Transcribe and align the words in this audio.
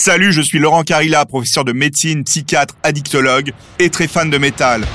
Salut, 0.00 0.32
je 0.32 0.40
suis 0.40 0.60
Laurent 0.60 0.84
Carilla, 0.84 1.26
professeur 1.26 1.64
de 1.64 1.72
médecine, 1.72 2.22
psychiatre, 2.22 2.76
addictologue 2.84 3.52
et 3.80 3.90
très 3.90 4.06
fan 4.06 4.30
de 4.30 4.38
métal. 4.38 4.86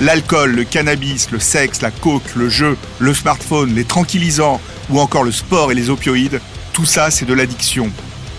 L'alcool, 0.00 0.52
le 0.52 0.64
cannabis, 0.64 1.30
le 1.30 1.38
sexe, 1.38 1.82
la 1.82 1.90
coke, 1.90 2.34
le 2.34 2.48
jeu, 2.48 2.74
le 3.00 3.12
smartphone, 3.12 3.74
les 3.74 3.84
tranquillisants 3.84 4.62
ou 4.88 4.98
encore 4.98 5.24
le 5.24 5.30
sport 5.30 5.70
et 5.70 5.74
les 5.74 5.90
opioïdes, 5.90 6.40
tout 6.72 6.86
ça 6.86 7.10
c'est 7.10 7.26
de 7.26 7.34
l'addiction. 7.34 7.90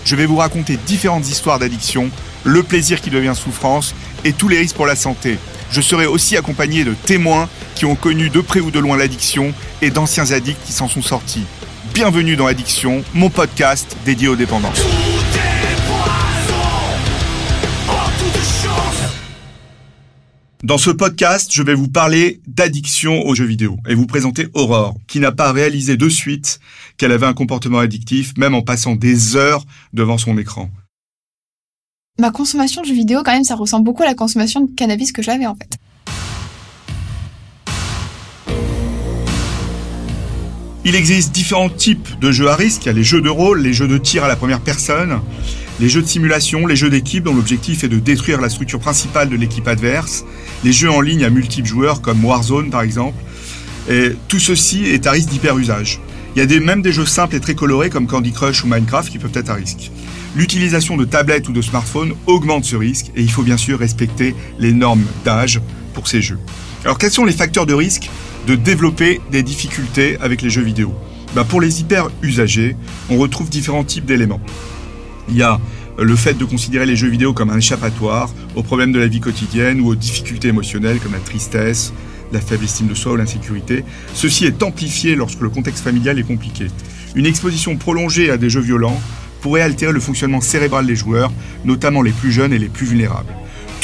Je 0.04 0.16
vais 0.16 0.26
vous 0.26 0.38
raconter 0.38 0.76
différentes 0.76 1.28
histoires 1.28 1.60
d'addiction, 1.60 2.10
le 2.42 2.64
plaisir 2.64 3.00
qui 3.00 3.10
devient 3.10 3.34
souffrance 3.36 3.94
et 4.24 4.32
tous 4.32 4.48
les 4.48 4.58
risques 4.58 4.74
pour 4.74 4.86
la 4.86 4.96
santé. 4.96 5.38
Je 5.70 5.80
serai 5.80 6.06
aussi 6.06 6.36
accompagné 6.36 6.82
de 6.82 6.94
témoins 6.94 7.48
qui 7.76 7.84
ont 7.84 7.94
connu 7.94 8.28
de 8.28 8.40
près 8.40 8.58
ou 8.58 8.72
de 8.72 8.80
loin 8.80 8.96
l'addiction 8.96 9.54
et 9.82 9.90
d'anciens 9.90 10.32
addicts 10.32 10.66
qui 10.66 10.72
s'en 10.72 10.88
sont 10.88 11.00
sortis. 11.00 11.46
Bienvenue 11.92 12.34
dans 12.34 12.46
Addiction, 12.46 13.04
mon 13.14 13.28
podcast 13.28 13.96
dédié 14.04 14.28
aux 14.28 14.36
dépendances. 14.36 14.80
Dans 20.62 20.78
ce 20.78 20.90
podcast, 20.90 21.50
je 21.52 21.62
vais 21.62 21.74
vous 21.74 21.88
parler 21.88 22.40
d'addiction 22.46 23.22
aux 23.26 23.34
jeux 23.34 23.44
vidéo 23.44 23.76
et 23.86 23.94
vous 23.94 24.06
présenter 24.06 24.48
Aurore, 24.54 24.94
qui 25.06 25.20
n'a 25.20 25.30
pas 25.30 25.52
réalisé 25.52 25.96
de 25.96 26.08
suite 26.08 26.58
qu'elle 26.96 27.12
avait 27.12 27.26
un 27.26 27.34
comportement 27.34 27.80
addictif, 27.80 28.32
même 28.38 28.54
en 28.54 28.62
passant 28.62 28.96
des 28.96 29.36
heures 29.36 29.64
devant 29.92 30.16
son 30.16 30.38
écran. 30.38 30.70
Ma 32.18 32.30
consommation 32.30 32.80
de 32.82 32.86
jeux 32.86 32.94
vidéo, 32.94 33.22
quand 33.24 33.32
même, 33.32 33.44
ça 33.44 33.56
ressemble 33.56 33.84
beaucoup 33.84 34.04
à 34.04 34.06
la 34.06 34.14
consommation 34.14 34.62
de 34.62 34.74
cannabis 34.74 35.12
que 35.12 35.22
j'avais 35.22 35.46
en 35.46 35.54
fait. 35.54 35.76
Il 40.86 40.94
existe 40.94 41.32
différents 41.32 41.70
types 41.70 42.08
de 42.20 42.30
jeux 42.30 42.48
à 42.48 42.56
risque. 42.56 42.82
Il 42.84 42.86
y 42.86 42.90
a 42.90 42.92
les 42.92 43.04
jeux 43.04 43.22
de 43.22 43.30
rôle, 43.30 43.62
les 43.62 43.72
jeux 43.72 43.88
de 43.88 43.96
tir 43.96 44.22
à 44.22 44.28
la 44.28 44.36
première 44.36 44.60
personne, 44.60 45.18
les 45.80 45.88
jeux 45.88 46.02
de 46.02 46.06
simulation, 46.06 46.66
les 46.66 46.76
jeux 46.76 46.90
d'équipe 46.90 47.24
dont 47.24 47.34
l'objectif 47.34 47.84
est 47.84 47.88
de 47.88 47.98
détruire 47.98 48.38
la 48.40 48.50
structure 48.50 48.80
principale 48.80 49.30
de 49.30 49.36
l'équipe 49.36 49.66
adverse, 49.66 50.24
les 50.62 50.72
jeux 50.72 50.90
en 50.90 51.00
ligne 51.00 51.24
à 51.24 51.30
multiples 51.30 51.66
joueurs 51.66 52.02
comme 52.02 52.22
Warzone 52.22 52.68
par 52.68 52.82
exemple. 52.82 53.16
Tout 54.28 54.38
ceci 54.38 54.84
est 54.84 55.06
à 55.06 55.12
risque 55.12 55.30
d'hyper-usage. 55.30 56.00
Il 56.36 56.42
y 56.42 56.56
a 56.56 56.60
même 56.60 56.82
des 56.82 56.92
jeux 56.92 57.06
simples 57.06 57.36
et 57.36 57.40
très 57.40 57.54
colorés 57.54 57.88
comme 57.88 58.06
Candy 58.06 58.32
Crush 58.32 58.62
ou 58.64 58.66
Minecraft 58.66 59.10
qui 59.10 59.18
peuvent 59.18 59.30
être 59.34 59.50
à 59.50 59.54
risque. 59.54 59.90
L'utilisation 60.36 60.98
de 60.98 61.04
tablettes 61.04 61.48
ou 61.48 61.52
de 61.52 61.62
smartphones 61.62 62.12
augmente 62.26 62.64
ce 62.66 62.76
risque 62.76 63.06
et 63.16 63.22
il 63.22 63.30
faut 63.30 63.42
bien 63.42 63.56
sûr 63.56 63.78
respecter 63.78 64.34
les 64.58 64.72
normes 64.72 65.04
d'âge 65.24 65.62
pour 65.94 66.08
ces 66.08 66.20
jeux. 66.20 66.38
Alors 66.84 66.98
quels 66.98 67.12
sont 67.12 67.24
les 67.24 67.32
facteurs 67.32 67.64
de 67.64 67.72
risque? 67.72 68.10
De 68.46 68.54
développer 68.54 69.20
des 69.30 69.42
difficultés 69.42 70.18
avec 70.20 70.42
les 70.42 70.50
jeux 70.50 70.62
vidéo 70.62 70.94
bah, 71.34 71.44
Pour 71.44 71.60
les 71.60 71.80
hyper 71.80 72.10
usagers, 72.22 72.76
on 73.08 73.18
retrouve 73.18 73.48
différents 73.48 73.84
types 73.84 74.04
d'éléments. 74.04 74.40
Il 75.28 75.36
y 75.36 75.42
a 75.42 75.58
le 75.98 76.16
fait 76.16 76.34
de 76.34 76.44
considérer 76.44 76.86
les 76.86 76.96
jeux 76.96 77.08
vidéo 77.08 77.32
comme 77.32 77.50
un 77.50 77.58
échappatoire 77.58 78.32
aux 78.56 78.62
problèmes 78.62 78.92
de 78.92 78.98
la 78.98 79.06
vie 79.06 79.20
quotidienne 79.20 79.80
ou 79.80 79.88
aux 79.88 79.94
difficultés 79.94 80.48
émotionnelles 80.48 80.98
comme 80.98 81.12
la 81.12 81.20
tristesse, 81.20 81.92
la 82.32 82.40
faible 82.40 82.64
estime 82.64 82.88
de 82.88 82.94
soi 82.94 83.12
ou 83.12 83.16
l'insécurité. 83.16 83.84
Ceci 84.12 84.44
est 84.44 84.62
amplifié 84.62 85.14
lorsque 85.14 85.40
le 85.40 85.48
contexte 85.48 85.84
familial 85.84 86.18
est 86.18 86.24
compliqué. 86.24 86.66
Une 87.14 87.26
exposition 87.26 87.76
prolongée 87.76 88.30
à 88.30 88.36
des 88.36 88.50
jeux 88.50 88.60
violents 88.60 89.00
pourrait 89.40 89.62
altérer 89.62 89.92
le 89.92 90.00
fonctionnement 90.00 90.40
cérébral 90.40 90.86
des 90.86 90.96
joueurs, 90.96 91.32
notamment 91.64 92.02
les 92.02 92.12
plus 92.12 92.32
jeunes 92.32 92.52
et 92.52 92.58
les 92.58 92.68
plus 92.68 92.86
vulnérables 92.86 93.32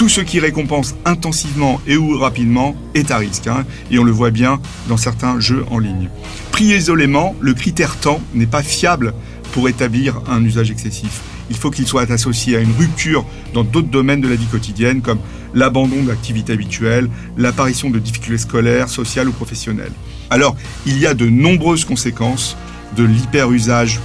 tout 0.00 0.08
ce 0.08 0.22
qui 0.22 0.40
récompense 0.40 0.94
intensivement 1.04 1.78
et 1.86 1.98
ou 1.98 2.16
rapidement 2.16 2.74
est 2.94 3.10
à 3.10 3.18
risque, 3.18 3.48
hein, 3.48 3.66
et 3.90 3.98
on 3.98 4.02
le 4.02 4.10
voit 4.10 4.30
bien 4.30 4.58
dans 4.88 4.96
certains 4.96 5.38
jeux 5.40 5.66
en 5.70 5.78
ligne. 5.78 6.08
Pris 6.52 6.64
isolément, 6.74 7.36
le 7.38 7.52
critère 7.52 7.96
temps 7.96 8.18
n'est 8.32 8.46
pas 8.46 8.62
fiable 8.62 9.12
pour 9.52 9.68
établir 9.68 10.22
un 10.26 10.42
usage 10.42 10.70
excessif. 10.70 11.20
Il 11.50 11.56
faut 11.56 11.70
qu'il 11.70 11.86
soit 11.86 12.10
associé 12.10 12.56
à 12.56 12.60
une 12.60 12.72
rupture 12.78 13.26
dans 13.52 13.62
d'autres 13.62 13.90
domaines 13.90 14.22
de 14.22 14.28
la 14.28 14.36
vie 14.36 14.46
quotidienne, 14.46 15.02
comme 15.02 15.18
l'abandon 15.52 16.02
d'activités 16.02 16.54
habituelles, 16.54 17.10
l'apparition 17.36 17.90
de 17.90 17.98
difficultés 17.98 18.38
scolaires, 18.38 18.88
sociales 18.88 19.28
ou 19.28 19.32
professionnelles. 19.32 19.92
Alors, 20.30 20.56
il 20.86 20.98
y 20.98 21.06
a 21.06 21.12
de 21.12 21.28
nombreuses 21.28 21.84
conséquences 21.84 22.56
de 22.96 23.04
l'hyper-usage 23.04 24.00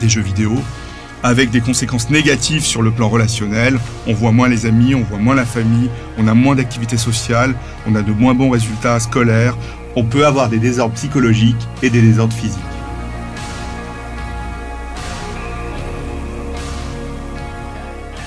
des 0.00 0.08
jeux 0.08 0.22
vidéo, 0.22 0.54
avec 1.22 1.50
des 1.50 1.60
conséquences 1.60 2.10
négatives 2.10 2.64
sur 2.64 2.82
le 2.82 2.90
plan 2.90 3.08
relationnel. 3.08 3.78
On 4.06 4.14
voit 4.14 4.32
moins 4.32 4.48
les 4.48 4.66
amis, 4.66 4.94
on 4.94 5.02
voit 5.02 5.18
moins 5.18 5.34
la 5.34 5.44
famille, 5.44 5.88
on 6.18 6.28
a 6.28 6.34
moins 6.34 6.54
d'activités 6.54 6.96
sociales, 6.96 7.54
on 7.86 7.94
a 7.94 8.02
de 8.02 8.12
moins 8.12 8.34
bons 8.34 8.50
résultats 8.50 9.00
scolaires, 9.00 9.56
on 9.96 10.04
peut 10.04 10.26
avoir 10.26 10.48
des 10.48 10.58
désordres 10.58 10.94
psychologiques 10.94 11.68
et 11.82 11.90
des 11.90 12.02
désordres 12.02 12.34
physiques. 12.34 12.58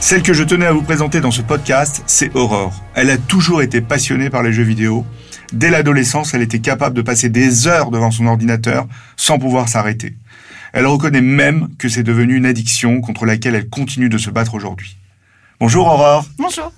Celle 0.05 0.21
que 0.21 0.33
je 0.33 0.43
tenais 0.43 0.67
à 0.67 0.71
vous 0.71 0.83
présenter 0.83 1.19
dans 1.19 1.31
ce 1.31 1.41
podcast, 1.41 2.03
c'est 2.05 2.35
Aurore. 2.35 2.83
Elle 2.93 3.09
a 3.09 3.17
toujours 3.17 3.63
été 3.63 3.81
passionnée 3.81 4.29
par 4.29 4.43
les 4.43 4.53
jeux 4.53 4.61
vidéo. 4.61 5.03
Dès 5.51 5.71
l'adolescence, 5.71 6.35
elle 6.35 6.43
était 6.43 6.59
capable 6.59 6.95
de 6.95 7.01
passer 7.01 7.29
des 7.29 7.67
heures 7.67 7.89
devant 7.89 8.11
son 8.11 8.27
ordinateur 8.27 8.87
sans 9.17 9.39
pouvoir 9.39 9.67
s'arrêter. 9.67 10.13
Elle 10.75 10.87
reconnaît 10.87 11.21
même 11.21 11.69
que 11.79 11.87
c'est 11.87 12.03
devenu 12.03 12.35
une 12.35 12.45
addiction 12.45 12.99
contre 12.99 13.25
laquelle 13.25 13.55
elle 13.55 13.69
continue 13.69 14.09
de 14.09 14.17
se 14.17 14.29
battre 14.29 14.55
aujourd'hui. 14.55 14.97
Bonjour 15.61 15.87
Aurore. 15.87 16.25
Bonjour. 16.37 16.69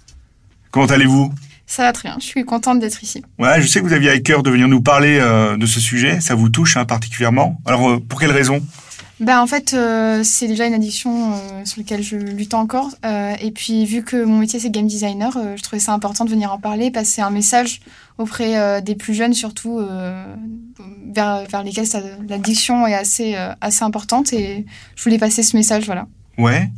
Comment 0.70 0.86
allez-vous? 0.86 1.34
Ça 1.66 1.82
va 1.82 1.94
très 1.94 2.10
bien, 2.10 2.18
je 2.22 2.26
suis 2.26 2.46
contente 2.46 2.80
d'être 2.80 3.02
ici. 3.02 3.24
Ouais, 3.40 3.60
je 3.60 3.66
sais 3.66 3.80
que 3.80 3.86
vous 3.86 3.94
aviez 3.94 4.12
à 4.12 4.20
cœur 4.20 4.44
de 4.44 4.52
venir 4.52 4.68
nous 4.68 4.82
parler 4.82 5.18
euh, 5.20 5.58
de 5.58 5.66
ce 5.66 5.80
sujet, 5.80 6.22
ça 6.22 6.36
vous 6.36 6.50
touche 6.50 6.78
hein, 6.78 6.86
particulièrement. 6.86 7.60
Alors 7.66 7.90
euh, 7.90 8.00
pour 8.00 8.20
quelle 8.20 8.30
raison? 8.30 8.64
Ben, 9.20 9.42
en 9.42 9.48
fait, 9.48 9.74
euh, 9.74 10.22
c'est 10.24 10.48
déjà 10.48 10.66
une 10.68 10.74
addiction 10.74 11.34
sur 11.66 11.80
laquelle 11.80 12.04
je 12.04 12.18
lutte 12.18 12.54
encore. 12.54 12.92
et 13.04 13.52
puis, 13.52 13.86
vu 13.86 14.04
que 14.04 14.24
mon 14.24 14.40
métier, 14.40 14.60
c'est 14.60 14.70
game 14.70 14.88
designer, 14.88 15.38
je 15.56 15.62
trouvais 15.62 15.80
ça 15.80 15.94
important 15.94 16.26
de 16.26 16.30
venir 16.30 16.52
en 16.52 16.60
parler, 16.60 16.92
passer 16.92 17.22
un 17.22 17.32
message 17.32 17.82
auprès 18.18 18.82
des 18.82 18.96
plus 18.96 19.14
jeunes, 19.14 19.34
surtout 19.34 19.80
vers, 21.14 21.44
vers 21.50 21.64
lesquels 21.64 21.88
l'addiction 22.28 22.88
est 22.88 22.94
assez, 22.94 23.36
euh, 23.36 23.54
assez 23.62 23.84
importante 23.84 24.34
et 24.34 24.66
je 24.96 25.04
voulais 25.04 25.18
passer 25.18 25.44
ce 25.44 25.56
message, 25.56 25.86
voilà. 25.86 26.08
Ouais. 26.38 26.70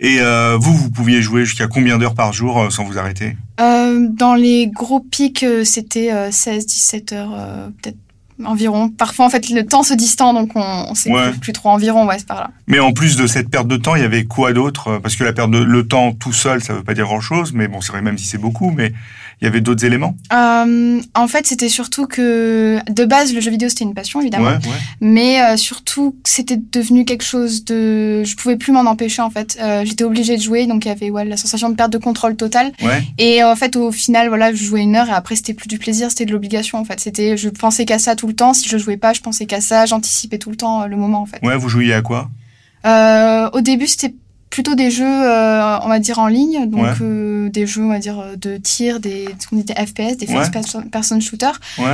Et 0.00 0.20
euh, 0.20 0.56
vous, 0.58 0.74
vous 0.74 0.90
pouviez 0.90 1.20
jouer 1.20 1.44
jusqu'à 1.44 1.66
combien 1.66 1.98
d'heures 1.98 2.14
par 2.14 2.32
jour 2.32 2.58
euh, 2.58 2.70
sans 2.70 2.84
vous 2.84 2.98
arrêter? 2.98 3.36
Dans 3.58 4.34
les 4.34 4.68
gros 4.68 5.00
pics, 5.00 5.44
c'était 5.64 6.10
16-17 6.30 7.14
heures, 7.14 7.70
peut-être 7.80 7.98
environ. 8.46 8.88
Parfois, 8.88 9.26
en 9.26 9.30
fait, 9.30 9.50
le 9.50 9.66
temps 9.66 9.82
se 9.82 9.94
distend, 9.94 10.34
donc 10.34 10.50
on, 10.54 10.90
ne 10.90 10.94
sait 10.94 11.10
plus, 11.40 11.52
trop 11.52 11.70
environ, 11.70 12.06
ouais, 12.06 12.18
c'est 12.18 12.26
par 12.26 12.40
là. 12.40 12.50
Mais 12.66 12.78
en 12.78 12.92
plus 12.92 13.16
de 13.16 13.26
cette 13.26 13.50
perte 13.50 13.68
de 13.68 13.76
temps, 13.76 13.94
il 13.94 14.02
y 14.02 14.04
avait 14.04 14.24
quoi 14.24 14.52
d'autre? 14.52 14.98
Parce 15.02 15.16
que 15.16 15.24
la 15.24 15.32
perte 15.32 15.50
de 15.50 15.58
le 15.58 15.86
temps 15.86 16.12
tout 16.12 16.32
seul, 16.32 16.62
ça 16.62 16.74
veut 16.74 16.82
pas 16.82 16.94
dire 16.94 17.04
grand-chose, 17.04 17.52
mais 17.52 17.68
bon, 17.68 17.80
c'est 17.80 17.92
vrai, 17.92 18.02
même 18.02 18.18
si 18.18 18.26
c'est 18.26 18.38
beaucoup, 18.38 18.70
mais 18.70 18.92
il 19.42 19.46
y 19.46 19.48
avait 19.48 19.60
d'autres 19.60 19.84
éléments? 19.84 20.16
Euh, 20.32 21.00
En 21.14 21.26
fait, 21.26 21.48
c'était 21.48 21.68
surtout 21.68 22.06
que 22.06 22.78
de 22.88 23.04
base, 23.04 23.34
le 23.34 23.40
jeu 23.40 23.50
vidéo 23.50 23.68
c'était 23.68 23.82
une 23.82 23.92
passion 23.92 24.20
évidemment, 24.20 24.52
mais 25.00 25.42
euh, 25.42 25.56
surtout 25.56 26.14
c'était 26.24 26.56
devenu 26.56 27.04
quelque 27.04 27.24
chose 27.24 27.64
de, 27.64 28.22
je 28.24 28.36
pouvais 28.36 28.56
plus 28.56 28.70
m'en 28.72 28.82
empêcher 28.82 29.20
en 29.20 29.30
fait. 29.30 29.58
Euh, 29.60 29.82
j'étais 29.84 30.04
obligée 30.04 30.36
de 30.36 30.42
jouer, 30.42 30.66
donc 30.66 30.84
il 30.84 30.88
y 30.88 30.90
avait 30.92 31.10
ouais, 31.10 31.24
la 31.24 31.36
sensation 31.36 31.68
de 31.70 31.74
perte 31.74 31.92
de 31.92 31.98
contrôle 31.98 32.36
total. 32.36 32.72
Et 33.18 33.42
en 33.42 33.56
fait, 33.56 33.74
au 33.74 33.90
final, 33.90 34.28
voilà, 34.28 34.54
je 34.54 34.62
jouais 34.62 34.82
une 34.82 34.94
heure 34.94 35.08
et 35.08 35.12
après 35.12 35.34
c'était 35.34 35.54
plus 35.54 35.66
du 35.66 35.78
plaisir, 35.78 36.08
c'était 36.10 36.24
de 36.24 36.32
l'obligation 36.32 36.78
en 36.78 36.84
fait. 36.84 37.00
C'était, 37.00 37.36
je 37.36 37.48
pensais 37.48 37.84
qu'à 37.84 37.98
ça 37.98 38.14
tout 38.14 38.28
le 38.28 38.34
temps. 38.34 38.54
Si 38.54 38.68
je 38.68 38.78
jouais 38.78 38.96
pas, 38.96 39.12
je 39.12 39.20
pensais 39.20 39.46
qu'à 39.46 39.60
ça. 39.60 39.86
J'anticipais 39.86 40.38
tout 40.38 40.50
le 40.50 40.56
temps 40.56 40.86
le 40.86 40.96
moment 40.96 41.20
en 41.20 41.26
fait. 41.26 41.40
Ouais, 41.42 41.56
vous 41.56 41.68
jouiez 41.68 41.94
à 41.94 42.02
quoi? 42.02 42.30
Au 42.84 43.60
début, 43.60 43.88
c'était 43.88 44.14
plutôt 44.52 44.74
des 44.74 44.90
jeux, 44.90 45.04
euh, 45.06 45.78
on 45.82 45.88
va 45.88 45.98
dire, 45.98 46.18
en 46.18 46.28
ligne. 46.28 46.68
Donc, 46.68 47.00
euh, 47.00 47.48
des 47.48 47.66
jeux, 47.66 47.82
on 47.82 47.88
va 47.88 47.98
dire, 47.98 48.22
de 48.36 48.58
tir, 48.58 49.00
des, 49.00 49.26
des 49.50 49.74
FPS, 49.74 50.18
des 50.18 50.26
first 50.26 50.52
person 50.92 51.20
shooter. 51.20 51.52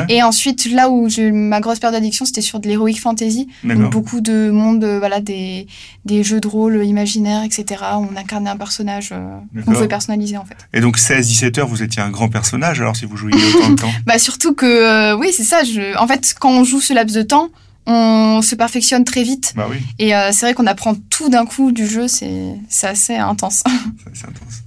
Et 0.09 0.23
ensuite, 0.23 0.71
là 0.71 0.91
où 0.91 1.09
j'ai 1.09 1.31
ma 1.31 1.61
grosse 1.61 1.79
période 1.79 1.95
d'addiction, 1.95 2.25
c'était 2.25 2.43
sur 2.43 2.59
de 2.61 2.69
l'heroic 2.69 2.97
fantasy. 3.01 3.49
Donc, 3.65 3.91
beaucoup 3.91 4.21
de 4.21 4.51
monde, 4.51 4.85
euh, 4.85 4.99
voilà, 4.99 5.21
des, 5.21 5.69
des 6.05 6.25
jeux 6.25 6.41
de 6.41 6.49
rôle 6.49 6.85
imaginaires, 6.85 7.45
etc. 7.45 7.83
On 7.95 8.17
incarnait 8.17 8.51
un 8.51 8.57
personnage 8.57 9.11
qu'on 9.11 9.73
pouvait 9.73 9.89
personnaliser, 9.89 10.37
en 10.37 10.45
fait. 10.45 10.57
Et 10.75 10.81
donc, 10.81 10.99
16-17 10.99 11.61
heures, 11.61 11.69
vous 11.69 11.85
étiez 11.85 12.03
un 12.03 12.11
grand 12.11 12.29
personnage, 12.29 12.81
alors, 12.81 12.97
si 12.97 13.07
vous 13.07 13.17
jouiez 13.17 13.37
autant 13.55 13.71
de 13.71 13.77
temps 13.77 13.93
Bah, 14.07 14.19
surtout 14.19 14.55
que, 14.55 15.15
oui, 15.15 15.29
c'est 15.35 15.45
ça. 15.45 15.63
Je... 15.63 15.97
En 15.97 16.09
fait, 16.09 16.35
quand 16.39 16.51
on 16.51 16.65
joue 16.65 16.81
ce 16.81 16.93
laps 16.93 17.17
de 17.17 17.23
temps, 17.23 17.51
on 17.89 18.43
se 18.43 18.55
perfectionne 18.55 19.05
très 19.05 19.23
vite. 19.23 19.55
Bah 19.57 19.67
oui. 19.69 19.79
Et 19.99 20.15
euh, 20.15 20.31
c'est 20.31 20.45
vrai 20.45 20.55
qu'on 20.55 20.67
apprend 20.67 20.95
tout 20.95 21.31
d'un 21.31 21.47
coup 21.47 21.73
du 21.73 21.87
jeu, 21.87 22.07
c'est 22.07 22.55
assez 22.83 23.17
intense. 23.17 23.65
C'est 24.15 24.27
intense. 24.27 24.63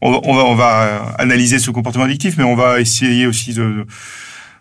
On 0.00 0.12
va, 0.12 0.20
on 0.22 0.54
va, 0.54 0.82
euh, 0.82 1.00
analyser 1.18 1.58
ce 1.58 1.72
comportement 1.72 2.04
addictif, 2.04 2.36
mais 2.36 2.44
on 2.44 2.54
va 2.54 2.80
essayer 2.80 3.26
aussi 3.26 3.52
de, 3.52 3.84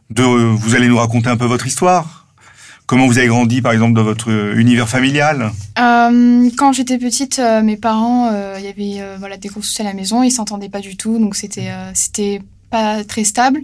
de, 0.09 0.23
vous 0.23 0.73
allez 0.73 0.87
nous 0.87 0.97
raconter 0.97 1.29
un 1.29 1.37
peu 1.37 1.45
votre 1.45 1.67
histoire. 1.67 2.25
Comment 2.87 3.05
vous 3.05 3.19
avez 3.19 3.27
grandi, 3.27 3.61
par 3.61 3.73
exemple, 3.73 3.93
dans 3.93 4.03
votre 4.03 4.31
univers 4.55 4.89
familial? 4.89 5.51
Euh, 5.77 6.49
Quand 6.57 6.71
j'étais 6.71 6.97
petite, 6.97 7.39
mes 7.61 7.75
parents, 7.77 8.31
il 8.57 8.63
y 8.63 8.67
avait 8.67 9.17
voilà 9.19 9.35
des 9.37 9.49
gros 9.49 9.61
soucis 9.61 9.81
à 9.81 9.85
la 9.85 9.93
maison, 9.93 10.23
ils 10.23 10.31
s'entendaient 10.31 10.69
pas 10.69 10.79
du 10.79 10.95
tout, 10.95 11.19
donc 11.19 11.35
c'était 11.35 11.69
c'était 11.93 12.41
pas 12.69 13.03
très 13.03 13.25
stable. 13.25 13.59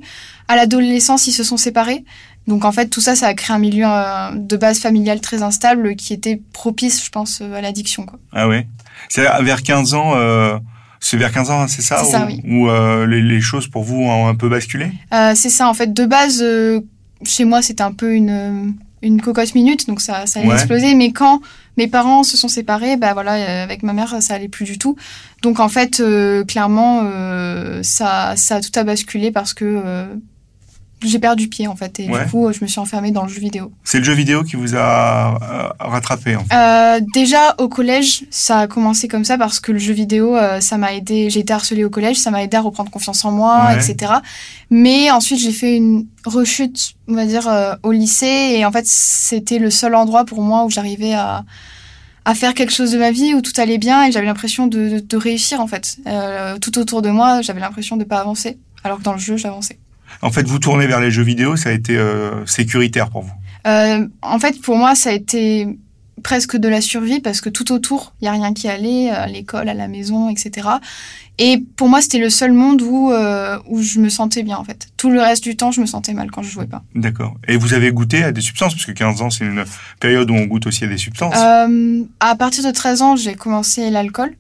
À 0.47 0.55
l'adolescence, 0.57 1.27
ils 1.27 1.31
se 1.31 1.43
sont 1.43 1.57
séparés 1.57 2.03
Donc 2.47 2.65
en 2.65 2.71
fait, 2.71 2.87
tout 2.87 3.01
ça, 3.01 3.15
ça 3.15 3.27
a 3.27 3.33
créé 3.33 3.55
un 3.55 3.59
milieu 3.59 3.85
de 4.35 4.57
base 4.57 4.79
familiale 4.79 5.21
très 5.21 5.43
instable 5.43 5.95
qui 5.95 6.13
était 6.13 6.41
propice, 6.51 7.03
je 7.03 7.09
pense, 7.09 7.41
à 7.41 7.61
l'addiction. 7.61 8.05
Ah 8.33 8.47
ouais 8.47 8.67
C'est 9.09 9.23
vers 9.41 9.63
15 9.63 9.93
ans 9.93 10.59
c'est 11.03 11.17
vers 11.17 11.33
15 11.33 11.51
ans, 11.51 11.67
c'est 11.67 11.81
ça 11.81 12.01
C'est 12.01 12.11
ça, 12.11 12.25
oui. 12.25 12.41
Où 12.47 12.69
euh, 12.69 13.05
les, 13.05 13.41
choses 13.41 13.67
pour 13.67 13.83
vous 13.83 13.97
ont 13.97 14.25
un 14.25 14.35
peu 14.35 14.47
basculé? 14.47 14.89
Euh, 15.13 15.33
C'est 15.35 15.49
ça, 15.49 15.67
en 15.67 15.73
fait. 15.73 15.93
De 15.93 16.05
base, 16.05 16.39
euh, 16.41 16.79
chez 17.25 17.43
moi, 17.43 17.61
c'était 17.61 17.83
un 17.83 17.91
peu 17.91 18.13
une, 18.13 18.73
une 19.01 19.21
cocotte 19.21 19.53
minute, 19.53 19.85
donc 19.85 19.99
ça, 19.99 20.25
ça 20.27 20.39
a 20.39 20.43
explosé. 20.43 20.95
Mais 20.95 21.11
quand 21.11 21.41
mes 21.75 21.89
parents 21.89 22.23
se 22.23 22.37
sont 22.37 22.47
séparés, 22.47 22.95
bah 22.95 23.13
voilà, 23.13 23.63
avec 23.63 23.83
ma 23.83 23.91
mère, 23.91 24.15
ça 24.21 24.35
allait 24.35 24.47
plus 24.47 24.63
du 24.63 24.77
tout. 24.77 24.95
Donc 25.41 25.59
en 25.59 25.67
fait, 25.67 26.01
clairement, 26.47 27.01
ça, 27.81 28.35
ça 28.37 28.55
a 28.55 28.61
tout 28.61 28.79
à 28.79 28.83
basculé 28.83 29.31
parce 29.31 29.53
que 29.53 30.07
j'ai 31.07 31.19
perdu 31.19 31.47
pied 31.47 31.67
en 31.67 31.75
fait 31.75 31.99
et 31.99 32.07
du 32.07 32.29
coup 32.29 32.51
je 32.51 32.59
me 32.61 32.67
suis 32.67 32.79
enfermée 32.79 33.11
dans 33.11 33.23
le 33.23 33.29
jeu 33.29 33.39
vidéo. 33.39 33.71
C'est 33.83 33.99
le 33.99 34.03
jeu 34.03 34.13
vidéo 34.13 34.43
qui 34.43 34.55
vous 34.55 34.75
a 34.75 35.35
euh, 35.41 35.69
rattrapé 35.79 36.35
en 36.35 36.43
fait. 36.43 36.53
euh, 36.55 36.99
Déjà 37.13 37.55
au 37.57 37.67
collège 37.67 38.23
ça 38.29 38.59
a 38.59 38.67
commencé 38.67 39.07
comme 39.07 39.25
ça 39.25 39.37
parce 39.37 39.59
que 39.59 39.71
le 39.71 39.79
jeu 39.79 39.93
vidéo 39.93 40.35
euh, 40.35 40.59
ça 40.59 40.77
m'a 40.77 40.93
aidé, 40.93 41.29
j'ai 41.29 41.41
été 41.41 41.53
harcelée 41.53 41.83
au 41.83 41.89
collège, 41.89 42.17
ça 42.17 42.31
m'a 42.31 42.43
aidé 42.43 42.57
à 42.57 42.61
reprendre 42.61 42.89
confiance 42.91 43.23
en 43.25 43.31
moi, 43.31 43.73
etc. 43.73 44.13
Mais 44.69 45.11
ensuite 45.11 45.39
j'ai 45.39 45.51
fait 45.51 45.75
une 45.75 46.05
rechute 46.25 46.93
on 47.07 47.15
va 47.15 47.25
dire 47.25 47.47
euh, 47.47 47.75
au 47.83 47.91
lycée 47.91 48.55
et 48.57 48.65
en 48.65 48.71
fait 48.71 48.85
c'était 48.87 49.59
le 49.59 49.69
seul 49.69 49.95
endroit 49.95 50.25
pour 50.25 50.41
moi 50.41 50.63
où 50.65 50.69
j'arrivais 50.69 51.13
à 51.13 51.43
à 52.25 52.35
faire 52.35 52.53
quelque 52.53 52.71
chose 52.71 52.91
de 52.91 52.97
ma 52.97 53.11
vie 53.11 53.33
où 53.33 53.41
tout 53.41 53.51
allait 53.57 53.77
bien 53.77 54.05
et 54.05 54.11
j'avais 54.13 54.27
l'impression 54.27 54.65
de, 54.67 54.99
de, 55.05 55.17
réussir 55.17 55.59
en 55.59 55.67
fait. 55.67 55.97
tout 56.61 56.77
autour 56.79 57.01
de 57.01 57.09
moi 57.09 57.41
j'avais 57.41 57.59
l'impression 57.59 57.97
de 57.97 58.05
pas 58.05 58.19
avancer 58.19 58.57
alors 58.85 58.99
que 58.99 59.03
dans 59.03 59.11
le 59.13 59.19
jeu 59.19 59.35
j'avançais. 59.35 59.77
En 60.21 60.31
fait, 60.31 60.47
vous 60.47 60.59
tournez 60.59 60.87
vers 60.87 60.99
les 60.99 61.11
jeux 61.11 61.23
vidéo, 61.23 61.55
ça 61.55 61.69
a 61.69 61.71
été 61.71 61.97
euh, 61.97 62.45
sécuritaire 62.45 63.09
pour 63.09 63.23
vous 63.23 63.33
euh, 63.67 64.07
En 64.21 64.39
fait, 64.39 64.61
pour 64.61 64.77
moi, 64.77 64.95
ça 64.95 65.09
a 65.09 65.13
été 65.13 65.67
presque 66.23 66.55
de 66.55 66.69
la 66.69 66.81
survie 66.81 67.19
parce 67.19 67.41
que 67.41 67.49
tout 67.49 67.71
autour, 67.71 68.13
il 68.21 68.25
y 68.25 68.27
a 68.27 68.31
rien 68.31 68.53
qui 68.53 68.67
allait, 68.67 69.09
à 69.09 69.27
l'école, 69.27 69.67
à 69.67 69.73
la 69.73 69.87
maison, 69.87 70.29
etc. 70.29 70.67
Et 71.39 71.63
pour 71.75 71.89
moi, 71.89 72.01
c'était 72.01 72.19
le 72.19 72.29
seul 72.29 72.53
monde 72.53 72.81
où, 72.81 73.11
euh, 73.11 73.57
où 73.67 73.81
je 73.81 73.99
me 73.99 74.09
sentais 74.09 74.43
bien, 74.43 74.57
en 74.57 74.63
fait. 74.63 74.87
Tout 74.97 75.09
le 75.09 75.19
reste 75.19 75.43
du 75.43 75.57
temps, 75.57 75.71
je 75.71 75.81
me 75.81 75.85
sentais 75.85 76.13
mal 76.13 76.31
quand 76.31 76.43
je 76.43 76.49
jouais 76.49 76.67
pas. 76.67 76.83
D'accord. 76.95 77.35
Et 77.47 77.57
vous 77.57 77.73
avez 77.73 77.91
goûté 77.91 78.23
à 78.23 78.31
des 78.31 78.41
substances? 78.41 78.73
Parce 78.73 78.85
que 78.85 78.91
15 78.91 79.21
ans, 79.21 79.29
c'est 79.29 79.43
une 79.43 79.65
période 79.99 80.29
où 80.29 80.35
on 80.35 80.45
goûte 80.45 80.67
aussi 80.67 80.83
à 80.83 80.87
des 80.87 80.97
substances. 80.97 81.35
à 81.35 82.35
partir 82.35 82.63
de 82.63 82.71
13 82.71 83.01
ans, 83.01 83.15
j'ai 83.15 83.33
commencé 83.33 83.89
l'alcool. 83.89 84.35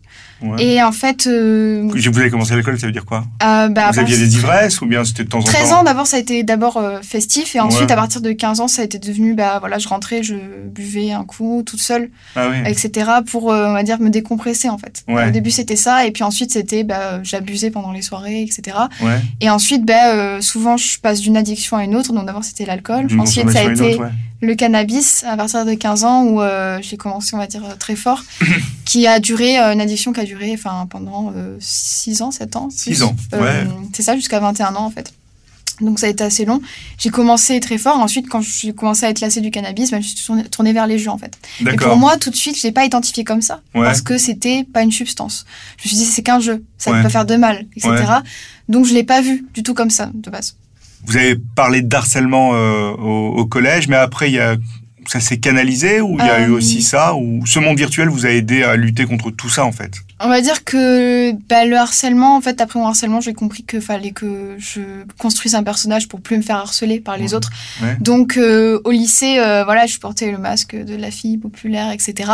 Et 0.59 0.81
en 0.83 0.91
fait. 0.91 1.27
Euh, 1.27 1.83
vous 1.85 2.19
avez 2.19 2.29
commencé 2.29 2.53
l'alcool, 2.53 2.79
ça 2.79 2.85
veut 2.85 2.91
dire 2.91 3.05
quoi 3.05 3.25
euh, 3.43 3.69
bah, 3.69 3.91
Vous 3.91 3.99
aviez 3.99 4.17
des 4.17 4.35
ivresses 4.35 4.81
ou 4.81 4.85
bien 4.85 5.03
c'était 5.05 5.23
de 5.23 5.29
temps 5.29 5.39
en 5.39 5.43
temps 5.43 5.51
13 5.51 5.73
ans, 5.73 5.83
d'abord, 5.83 6.07
ça 6.07 6.17
a 6.17 6.19
été 6.19 6.43
d'abord 6.43 6.77
euh, 6.77 6.99
festif. 7.01 7.55
Et 7.55 7.59
ensuite, 7.59 7.91
à 7.91 7.95
partir 7.95 8.21
de 8.21 8.31
15 8.31 8.59
ans, 8.59 8.67
ça 8.67 8.81
a 8.81 8.85
été 8.85 8.99
devenu. 8.99 9.33
Bah, 9.33 9.57
voilà, 9.59 9.77
je 9.77 9.87
rentrais, 9.87 10.23
je 10.23 10.35
buvais 10.67 11.11
un 11.11 11.23
coup 11.23 11.63
toute 11.65 11.81
seule, 11.81 12.09
ah 12.35 12.49
etc. 12.65 13.09
pour, 13.25 13.45
on 13.45 13.73
va 13.73 13.83
dire, 13.83 13.99
me 13.99 14.09
décompresser 14.09 14.69
en 14.69 14.77
fait. 14.77 15.03
Au 15.07 15.31
début, 15.31 15.51
c'était 15.51 15.75
ça. 15.75 16.05
Et 16.05 16.11
puis 16.11 16.23
ensuite, 16.23 16.51
c'était. 16.51 16.83
Bah, 16.83 17.21
j'abusais 17.23 17.71
pendant 17.71 17.91
les 17.91 18.01
soirées, 18.01 18.41
etc. 18.41 18.77
Et 19.39 19.49
ensuite, 19.49 19.85
bah, 19.85 20.41
souvent, 20.41 20.77
je 20.77 20.99
passe 20.99 21.21
d'une 21.21 21.37
addiction 21.37 21.77
à 21.77 21.83
une 21.83 21.95
autre. 21.95 22.13
Donc 22.13 22.25
d'abord, 22.25 22.43
c'était 22.43 22.65
l'alcool. 22.65 23.07
Ensuite, 23.17 23.49
ça 23.49 23.59
a 23.59 23.71
été 23.71 23.99
le 24.43 24.55
cannabis 24.55 25.23
à 25.23 25.37
partir 25.37 25.65
de 25.65 25.73
15 25.73 26.03
ans 26.03 26.23
où 26.23 26.41
euh, 26.41 26.77
j'ai 26.81 26.97
commencé, 26.97 27.33
on 27.33 27.37
va 27.37 27.47
dire, 27.47 27.63
très 27.79 27.95
fort, 27.95 28.23
qui 28.85 29.07
a 29.07 29.19
duré, 29.19 29.57
euh, 29.57 29.73
une 29.73 29.81
addiction 29.81 30.11
qui 30.11 30.19
a 30.19 30.25
duré 30.25 30.51
enfin, 30.53 30.85
pendant 30.89 31.33
6 31.59 32.21
euh, 32.21 32.25
ans, 32.25 32.31
7 32.31 32.55
ans. 32.57 32.69
6 32.69 33.03
ans, 33.03 33.15
ouais. 33.33 33.65
C'est 33.93 34.03
ça, 34.03 34.15
jusqu'à 34.15 34.39
21 34.39 34.75
ans 34.75 34.85
en 34.85 34.91
fait. 34.91 35.13
Donc 35.81 35.97
ça 35.97 36.05
a 36.05 36.09
été 36.09 36.23
assez 36.23 36.45
long. 36.45 36.61
J'ai 36.99 37.09
commencé 37.09 37.59
très 37.59 37.79
fort. 37.79 37.97
Ensuite, 37.97 38.29
quand 38.29 38.41
j'ai 38.41 38.73
commencé 38.73 39.05
à 39.05 39.09
être 39.09 39.21
lassée 39.21 39.41
du 39.41 39.49
cannabis, 39.49 39.89
ben, 39.89 40.03
je 40.03 40.07
suis 40.07 40.47
tournée, 40.51 40.71
vers 40.71 40.85
les 40.85 40.99
jeux 40.99 41.09
en 41.09 41.17
fait. 41.17 41.35
Et 41.61 41.75
pour 41.77 41.95
moi, 41.95 42.17
tout 42.17 42.29
de 42.29 42.35
suite, 42.35 42.57
je 42.57 42.63
l'ai 42.63 42.71
pas 42.71 42.85
identifié 42.85 43.23
comme 43.23 43.41
ça 43.41 43.61
parce 43.73 44.01
que 44.01 44.17
c'était 44.17 44.65
pas 44.71 44.83
une 44.83 44.91
substance. 44.91 45.45
Je 45.77 45.85
me 45.85 45.87
suis 45.87 45.97
dit 45.97 46.05
c'est 46.05 46.21
qu'un 46.21 46.39
jeu, 46.39 46.63
ça 46.77 46.91
ne 46.91 46.97
peut 46.97 47.03
pas 47.03 47.09
faire 47.09 47.25
de 47.25 47.37
mal, 47.37 47.65
etc. 47.75 47.95
Donc 48.69 48.85
je 48.85 48.93
l'ai 48.93 49.03
pas 49.03 49.21
vu 49.21 49.45
du 49.53 49.63
tout 49.63 49.73
comme 49.73 49.89
ça 49.89 50.11
de 50.13 50.29
base. 50.29 50.55
Vous 51.05 51.17
avez 51.17 51.35
parlé 51.55 51.81
d'harcèlement 51.81 52.51
euh, 52.53 52.91
au, 52.91 53.35
au, 53.37 53.45
collège, 53.45 53.87
mais 53.87 53.95
après, 53.95 54.29
il 54.29 54.35
y 54.35 54.39
a, 54.39 54.55
ça 55.07 55.19
s'est 55.19 55.37
canalisé 55.37 55.99
ou 55.99 56.17
il 56.17 56.25
y 56.25 56.29
a 56.29 56.41
eu 56.41 56.51
euh, 56.51 56.55
aussi 56.55 56.81
ça 56.81 57.15
Ou 57.15 57.45
ce 57.45 57.59
monde 57.59 57.77
virtuel 57.77 58.07
vous 58.07 58.25
a 58.25 58.29
aidé 58.29 58.63
à 58.63 58.75
lutter 58.77 59.05
contre 59.05 59.29
tout 59.29 59.49
ça, 59.49 59.65
en 59.65 59.71
fait? 59.71 59.95
On 60.21 60.29
va 60.29 60.39
dire 60.39 60.63
que 60.63 61.33
bah, 61.49 61.65
le 61.65 61.75
harcèlement, 61.75 62.37
en 62.37 62.41
fait, 62.41 62.61
après 62.61 62.79
mon 62.79 62.87
harcèlement, 62.87 63.19
j'ai 63.19 63.33
compris 63.33 63.63
qu'il 63.63 63.81
fallait 63.81 64.11
que 64.11 64.55
je 64.57 64.79
construise 65.17 65.55
un 65.55 65.63
personnage 65.63 66.07
pour 66.07 66.21
plus 66.21 66.37
me 66.37 66.41
faire 66.41 66.57
harceler 66.57 67.01
par 67.01 67.17
les 67.17 67.33
autres. 67.33 67.51
Donc, 67.99 68.37
euh, 68.37 68.79
au 68.85 68.91
lycée, 68.91 69.35
voilà, 69.65 69.85
je 69.85 69.97
portais 69.97 70.31
le 70.31 70.37
masque 70.37 70.75
de 70.75 70.95
la 70.95 71.11
fille 71.11 71.37
populaire, 71.37 71.91
etc. 71.91 72.31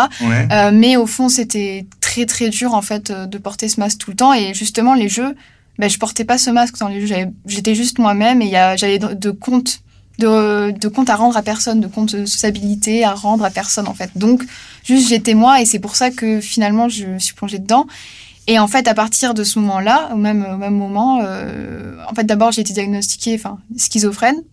mais 0.71 0.95
au 0.97 1.07
fond, 1.07 1.29
c'était 1.29 1.87
très, 2.01 2.25
très 2.25 2.49
dur, 2.49 2.75
en 2.75 2.83
fait, 2.83 3.11
de 3.11 3.37
porter 3.39 3.67
ce 3.67 3.79
masque 3.79 3.97
tout 3.97 4.11
le 4.11 4.15
temps. 4.15 4.33
Et 4.33 4.53
justement, 4.53 4.93
les 4.93 5.09
jeux 5.09 5.35
ben, 5.79 5.89
je 5.89 5.97
portais 5.97 6.25
pas 6.25 6.37
ce 6.37 6.49
masque 6.49 6.77
dans 6.77 6.89
les 6.89 7.07
jeux. 7.07 7.15
J'étais 7.45 7.73
juste 7.73 7.97
moi-même 7.97 8.41
et 8.41 8.51
j'avais 8.75 8.99
de, 8.99 9.13
de 9.13 9.31
compte 9.31 9.81
de, 10.19 10.71
de 10.71 10.87
compte 10.89 11.09
à 11.09 11.15
rendre 11.15 11.37
à 11.37 11.41
personne, 11.41 11.79
de 11.79 11.87
compte 11.87 12.13
de 12.13 12.25
sociabilité 12.25 13.05
à 13.05 13.13
rendre 13.13 13.45
à 13.45 13.49
personne 13.49 13.87
en 13.87 13.93
fait. 13.93 14.11
Donc 14.15 14.43
juste 14.83 15.07
j'étais 15.07 15.33
moi 15.33 15.61
et 15.61 15.65
c'est 15.65 15.79
pour 15.79 15.95
ça 15.95 16.11
que 16.11 16.41
finalement 16.41 16.89
je 16.89 17.17
suis 17.17 17.33
plongée 17.33 17.59
dedans. 17.59 17.87
Et 18.47 18.59
en 18.59 18.67
fait 18.67 18.87
à 18.87 18.93
partir 18.93 19.33
de 19.33 19.43
ce 19.43 19.57
moment-là, 19.59 20.09
au 20.13 20.17
même 20.17 20.45
au 20.53 20.57
même 20.57 20.75
moment, 20.75 21.21
euh, 21.23 21.95
en 22.09 22.13
fait 22.13 22.25
d'abord 22.25 22.51
j'ai 22.51 22.61
été 22.61 22.73
diagnostiquée 22.73 23.39
schizophrène 23.77 24.43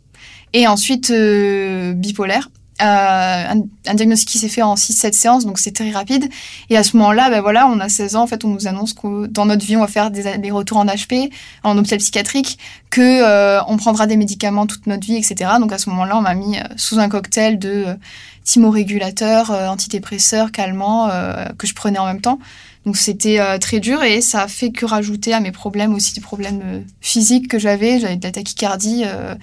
et 0.53 0.69
ensuite 0.69 1.11
euh, 1.11 1.93
bipolaire. 1.93 2.49
Euh, 2.83 3.55
un, 3.87 3.95
diagnostic 3.95 4.29
qui 4.29 4.39
s'est 4.39 4.51
fait 4.51 4.63
en 4.63 4.75
6-7 4.75 5.13
séances, 5.13 5.47
donc 5.47 5.59
c'est 5.59 5.73
très 5.73 5.91
rapide. 5.91 6.29
Et 6.69 6.77
à 6.77 6.83
ce 6.83 6.97
moment-là, 6.99 7.31
ben 7.31 7.41
voilà, 7.41 7.69
on 7.69 7.81
a 7.81 7.89
16 7.89 8.17
ans, 8.17 8.23
en 8.23 8.27
fait, 8.27 8.45
on 8.45 8.49
nous 8.49 8.67
annonce 8.67 8.93
que 8.93 9.27
dans 9.27 9.47
notre 9.47 9.65
vie, 9.65 9.77
on 9.77 9.81
va 9.81 9.87
faire 9.87 10.11
des, 10.11 10.51
retours 10.51 10.79
en 10.79 10.85
HP, 10.85 11.31
en 11.63 11.79
hôpital 11.79 11.99
psychiatrique, 11.99 12.59
que 12.91 13.01
euh, 13.01 13.63
on 13.69 13.79
prendra 13.79 14.07
des 14.07 14.17
médicaments 14.17 14.67
toute 14.67 14.87
notre 14.87 15.07
vie, 15.07 15.17
etc. 15.17 15.53
Donc 15.59 15.73
à 15.73 15.79
ce 15.79 15.89
moment-là, 15.91 16.19
on 16.19 16.21
m'a 16.21 16.35
mis 16.35 16.59
euh, 16.59 16.63
sous 16.77 16.99
un 16.99 17.09
cocktail 17.09 17.59
de 17.59 17.85
euh, 17.87 17.95
thymorégulateurs, 18.45 19.51
antidépresseurs, 19.51 20.53
calmants, 20.53 21.11
que 21.59 21.67
je 21.67 21.75
prenais 21.75 21.99
en 21.99 22.07
même 22.07 22.21
temps. 22.21 22.39
Donc 22.87 22.97
c'était 22.97 23.41
euh, 23.41 23.59
très 23.59 23.81
dur 23.81 24.05
et 24.05 24.21
ça 24.21 24.43
a 24.43 24.49
fait 24.49 24.71
que 24.71 24.87
rajouter 24.87 25.35
à 25.35 25.41
mes 25.41 25.51
problèmes 25.51 25.93
aussi 25.93 26.15
des 26.15 26.21
problèmes 26.21 26.63
euh, 26.65 26.81
physiques 27.01 27.49
que 27.49 27.59
j'avais. 27.59 27.99
J'avais 27.99 28.15
de 28.15 28.23
la 28.23 28.31
tachycardie, 28.31 29.03
euh, 29.05 29.35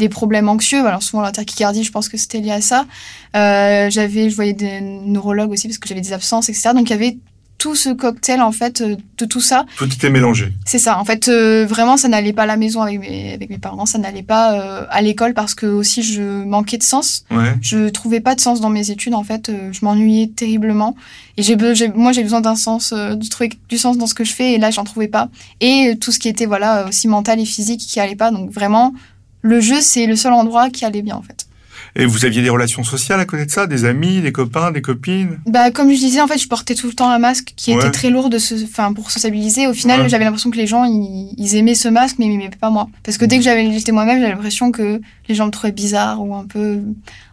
des 0.00 0.08
problèmes 0.08 0.48
anxieux. 0.48 0.84
Alors 0.84 1.04
souvent 1.04 1.22
la 1.22 1.30
tachycardie, 1.30 1.84
je 1.84 1.92
pense 1.92 2.08
que 2.08 2.16
c'était 2.16 2.40
lié 2.40 2.50
à 2.50 2.60
ça. 2.60 2.86
j'avais, 3.34 4.28
je 4.28 4.34
voyais 4.34 4.52
des 4.52 4.80
neurologues 4.80 5.52
aussi 5.52 5.68
parce 5.68 5.78
que 5.78 5.88
j'avais 5.88 6.00
des 6.00 6.12
absences, 6.12 6.48
etc. 6.48 6.70
Donc 6.74 6.90
il 6.90 6.92
y 6.92 6.94
avait 6.94 7.18
tout 7.58 7.74
ce 7.74 7.90
cocktail 7.90 8.40
en 8.40 8.52
fait 8.52 8.80
euh, 8.80 8.96
de 9.18 9.24
tout 9.24 9.40
ça. 9.40 9.66
Tout 9.76 9.92
était 9.92 10.10
mélangé. 10.10 10.52
C'est 10.64 10.78
ça. 10.78 10.98
En 10.98 11.04
fait, 11.04 11.28
euh, 11.28 11.66
vraiment, 11.66 11.96
ça 11.96 12.08
n'allait 12.08 12.32
pas 12.32 12.44
à 12.44 12.46
la 12.46 12.56
maison 12.56 12.80
avec 12.82 13.00
mes, 13.00 13.34
avec 13.34 13.50
mes 13.50 13.58
parents, 13.58 13.84
ça 13.84 13.98
n'allait 13.98 14.22
pas 14.22 14.54
euh, 14.54 14.86
à 14.90 15.02
l'école 15.02 15.34
parce 15.34 15.54
que 15.54 15.66
aussi 15.66 16.02
je 16.02 16.22
manquais 16.22 16.78
de 16.78 16.84
sens. 16.84 17.24
Ouais. 17.30 17.56
Je 17.60 17.88
trouvais 17.88 18.20
pas 18.20 18.36
de 18.36 18.40
sens 18.40 18.60
dans 18.60 18.70
mes 18.70 18.90
études. 18.90 19.14
En 19.14 19.24
fait, 19.24 19.50
je 19.72 19.84
m'ennuyais 19.84 20.28
terriblement. 20.28 20.94
Et 21.36 21.42
j'ai, 21.42 21.56
moi, 21.94 22.12
j'ai 22.12 22.22
besoin 22.22 22.40
d'un 22.40 22.56
sens, 22.56 22.92
de 22.92 23.28
trouver 23.28 23.50
du 23.68 23.76
sens 23.76 23.98
dans 23.98 24.06
ce 24.06 24.14
que 24.14 24.24
je 24.24 24.32
fais. 24.32 24.52
Et 24.52 24.58
là, 24.58 24.70
j'en 24.70 24.84
trouvais 24.84 25.08
pas. 25.08 25.28
Et 25.60 25.96
tout 26.00 26.12
ce 26.12 26.18
qui 26.18 26.28
était 26.28 26.46
voilà 26.46 26.86
aussi 26.86 27.08
mental 27.08 27.40
et 27.40 27.44
physique 27.44 27.80
qui 27.80 27.98
allait 27.98 28.16
pas. 28.16 28.30
Donc 28.30 28.50
vraiment, 28.50 28.94
le 29.42 29.60
jeu, 29.60 29.80
c'est 29.80 30.06
le 30.06 30.14
seul 30.14 30.32
endroit 30.32 30.70
qui 30.70 30.84
allait 30.84 31.02
bien 31.02 31.16
en 31.16 31.22
fait. 31.22 31.47
Et 31.96 32.06
vous 32.06 32.24
aviez 32.24 32.42
des 32.42 32.50
relations 32.50 32.84
sociales 32.84 33.20
à 33.20 33.24
côté 33.24 33.46
de 33.46 33.50
ça 33.50 33.66
Des 33.66 33.84
amis, 33.84 34.20
des 34.20 34.32
copains, 34.32 34.70
des 34.70 34.82
copines? 34.82 35.38
Bah 35.46 35.70
comme 35.70 35.90
je 35.90 35.96
disais, 35.96 36.20
en 36.20 36.26
fait, 36.26 36.38
je 36.38 36.48
portais 36.48 36.74
tout 36.74 36.86
le 36.86 36.92
temps 36.92 37.10
un 37.10 37.18
masque 37.18 37.52
qui 37.56 37.72
était 37.72 37.90
très 37.90 38.10
lourd 38.10 38.30
de 38.30 38.38
enfin 38.64 38.92
pour 38.92 39.10
sociabiliser. 39.10 39.66
Au 39.66 39.74
final, 39.74 40.08
j'avais 40.08 40.24
l'impression 40.24 40.50
que 40.50 40.56
les 40.56 40.66
gens 40.66 40.84
ils, 40.84 41.56
aimaient 41.56 41.74
ce 41.74 41.88
masque, 41.88 42.16
mais 42.18 42.26
ils 42.26 42.30
m'aimaient 42.30 42.50
pas 42.50 42.70
moi. 42.70 42.88
Parce 43.02 43.18
que 43.18 43.24
dès 43.24 43.38
que 43.38 43.44
j'avais 43.44 43.70
j'étais 43.72 43.92
moi-même, 43.92 44.20
j'avais 44.20 44.32
l'impression 44.32 44.70
que 44.70 45.00
les 45.28 45.34
gens 45.34 45.46
me 45.46 45.50
trouvaient 45.50 45.72
bizarre 45.72 46.22
ou 46.22 46.34
un 46.34 46.44
peu 46.44 46.80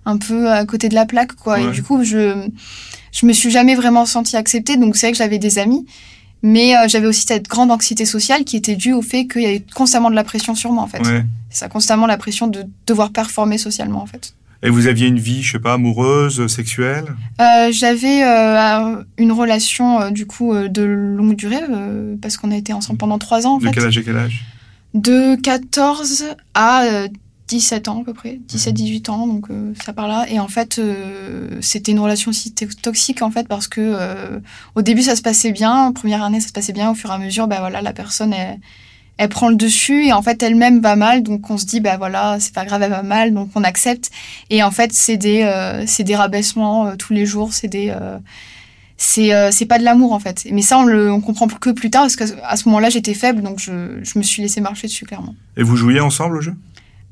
un 0.06 0.18
peu 0.18 0.52
à 0.52 0.66
côté 0.66 0.90
de 0.90 0.96
la 0.96 1.06
plaque, 1.06 1.34
quoi. 1.34 1.60
Et 1.60 1.72
du 1.72 1.84
coup, 1.84 2.04
je 2.04 2.48
je 3.12 3.26
me 3.26 3.34
suis 3.34 3.50
jamais 3.50 3.76
vraiment 3.76 4.06
sentie 4.06 4.36
acceptée. 4.36 4.78
Donc 4.78 4.96
c'est 4.96 5.08
vrai 5.08 5.12
que 5.12 5.18
j'avais 5.18 5.40
des 5.40 5.60
amis. 5.60 5.86
Mais 6.42 6.78
euh, 6.78 6.88
j'avais 6.88 7.08
aussi 7.08 7.26
cette 7.26 7.48
grande 7.48 7.72
anxiété 7.72 8.06
sociale 8.06 8.44
qui 8.44 8.56
était 8.56 8.76
due 8.76 8.94
au 8.94 9.02
fait 9.02 9.26
qu'il 9.26 9.42
y 9.42 9.48
avait 9.48 9.66
constamment 9.74 10.12
de 10.12 10.16
la 10.16 10.24
pression 10.24 10.54
sur 10.54 10.72
moi, 10.72 10.84
en 10.84 10.88
fait. 10.88 11.02
C'est 11.50 11.60
ça, 11.60 11.70
constamment 11.70 12.06
la 12.06 12.18
pression 12.18 12.46
de 12.46 12.66
devoir 12.86 13.10
performer 13.12 13.58
socialement, 13.58 14.04
en 14.04 14.06
fait. 14.06 14.36
Et 14.66 14.70
vous 14.72 14.88
aviez 14.88 15.08
une 15.08 15.20
vie, 15.20 15.44
je 15.44 15.52
sais 15.54 15.60
pas, 15.60 15.74
amoureuse, 15.74 16.48
sexuelle? 16.48 17.06
Euh, 17.40 17.72
J'avais 17.72 18.24
euh, 18.24 19.04
une 19.20 19.32
relation 19.32 20.02
euh, 20.02 20.10
du 20.10 20.26
coup 20.26 20.56
de 20.56 20.82
longue 20.82 21.36
durée 21.36 21.62
parce 22.20 22.38
qu'on 22.38 22.50
a 22.50 22.56
été 22.56 22.74
ensemble 22.74 22.98
pendant 22.98 23.20
trois 23.20 23.46
ans. 23.46 23.56
En 23.56 23.58
de 23.60 23.70
quel 23.70 23.86
âge 23.86 23.98
à 24.00 24.02
quel 24.02 24.18
âge? 24.18 24.44
De 24.96 25.36
14 25.36 26.26
à 26.56 26.84
17 27.48 27.90
ans 27.90 28.02
à 28.02 28.06
peu 28.06 28.14
près, 28.14 28.40
17-18 28.50 29.12
ans, 29.12 29.28
donc 29.28 29.50
ça 29.84 29.94
par 29.94 30.08
là. 30.08 30.26
Et 30.30 30.40
en 30.40 30.48
fait, 30.48 30.82
c'était 31.62 31.92
une 31.92 32.00
relation 32.00 32.32
aussi 32.32 32.52
toxique 32.54 33.22
en 33.22 33.30
fait 33.30 33.48
parce 33.48 33.68
que 33.68 33.96
au 34.74 34.82
début 34.82 35.04
ça 35.04 35.16
se 35.16 35.22
passait 35.22 35.52
bien, 35.52 35.74
en 35.74 35.94
première 35.94 36.24
année 36.24 36.40
ça 36.40 36.48
se 36.48 36.54
passait 36.54 36.74
bien, 36.74 36.90
au 36.90 36.96
fur 36.96 37.12
et 37.12 37.14
à 37.14 37.18
mesure, 37.20 37.48
ben 37.48 37.60
voilà, 37.60 37.84
la 37.84 37.94
personne 37.94 38.34
elle, 38.34 38.60
elle 39.18 39.30
prend 39.30 39.50
le 39.50 39.56
dessus 39.56 40.06
et 40.06 40.14
en 40.14 40.22
fait 40.22 40.42
elle-même 40.44 40.82
va 40.82 40.96
mal. 40.96 41.24
Donc 41.24 41.50
on 41.50 41.58
se 41.58 41.66
dit 41.66 41.80
bah 41.80 41.98
voilà 41.98 42.38
c'est 42.40 42.54
pas 42.54 42.66
grave 42.66 42.82
elle 42.82 42.92
va 42.92 43.04
mal. 43.04 43.34
Donc 43.34 43.50
on 43.56 43.64
accepte. 43.64 44.12
Et 44.50 44.64
en 44.64 44.72
fait 44.72 44.92
c'est 44.94 45.18
des 45.18 45.44
euh, 45.44 45.86
c'est 45.88 46.04
des 46.04 46.16
rabaissements 46.16 46.88
euh, 46.88 46.96
tous 46.96 47.14
les 47.14 47.26
jours. 47.26 47.54
C'est 47.54 47.68
des 47.68 47.90
euh, 47.90 48.18
c'est 48.98 49.32
c'est 49.52 49.66
pas 49.66 49.80
de 49.80 49.84
l'amour 49.84 50.14
en 50.14 50.20
fait. 50.20 50.46
Mais 50.52 50.62
ça 50.62 50.78
on 50.80 50.86
le 50.86 51.12
on 51.12 51.22
comprend 51.22 51.48
que 51.48 51.70
plus 51.70 51.90
tard 51.90 52.04
parce 52.04 52.16
qu'à 52.16 52.56
ce 52.56 52.68
moment-là 52.70 52.90
j'étais 52.90 53.14
faible. 53.14 53.42
Donc 53.42 53.60
je, 53.60 54.00
je 54.04 54.18
me 54.18 54.24
suis 54.24 54.42
laissé 54.42 54.62
marcher 54.62 54.88
dessus 54.88 55.06
clairement. 55.06 55.36
Et 55.58 55.64
vous 55.64 55.76
jouiez 55.76 56.00
ensemble 56.00 56.38
au 56.38 56.42
jeu? 56.42 56.54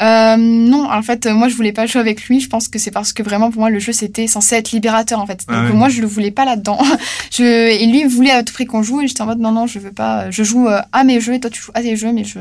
Euh, 0.03 0.35
non, 0.37 0.91
en 0.91 1.01
fait, 1.01 1.27
moi 1.27 1.47
je 1.47 1.55
voulais 1.55 1.71
pas 1.71 1.85
jouer 1.85 2.01
avec 2.01 2.25
lui. 2.27 2.41
Je 2.41 2.49
pense 2.49 2.67
que 2.67 2.77
c'est 2.77 2.91
parce 2.91 3.13
que 3.13 3.23
vraiment 3.23 3.51
pour 3.51 3.61
moi 3.61 3.69
le 3.69 3.79
jeu 3.79 3.93
c'était 3.93 4.27
censé 4.27 4.55
être 4.55 4.71
libérateur 4.71 5.19
en 5.19 5.25
fait. 5.25 5.45
Ah 5.47 5.67
Donc 5.67 5.75
moi 5.75 5.87
je 5.87 6.01
le 6.01 6.07
voulais 6.07 6.31
pas 6.31 6.43
là-dedans. 6.43 6.79
je 7.31 7.43
et 7.43 7.85
lui 7.85 8.03
voulait 8.03 8.31
à 8.31 8.43
tout 8.43 8.53
prix 8.53 8.65
qu'on 8.65 8.83
joue 8.83 9.01
et 9.01 9.07
j'étais 9.07 9.21
en 9.21 9.27
mode 9.27 9.39
non 9.39 9.51
non 9.51 9.65
je 9.65 9.79
veux 9.79 9.93
pas. 9.93 10.29
Je 10.29 10.43
joue 10.43 10.67
euh, 10.67 10.81
à 10.91 11.03
mes 11.05 11.21
jeux 11.21 11.35
et 11.35 11.39
toi 11.39 11.49
tu 11.49 11.61
joues 11.61 11.71
à 11.73 11.81
tes 11.81 11.95
jeux 11.95 12.11
mais 12.11 12.25
je 12.25 12.39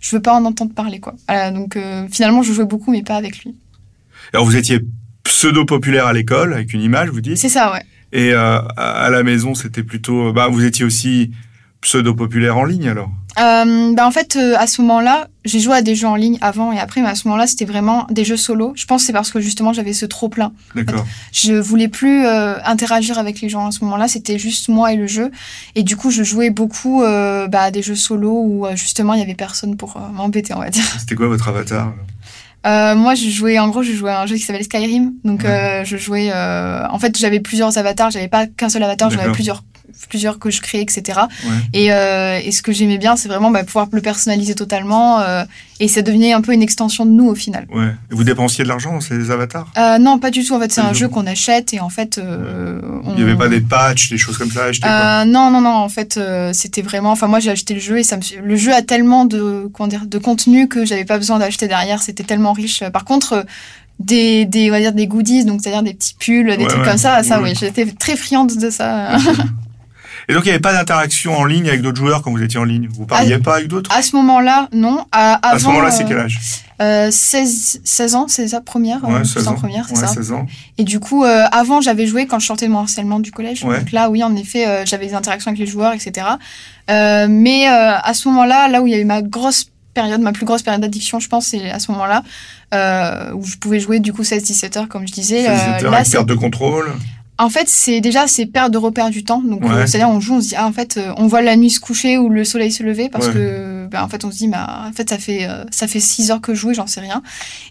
je 0.00 0.16
veux 0.16 0.20
pas 0.20 0.34
en 0.34 0.44
entendre 0.44 0.74
parler 0.74 1.00
quoi. 1.00 1.14
donc 1.52 1.76
euh, 1.76 2.06
finalement 2.10 2.42
je 2.42 2.52
jouais 2.52 2.66
beaucoup 2.66 2.90
mais 2.90 3.02
pas 3.02 3.16
avec 3.16 3.42
lui. 3.42 3.54
Alors 4.34 4.44
vous 4.44 4.56
étiez 4.56 4.80
pseudo 5.24 5.64
populaire 5.64 6.06
à 6.06 6.12
l'école 6.12 6.52
avec 6.52 6.74
une 6.74 6.82
image 6.82 7.08
vous 7.08 7.20
dites. 7.22 7.38
C'est 7.38 7.48
ça 7.48 7.72
ouais. 7.72 7.84
Et 8.12 8.34
à 8.34 9.08
la 9.10 9.22
maison 9.22 9.54
c'était 9.54 9.82
plutôt 9.82 10.32
bah 10.34 10.48
vous 10.48 10.64
étiez 10.64 10.84
aussi 10.84 11.30
pseudo 11.80 12.14
populaire 12.14 12.58
en 12.58 12.64
ligne 12.64 12.88
alors? 12.88 13.10
Euh, 13.38 13.94
bah 13.94 14.06
en 14.06 14.10
fait, 14.10 14.36
euh, 14.36 14.54
à 14.58 14.66
ce 14.66 14.82
moment-là, 14.82 15.28
j'ai 15.44 15.60
joué 15.60 15.74
à 15.74 15.82
des 15.82 15.94
jeux 15.94 16.06
en 16.06 16.14
ligne 16.14 16.38
avant 16.40 16.72
et 16.72 16.78
après, 16.78 17.00
mais 17.00 17.08
à 17.08 17.14
ce 17.14 17.26
moment-là, 17.28 17.46
c'était 17.46 17.64
vraiment 17.64 18.06
des 18.10 18.24
jeux 18.24 18.36
solo. 18.36 18.72
Je 18.76 18.84
pense 18.84 19.02
que 19.02 19.06
c'est 19.06 19.12
parce 19.12 19.30
que 19.30 19.40
justement, 19.40 19.72
j'avais 19.72 19.92
ce 19.92 20.06
trop 20.06 20.28
plein. 20.28 20.52
D'accord. 20.74 21.06
Je 21.32 21.54
voulais 21.54 21.88
plus 21.88 22.26
euh, 22.26 22.62
interagir 22.64 23.18
avec 23.18 23.40
les 23.40 23.48
gens 23.48 23.66
à 23.66 23.70
ce 23.70 23.84
moment-là. 23.84 24.08
C'était 24.08 24.38
juste 24.38 24.68
moi 24.68 24.92
et 24.92 24.96
le 24.96 25.06
jeu. 25.06 25.30
Et 25.74 25.82
du 25.82 25.96
coup, 25.96 26.10
je 26.10 26.22
jouais 26.22 26.50
beaucoup 26.50 27.02
euh, 27.02 27.48
bah, 27.48 27.62
à 27.62 27.70
des 27.70 27.82
jeux 27.82 27.96
solo 27.96 28.30
où 28.30 28.66
justement, 28.74 29.14
il 29.14 29.20
y 29.20 29.22
avait 29.22 29.34
personne 29.34 29.76
pour 29.76 29.98
m'embêter, 30.12 30.54
on 30.54 30.60
va 30.60 30.70
dire. 30.70 30.84
C'était 30.98 31.14
quoi 31.14 31.28
votre 31.28 31.48
avatar 31.48 31.92
euh, 32.64 32.94
moi, 32.94 33.14
je 33.14 33.28
jouais, 33.28 33.58
en 33.58 33.68
gros, 33.68 33.82
je 33.82 33.92
jouais 33.92 34.10
à 34.10 34.20
un 34.20 34.26
jeu 34.26 34.36
qui 34.36 34.42
s'appelle 34.42 34.64
Skyrim. 34.64 35.14
Donc, 35.24 35.44
euh, 35.44 35.84
je 35.84 35.96
jouais. 35.96 36.30
Euh, 36.32 36.86
en 36.88 36.98
fait, 36.98 37.16
j'avais 37.18 37.40
plusieurs 37.40 37.76
avatars. 37.76 38.10
J'avais 38.10 38.28
pas 38.28 38.46
qu'un 38.46 38.68
seul 38.68 38.82
avatar. 38.82 39.10
J'en 39.10 39.18
avais 39.18 39.32
plusieurs, 39.32 39.64
plusieurs 40.08 40.38
que 40.38 40.50
je 40.50 40.60
créais, 40.60 40.82
etc. 40.82 41.20
Et, 41.72 41.92
euh, 41.92 42.40
et 42.42 42.52
ce 42.52 42.62
que 42.62 42.72
j'aimais 42.72 42.98
bien, 42.98 43.16
c'est 43.16 43.28
vraiment 43.28 43.50
bah, 43.50 43.64
pouvoir 43.64 43.88
le 43.92 44.00
personnaliser 44.00 44.54
totalement. 44.54 45.20
Euh, 45.20 45.44
et 45.80 45.88
ça 45.88 46.02
devenait 46.02 46.32
un 46.32 46.40
peu 46.40 46.52
une 46.52 46.62
extension 46.62 47.04
de 47.04 47.10
nous 47.10 47.26
au 47.26 47.34
final. 47.34 47.66
Ouais. 47.72 47.94
Et 48.10 48.14
vous 48.14 48.24
dépensiez 48.24 48.62
de 48.64 48.68
l'argent 48.68 48.92
dans 48.92 49.00
ces 49.00 49.30
avatars? 49.30 49.66
Euh, 49.76 49.98
Non, 49.98 50.18
pas 50.18 50.30
du 50.30 50.44
tout. 50.44 50.54
En 50.54 50.60
fait, 50.60 50.72
c'est 50.72 50.80
un 50.80 50.92
jeu 50.92 51.08
qu'on 51.08 51.26
achète 51.26 51.74
et 51.74 51.80
en 51.80 51.88
fait. 51.88 52.20
Il 52.20 53.14
n'y 53.14 53.22
avait 53.22 53.36
pas 53.36 53.48
des 53.48 53.60
patchs, 53.60 54.10
des 54.10 54.18
choses 54.18 54.38
comme 54.38 54.50
ça 54.50 54.64
à 54.64 54.66
acheter 54.68 54.88
Non, 55.26 55.50
non, 55.50 55.60
non. 55.60 55.74
En 55.74 55.88
fait, 55.88 56.18
c'était 56.52 56.82
vraiment. 56.82 57.12
Enfin, 57.12 57.26
moi, 57.26 57.40
j'ai 57.40 57.50
acheté 57.50 57.74
le 57.74 57.80
jeu 57.80 57.98
et 57.98 58.04
ça 58.04 58.16
me. 58.16 58.22
Le 58.42 58.56
jeu 58.56 58.72
a 58.72 58.82
tellement 58.82 59.24
de, 59.24 59.68
comment 59.72 59.88
dire, 59.88 60.06
de 60.06 60.18
contenu 60.18 60.68
que 60.68 60.84
j'avais 60.84 61.04
pas 61.04 61.18
besoin 61.18 61.38
d'acheter 61.38 61.68
derrière. 61.68 62.02
C'était 62.02 62.24
tellement 62.24 62.52
riche. 62.52 62.84
Par 62.92 63.04
contre 63.04 63.44
des, 63.98 64.44
des, 64.44 64.70
on 64.70 64.72
va 64.72 64.80
dire 64.80 64.92
des 64.92 65.06
goodies, 65.06 65.44
donc 65.44 65.60
c'est-à-dire 65.62 65.82
des 65.82 65.94
petits 65.94 66.14
pulls, 66.18 66.56
des 66.56 66.66
trucs 66.66 66.84
comme 66.84 66.98
ça. 66.98 67.22
Ça, 67.22 67.40
oui, 67.40 67.54
j'étais 67.58 67.86
très 67.86 68.16
friande 68.16 68.56
de 68.56 68.70
ça. 68.70 69.16
Et 70.32 70.34
donc, 70.34 70.44
il 70.44 70.48
n'y 70.48 70.52
avait 70.52 70.60
pas 70.62 70.72
d'interaction 70.72 71.36
en 71.36 71.44
ligne 71.44 71.68
avec 71.68 71.82
d'autres 71.82 71.98
joueurs 71.98 72.22
quand 72.22 72.30
vous 72.30 72.42
étiez 72.42 72.58
en 72.58 72.64
ligne? 72.64 72.88
Vous 72.90 73.04
parliez 73.04 73.36
pas 73.36 73.56
avec 73.56 73.68
d'autres? 73.68 73.94
À 73.94 74.00
ce 74.00 74.16
moment-là, 74.16 74.66
non. 74.72 75.04
À, 75.12 75.46
à 75.46 75.58
ce 75.58 75.66
moment-là, 75.66 75.90
c'est 75.90 76.06
quel 76.06 76.20
âge? 76.20 76.38
euh, 76.80 77.10
16, 77.10 77.82
16 77.84 78.14
ans, 78.14 78.24
c'est 78.28 78.48
ça, 78.48 78.62
première 78.62 79.04
Ouais, 79.06 79.24
16 79.26 79.46
ans. 79.48 79.54
première, 79.56 79.84
c'est 79.88 79.94
ouais, 79.94 80.00
ça. 80.00 80.06
16 80.06 80.32
ans. 80.32 80.46
Et 80.78 80.84
du 80.84 81.00
coup, 81.00 81.22
euh, 81.22 81.44
avant, 81.52 81.82
j'avais 81.82 82.06
joué 82.06 82.24
quand 82.26 82.38
je 82.38 82.46
sortais 82.46 82.66
de 82.66 82.72
mon 82.72 82.78
harcèlement 82.78 83.20
du 83.20 83.30
collège. 83.30 83.62
Ouais. 83.62 83.80
Donc 83.80 83.92
là, 83.92 84.08
oui, 84.08 84.24
en 84.24 84.34
effet, 84.34 84.66
euh, 84.66 84.84
j'avais 84.86 85.06
des 85.08 85.14
interactions 85.14 85.50
avec 85.50 85.58
les 85.60 85.66
joueurs, 85.66 85.92
etc. 85.92 86.26
Euh, 86.90 87.26
mais 87.28 87.68
euh, 87.68 87.98
à 88.02 88.14
ce 88.14 88.26
moment-là, 88.28 88.68
là 88.68 88.80
où 88.80 88.86
il 88.86 88.92
y 88.94 88.96
a 88.96 89.00
eu 89.00 89.04
ma 89.04 89.20
grosse 89.20 89.66
période, 89.92 90.22
ma 90.22 90.32
plus 90.32 90.46
grosse 90.46 90.62
période 90.62 90.80
d'addiction, 90.80 91.20
je 91.20 91.28
pense, 91.28 91.48
c'est 91.48 91.70
à 91.70 91.78
ce 91.78 91.92
moment-là 91.92 92.22
euh, 92.72 93.32
où 93.34 93.44
je 93.44 93.58
pouvais 93.58 93.80
jouer 93.80 94.00
du 94.00 94.14
coup 94.14 94.22
16-17 94.22 94.78
heures, 94.78 94.88
comme 94.88 95.06
je 95.06 95.12
disais. 95.12 95.42
16 95.44 95.50
Euh, 95.82 95.84
heures 95.84 95.90
là, 95.92 96.02
perte 96.10 96.26
de 96.26 96.34
contrôle. 96.34 96.90
En 97.42 97.48
fait, 97.50 97.68
c'est 97.68 98.00
déjà 98.00 98.26
c'est 98.26 98.46
perdre 98.46 98.70
de 98.70 98.78
repère 98.78 99.10
du 99.10 99.24
temps. 99.24 99.40
Donc, 99.42 99.62
Ouais. 99.64 99.70
euh, 99.70 99.86
c'est-à-dire 99.86 100.08
on 100.08 100.20
joue, 100.20 100.34
on 100.34 100.40
se 100.40 100.48
dit 100.48 100.54
ah 100.56 100.66
en 100.66 100.72
fait, 100.72 100.96
euh, 100.96 101.12
on 101.16 101.26
voit 101.26 101.42
la 101.42 101.56
nuit 101.56 101.70
se 101.70 101.80
coucher 101.80 102.18
ou 102.18 102.28
le 102.28 102.44
soleil 102.44 102.72
se 102.72 102.82
lever 102.82 103.08
parce 103.08 103.26
Ouais. 103.28 103.32
que 103.32 103.86
ben, 103.90 104.02
en 104.02 104.08
fait 104.08 104.24
on 104.24 104.30
se 104.30 104.36
dit 104.38 104.48
bah 104.48 104.84
en 104.88 104.92
fait 104.92 105.08
ça 105.10 105.18
fait 105.18 105.46
euh, 105.48 105.64
ça 105.70 105.86
fait 105.86 106.00
six 106.00 106.30
heures 106.30 106.40
que 106.40 106.54
je 106.54 106.60
joue, 106.60 106.70
et 106.70 106.74
j'en 106.74 106.86
sais 106.86 107.00
rien. 107.00 107.22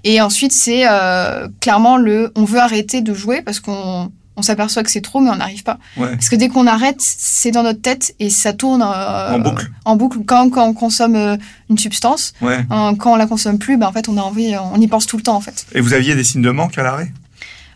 Et 0.04 0.22
ensuite 0.22 0.52
c'est 0.52 0.84
euh, 0.90 1.48
clairement 1.60 1.98
le 1.98 2.32
on 2.36 2.44
veut 2.44 2.60
arrêter 2.60 3.02
de 3.02 3.14
jouer 3.14 3.42
parce 3.42 3.60
qu'on 3.60 4.12
on 4.38 4.42
s'aperçoit 4.44 4.82
que 4.84 4.90
c'est 4.90 5.02
trop 5.02 5.20
mais 5.20 5.30
on 5.30 5.36
n'arrive 5.36 5.64
pas. 5.64 5.78
Ouais. 5.98 6.12
Parce 6.12 6.30
que 6.30 6.36
dès 6.36 6.48
qu'on 6.48 6.66
arrête, 6.66 6.98
c'est 7.00 7.52
dans 7.52 7.64
notre 7.64 7.82
tête 7.82 8.16
et 8.20 8.30
ça 8.30 8.54
tourne 8.54 8.82
euh, 8.82 9.34
En 9.36 9.40
boucle. 9.40 9.70
En 9.86 9.96
boucle. 9.98 10.20
Quand, 10.26 10.50
quand 10.50 10.66
on 10.68 10.74
consomme 10.74 11.16
euh, 11.16 11.38
une 11.70 11.78
substance, 11.78 12.34
Ouais. 12.42 12.60
euh, 12.72 12.94
quand 12.96 13.12
on 13.14 13.16
la 13.18 13.28
consomme 13.28 13.60
plus, 13.60 13.78
ben 13.78 13.88
en 13.88 13.92
fait 13.92 14.08
on 14.10 14.18
a 14.18 14.22
envie, 14.22 14.56
on 14.74 14.80
y 14.80 14.88
pense 14.88 15.06
tout 15.06 15.18
le 15.18 15.24
temps 15.24 15.36
en 15.36 15.42
fait. 15.42 15.66
Et 15.76 15.82
vous 15.82 15.94
aviez 15.94 16.16
des 16.16 16.24
signes 16.24 16.42
de 16.42 16.50
manque 16.52 16.78
à 16.78 16.84
l'arrêt? 16.84 17.12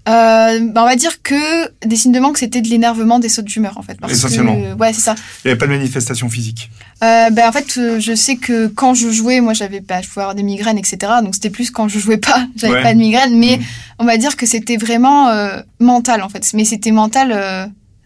Euh, 0.08 0.60
ben, 0.60 0.82
on 0.82 0.86
va 0.86 0.96
dire 0.96 1.22
que 1.24 1.70
des 1.86 1.96
signes 1.96 2.12
de 2.12 2.20
manque, 2.20 2.38
c'était 2.38 2.62
de 2.62 2.68
l'énervement, 2.68 3.18
des 3.20 3.30
sautes 3.30 3.46
d'humeur, 3.46 3.78
en 3.78 3.82
fait. 3.82 4.00
Parce 4.00 4.14
Essentiellement. 4.14 4.56
Que, 4.56 4.74
ouais, 4.76 4.94
c'est 4.94 5.02
ça. 5.02 5.16
Il 5.44 5.48
n'y 5.48 5.52
avait 5.52 5.58
pas 5.58 5.66
de 5.66 5.72
manifestation 5.72 6.30
physique. 6.30 6.70
Euh, 7.04 7.30
ben, 7.32 7.50
en 7.50 7.52
fait, 7.52 7.78
euh, 7.78 8.00
je 8.00 8.14
sais 8.14 8.36
que 8.36 8.68
quand 8.68 8.94
je 8.94 9.10
jouais, 9.10 9.42
moi, 9.42 9.54
j'avais 9.54 9.82
pas, 9.82 10.02
je 10.02 10.08
pouvais 10.08 10.22
avoir 10.22 10.36
des 10.36 10.44
migraines, 10.44 10.78
etc. 10.78 10.98
Donc, 11.24 11.34
c'était 11.34 11.50
plus 11.50 11.72
quand 11.72 11.88
je 11.88 11.98
jouais 12.00 12.18
pas, 12.18 12.46
j'avais 12.56 12.74
Ouais. 12.74 12.84
pas 12.84 12.94
de 12.94 13.00
migraine. 13.00 13.36
Mais 13.38 13.58
Mhm. 13.58 13.64
on 14.00 14.06
va 14.06 14.18
dire 14.18 14.36
que 14.38 14.46
c'était 14.46 14.78
vraiment 14.78 15.30
euh, 15.30 15.60
mental, 15.80 16.22
en 16.22 16.30
fait. 16.30 16.48
Mais 16.54 16.66
c'était 16.66 16.92
mental 16.92 17.32
euh, 17.34 17.66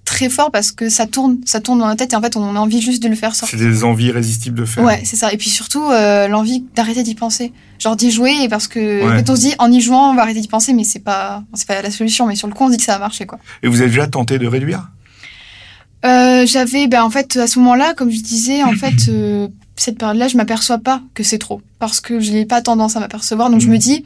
très 0.10 0.28
fort 0.30 0.50
parce 0.52 0.72
que 0.72 0.90
ça 0.90 1.06
tourne, 1.06 1.38
ça 1.46 1.60
tourne 1.60 1.78
dans 1.80 1.88
la 1.88 1.96
tête 1.96 2.14
et 2.14 2.16
en 2.16 2.22
fait, 2.22 2.36
on 2.36 2.56
a 2.56 2.60
envie 2.60 2.82
juste 2.82 3.04
de 3.04 3.08
le 3.10 3.16
faire 3.16 3.34
C'est 3.36 3.42
sortir. 3.42 3.60
des 3.60 3.84
envies 3.84 4.08
irrésistibles 4.08 4.58
de 4.60 4.66
faire. 4.66 4.84
Ouais, 4.84 5.02
c'est 5.06 5.16
ça. 5.16 5.32
Et 5.32 5.38
puis 5.38 5.50
surtout, 5.52 5.84
euh, 5.92 6.28
l'envie 6.28 6.64
d'arrêter 6.76 7.04
d'y 7.04 7.14
penser. 7.16 7.54
Genre 7.78 7.96
d'y 7.96 8.10
jouer, 8.12 8.48
parce 8.50 8.68
que 8.68 8.80
Ouais. 9.08 9.18
quand 9.24 9.32
on 9.32 9.36
se 9.36 9.42
dit 9.42 9.54
en 9.60 9.72
y 9.72 9.80
jouant, 9.82 10.12
on 10.12 10.16
va 10.16 10.24
arrêter 10.24 10.42
d'y 10.42 10.48
penser, 10.48 10.74
mais 10.74 10.84
c'est 10.84 11.00
pas, 11.00 11.44
c'est 11.54 11.68
pas 11.68 11.82
la 11.82 11.92
solution. 11.92 12.26
Mais 12.26 12.36
sur 12.36 12.48
le 12.48 12.54
coup, 12.54 12.64
on 12.64 12.68
se 12.68 12.72
dit 12.72 12.78
que 12.78 12.84
ça 12.84 12.94
va 12.94 13.00
marcher, 13.00 13.26
quoi. 13.28 13.38
Et 13.64 13.68
vous 13.68 13.80
avez 13.82 13.90
déjà 13.90 14.08
tenté 14.08 14.40
de 14.40 14.48
réduire? 14.48 14.90
Euh, 16.06 16.46
j'avais, 16.46 16.88
ben 16.88 17.04
en 17.04 17.10
fait, 17.10 17.38
à 17.38 17.46
ce 17.48 17.60
moment-là, 17.60 17.94
comme 17.94 18.10
je 18.10 18.22
disais, 18.22 18.64
en 18.64 18.72
fait, 18.74 19.10
euh, 19.10 19.48
cette 19.76 19.98
période-là, 19.98 20.28
je 20.28 20.38
m'aperçois 20.38 20.78
pas 20.78 21.02
que 21.14 21.24
c'est 21.24 21.38
trop, 21.38 21.62
parce 21.78 22.00
que 22.02 22.20
je 22.20 22.32
n'ai 22.32 22.46
pas 22.46 22.62
tendance 22.62 22.96
à 22.96 23.00
m'apercevoir. 23.00 23.50
Donc 23.50 23.60
je 23.62 23.68
me 23.68 23.78
dis, 23.78 24.04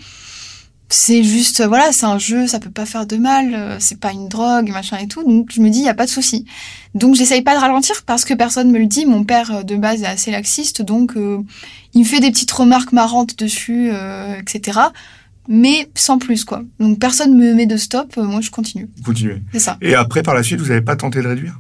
c'est 0.94 1.24
juste, 1.24 1.62
euh, 1.62 1.68
voilà, 1.68 1.92
c'est 1.92 2.06
un 2.06 2.20
jeu, 2.20 2.48
ça 2.48 2.60
peut 2.60 2.70
pas 2.70 2.86
faire 2.86 3.06
de 3.06 3.18
mal, 3.18 3.54
euh, 3.54 3.78
c'est 3.80 4.00
pas 4.00 4.12
une 4.12 4.28
drogue, 4.28 4.70
machin 4.70 4.98
et 4.98 5.08
tout. 5.08 5.24
Donc 5.24 5.50
je 5.52 5.60
me 5.60 5.70
dis, 5.70 5.80
il 5.80 5.86
y 5.86 5.90
a 5.90 5.94
pas 5.94 6.06
de 6.06 6.12
souci. 6.12 6.46
Donc 6.94 7.16
j'essaye 7.16 7.42
pas 7.42 7.56
de 7.56 7.60
ralentir 7.60 8.04
parce 8.06 8.26
que 8.26 8.34
personne 8.34 8.72
me 8.72 8.78
le 8.78 8.86
dit. 8.86 9.06
Mon 9.06 9.24
père 9.24 9.52
euh, 9.52 9.64
de 9.64 9.76
base 9.76 10.04
est 10.04 10.08
assez 10.08 10.32
laxiste, 10.32 10.82
donc 10.82 11.18
euh, 11.18 11.40
il 11.94 12.02
me 12.02 12.06
fait 12.06 12.20
des 12.20 12.32
petites 12.32 12.52
remarques 12.52 12.92
marrantes 12.92 13.38
dessus, 13.38 13.90
euh, 13.92 14.40
etc. 14.40 14.80
Mais 15.48 15.90
sans 15.96 16.20
plus, 16.20 16.46
quoi. 16.46 16.62
Donc 16.80 17.00
personne 17.00 17.36
me 17.36 17.54
met 17.54 17.66
de 17.66 17.76
stop, 17.78 18.16
moi 18.18 18.42
je 18.42 18.52
continue. 18.52 18.88
Vous 18.98 19.04
continuez. 19.04 19.42
C'est 19.52 19.60
ça. 19.60 19.78
Et 19.82 19.96
après, 19.96 20.24
par 20.24 20.36
la 20.36 20.44
suite, 20.44 20.60
vous 20.60 20.68
n'avez 20.68 20.82
pas 20.82 20.96
tenté 20.96 21.22
de 21.22 21.28
réduire? 21.28 21.60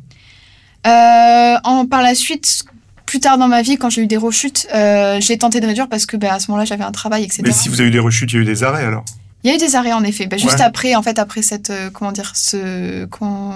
Euh, 0.86 1.56
en, 1.63 1.86
par 1.86 2.02
la 2.02 2.13
suite, 2.16 2.63
plus 3.06 3.20
tard 3.20 3.38
dans 3.38 3.48
ma 3.48 3.62
vie, 3.62 3.78
quand 3.78 3.90
j'ai 3.90 4.02
eu 4.02 4.08
des 4.08 4.18
rechutes, 4.18 4.68
euh, 4.74 5.20
j'ai 5.20 5.38
tenté 5.38 5.60
de 5.60 5.66
réduire 5.66 5.90
parce 5.90 6.06
que 6.06 6.18
bah, 6.18 6.34
à 6.34 6.40
ce 6.40 6.50
moment-là, 6.52 6.66
j'avais 6.66 6.84
un 6.84 6.92
travail, 6.92 7.24
etc. 7.24 7.42
Mais 7.46 7.52
si 7.52 7.70
vous 7.70 7.80
avez 7.80 7.90
eu 7.90 7.92
des 7.92 8.00
rechutes, 8.00 8.32
il 8.32 8.36
y 8.36 8.40
a 8.40 8.42
eu 8.42 8.46
des 8.46 8.63
arrêts 8.63 8.86
alors? 8.86 9.04
Il 9.44 9.50
y 9.50 9.52
a 9.54 9.56
eu 9.56 9.60
des 9.60 9.76
arrêts 9.76 9.92
en 9.94 10.04
effet. 10.04 10.26
Bah, 10.28 10.38
juste 10.38 10.56
Ouais. 10.60 10.62
après, 10.62 10.96
en 10.96 11.02
fait, 11.04 11.20
après 11.20 11.42
cette, 11.42 11.70
euh, 11.70 11.90
comment 11.92 12.12
dire, 12.14 12.32
ce, 12.36 13.06
quand, 13.06 13.54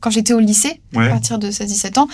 quand 0.00 0.10
j'étais 0.10 0.32
au 0.32 0.38
lycée, 0.38 0.80
à 0.96 1.08
partir 1.08 1.38
de 1.38 1.50
16-17 1.50 1.98
ans, 1.98 2.08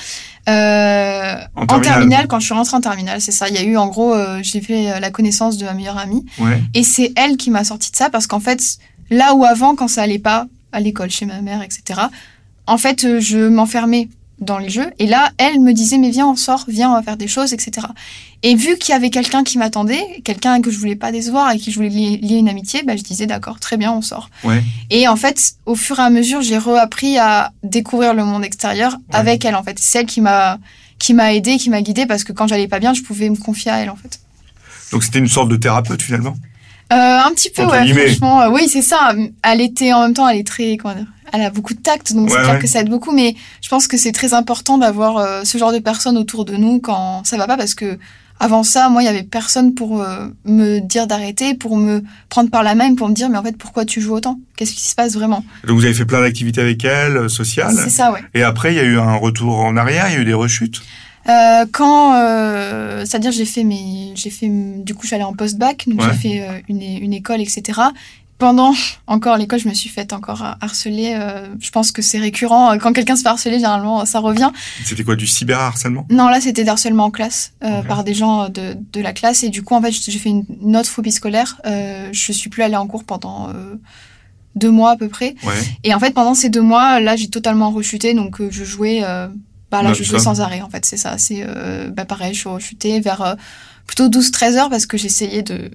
euh, 0.48 1.34
En 1.56 1.62
en 1.62 1.66
terminale. 1.66 1.82
terminale, 1.82 2.26
quand 2.28 2.40
je 2.40 2.46
suis 2.46 2.54
rentrée 2.54 2.76
en 2.76 2.80
terminale, 2.80 3.20
c'est 3.20 3.32
ça. 3.32 3.48
Il 3.48 3.54
y 3.54 3.58
a 3.58 3.62
eu, 3.62 3.76
en 3.76 3.88
gros, 3.88 4.14
euh, 4.14 4.40
j'ai 4.42 4.60
fait 4.60 4.90
euh, 4.90 5.00
la 5.00 5.10
connaissance 5.10 5.56
de 5.58 5.64
ma 5.64 5.74
meilleure 5.74 5.98
amie 5.98 6.24
Ouais. 6.38 6.62
et 6.74 6.82
c'est 6.82 7.12
elle 7.16 7.36
qui 7.36 7.50
m'a 7.50 7.64
sorti 7.64 7.90
de 7.90 7.96
ça 7.96 8.08
parce 8.10 8.26
qu'en 8.26 8.40
fait, 8.40 8.62
là 9.10 9.34
où 9.34 9.44
avant, 9.44 9.74
quand 9.76 9.88
ça 9.88 10.02
allait 10.02 10.18
pas, 10.18 10.46
à 10.72 10.80
l'école, 10.80 11.10
chez 11.10 11.26
ma 11.26 11.40
mère, 11.42 11.62
etc., 11.62 12.00
en 12.66 12.78
fait, 12.78 13.20
je 13.20 13.48
m'enfermais 13.48 14.08
dans 14.40 14.58
les 14.58 14.70
jeux. 14.70 14.90
Et 14.98 15.06
là, 15.06 15.30
elle 15.38 15.60
me 15.60 15.72
disait, 15.72 15.98
mais 15.98 16.10
viens, 16.10 16.26
on 16.26 16.36
sort, 16.36 16.64
viens, 16.68 16.90
on 16.90 16.94
va 16.94 17.02
faire 17.02 17.16
des 17.16 17.28
choses, 17.28 17.52
etc. 17.52 17.86
Et 18.42 18.54
vu 18.54 18.76
qu'il 18.78 18.92
y 18.92 18.96
avait 18.96 19.10
quelqu'un 19.10 19.44
qui 19.44 19.58
m'attendait, 19.58 20.02
quelqu'un 20.24 20.62
que 20.62 20.70
je 20.70 20.78
voulais 20.78 20.96
pas 20.96 21.12
décevoir 21.12 21.50
et 21.52 21.58
qui 21.58 21.70
je 21.70 21.76
voulais 21.76 21.90
lier, 21.90 22.16
lier 22.16 22.36
une 22.36 22.48
amitié, 22.48 22.82
bah, 22.82 22.96
je 22.96 23.02
disais, 23.02 23.26
d'accord, 23.26 23.60
très 23.60 23.76
bien, 23.76 23.92
on 23.92 24.00
sort. 24.02 24.30
Ouais. 24.44 24.62
Et 24.88 25.06
en 25.08 25.16
fait, 25.16 25.52
au 25.66 25.74
fur 25.74 25.98
et 25.98 26.02
à 26.02 26.10
mesure, 26.10 26.40
j'ai 26.40 26.56
reappris 26.58 27.18
à 27.18 27.52
découvrir 27.62 28.14
le 28.14 28.24
monde 28.24 28.44
extérieur 28.44 28.92
Ouais. 28.92 28.98
avec 29.16 29.44
elle, 29.44 29.56
en 29.56 29.62
fait. 29.62 29.78
C'est 29.78 30.00
elle 30.00 30.06
qui 30.06 30.20
m'a 30.20 30.58
qui 30.98 31.14
m'a 31.14 31.32
aidé, 31.32 31.56
qui 31.56 31.70
m'a 31.70 31.80
guidée 31.80 32.04
parce 32.04 32.24
que 32.24 32.32
quand 32.32 32.46
j'allais 32.46 32.68
pas 32.68 32.78
bien, 32.78 32.92
je 32.92 33.00
pouvais 33.00 33.30
me 33.30 33.36
confier 33.36 33.70
à 33.70 33.78
elle, 33.78 33.88
en 33.88 33.96
fait. 33.96 34.20
Donc 34.92 35.02
c'était 35.02 35.18
une 35.18 35.28
sorte 35.28 35.48
de 35.48 35.56
thérapeute 35.56 36.02
finalement? 36.02 36.34
Un 36.90 37.30
petit 37.32 37.50
peu, 37.50 37.64
ouais, 37.64 37.92
franchement. 37.94 38.42
euh, 38.42 38.50
oui, 38.50 38.68
c'est 38.68 38.82
ça. 38.82 39.12
Elle 39.42 39.60
était, 39.60 39.92
en 39.92 40.02
même 40.02 40.14
temps, 40.14 40.28
elle 40.28 40.38
est 40.38 40.46
très, 40.46 40.76
comment 40.76 40.94
dire, 40.94 41.06
elle 41.32 41.42
a 41.42 41.50
beaucoup 41.50 41.74
de 41.74 41.80
tact, 41.80 42.12
donc 42.12 42.28
Ouais, 42.28 42.34
c'est 42.36 42.42
clair 42.42 42.54
ouais. 42.54 42.60
que 42.60 42.66
ça 42.66 42.80
aide 42.80 42.90
beaucoup, 42.90 43.12
mais 43.12 43.36
je 43.62 43.68
pense 43.68 43.86
que 43.86 43.96
c'est 43.96 44.12
très 44.12 44.34
important 44.34 44.78
d'avoir 44.78 45.18
euh, 45.18 45.42
ce 45.44 45.58
genre 45.58 45.72
de 45.72 45.78
personnes 45.78 46.16
autour 46.18 46.44
de 46.44 46.56
nous 46.56 46.80
quand 46.80 47.22
ça 47.24 47.36
va 47.36 47.46
pas, 47.46 47.56
parce 47.56 47.74
que 47.74 47.98
avant 48.42 48.62
ça, 48.62 48.88
moi, 48.88 49.02
il 49.02 49.06
y 49.06 49.08
avait 49.08 49.22
personne 49.22 49.74
pour 49.74 50.02
euh, 50.02 50.26
me 50.46 50.80
dire 50.80 51.06
d'arrêter, 51.06 51.54
pour 51.54 51.76
me 51.76 52.02
prendre 52.30 52.50
par 52.50 52.62
la 52.62 52.74
main, 52.74 52.94
pour 52.94 53.08
me 53.08 53.14
dire, 53.14 53.28
mais 53.28 53.36
en 53.38 53.42
fait, 53.42 53.56
pourquoi 53.56 53.84
tu 53.84 54.00
joues 54.00 54.14
autant? 54.14 54.40
Qu'est-ce 54.56 54.72
qui 54.72 54.88
se 54.88 54.94
passe 54.94 55.12
vraiment? 55.14 55.44
Donc 55.66 55.76
vous 55.76 55.84
avez 55.84 55.92
fait 55.94 56.06
plein 56.06 56.22
d'activités 56.22 56.62
avec 56.62 56.82
elle, 56.84 57.16
euh, 57.18 57.28
sociales. 57.28 57.74
C'est 57.76 57.90
ça, 57.90 58.10
ouais. 58.10 58.20
Et 58.34 58.42
après, 58.42 58.72
il 58.72 58.76
y 58.76 58.80
a 58.80 58.84
eu 58.84 58.98
un 58.98 59.14
retour 59.16 59.58
en 59.60 59.76
arrière, 59.76 60.06
il 60.08 60.14
y 60.14 60.16
a 60.16 60.20
eu 60.20 60.24
des 60.24 60.32
rechutes. 60.34 60.80
Euh, 61.28 61.66
quand, 61.70 62.14
euh, 62.14 63.04
c'est-à-dire 63.04 63.32
j'ai 63.32 63.44
fait 63.44 63.64
mes, 63.64 64.12
j'ai 64.14 64.30
fait, 64.30 64.48
du 64.48 64.94
coup 64.94 65.06
j'allais 65.06 65.24
en 65.24 65.34
post-bac, 65.34 65.84
donc 65.86 66.00
j'ai 66.02 66.16
fait 66.16 66.42
euh, 66.42 66.60
une, 66.68 66.82
une, 66.82 67.12
école, 67.12 67.40
etc. 67.40 67.78
Pendant 68.38 68.72
encore 69.06 69.36
l'école, 69.36 69.58
je 69.58 69.68
me 69.68 69.74
suis 69.74 69.90
faite 69.90 70.14
encore 70.14 70.42
harceler. 70.62 71.14
je 71.60 71.70
pense 71.70 71.92
que 71.92 72.00
c'est 72.00 72.18
récurrent. 72.18 72.78
Quand 72.78 72.94
quelqu'un 72.94 73.14
se 73.14 73.20
fait 73.20 73.28
harceler, 73.28 73.56
généralement, 73.56 74.06
ça 74.06 74.18
revient. 74.18 74.50
C'était 74.82 75.04
quoi, 75.04 75.14
du 75.14 75.26
cyberharcèlement? 75.26 76.06
Non, 76.08 76.28
là, 76.28 76.40
c'était 76.40 76.66
harcèlement 76.66 77.04
en 77.04 77.10
classe 77.10 77.52
par 77.86 78.02
des 78.02 78.14
gens 78.14 78.48
de, 78.48 78.78
de, 78.94 79.00
la 79.02 79.12
classe. 79.12 79.44
Et 79.44 79.50
du 79.50 79.62
coup, 79.62 79.74
en 79.74 79.82
fait, 79.82 79.92
j'ai 79.92 80.18
fait 80.18 80.30
une, 80.30 80.74
autre 80.74 80.88
phobie 80.88 81.12
scolaire. 81.12 81.60
je 81.66 82.32
suis 82.32 82.48
plus 82.48 82.62
allée 82.62 82.76
en 82.76 82.86
cours 82.86 83.04
pendant 83.04 83.52
deux 84.54 84.70
mois 84.70 84.92
à 84.92 84.96
peu 84.96 85.08
près. 85.08 85.34
Ouais. 85.44 85.52
Et 85.84 85.92
en 85.92 86.00
fait, 86.00 86.14
pendant 86.14 86.32
ces 86.32 86.48
deux 86.48 86.62
mois, 86.62 86.98
là, 86.98 87.16
j'ai 87.16 87.28
totalement 87.28 87.70
rechuté. 87.70 88.14
Donc, 88.14 88.40
je 88.48 88.64
jouais 88.64 89.02
bah 89.70 89.82
là, 89.82 89.92
je 89.92 90.02
jouais 90.02 90.18
sans 90.18 90.40
arrêt, 90.40 90.62
en 90.62 90.68
fait, 90.68 90.84
c'est 90.84 90.96
ça. 90.96 91.16
C'est 91.18 91.44
euh, 91.46 91.90
bah, 91.90 92.04
pareil, 92.04 92.34
je 92.34 92.40
suis 92.40 92.48
rechutée 92.48 93.00
vers 93.00 93.22
euh, 93.22 93.34
plutôt 93.86 94.08
12-13 94.08 94.56
heures 94.56 94.70
parce 94.70 94.86
que 94.86 94.96
j'essayais 94.96 95.42
de, 95.42 95.70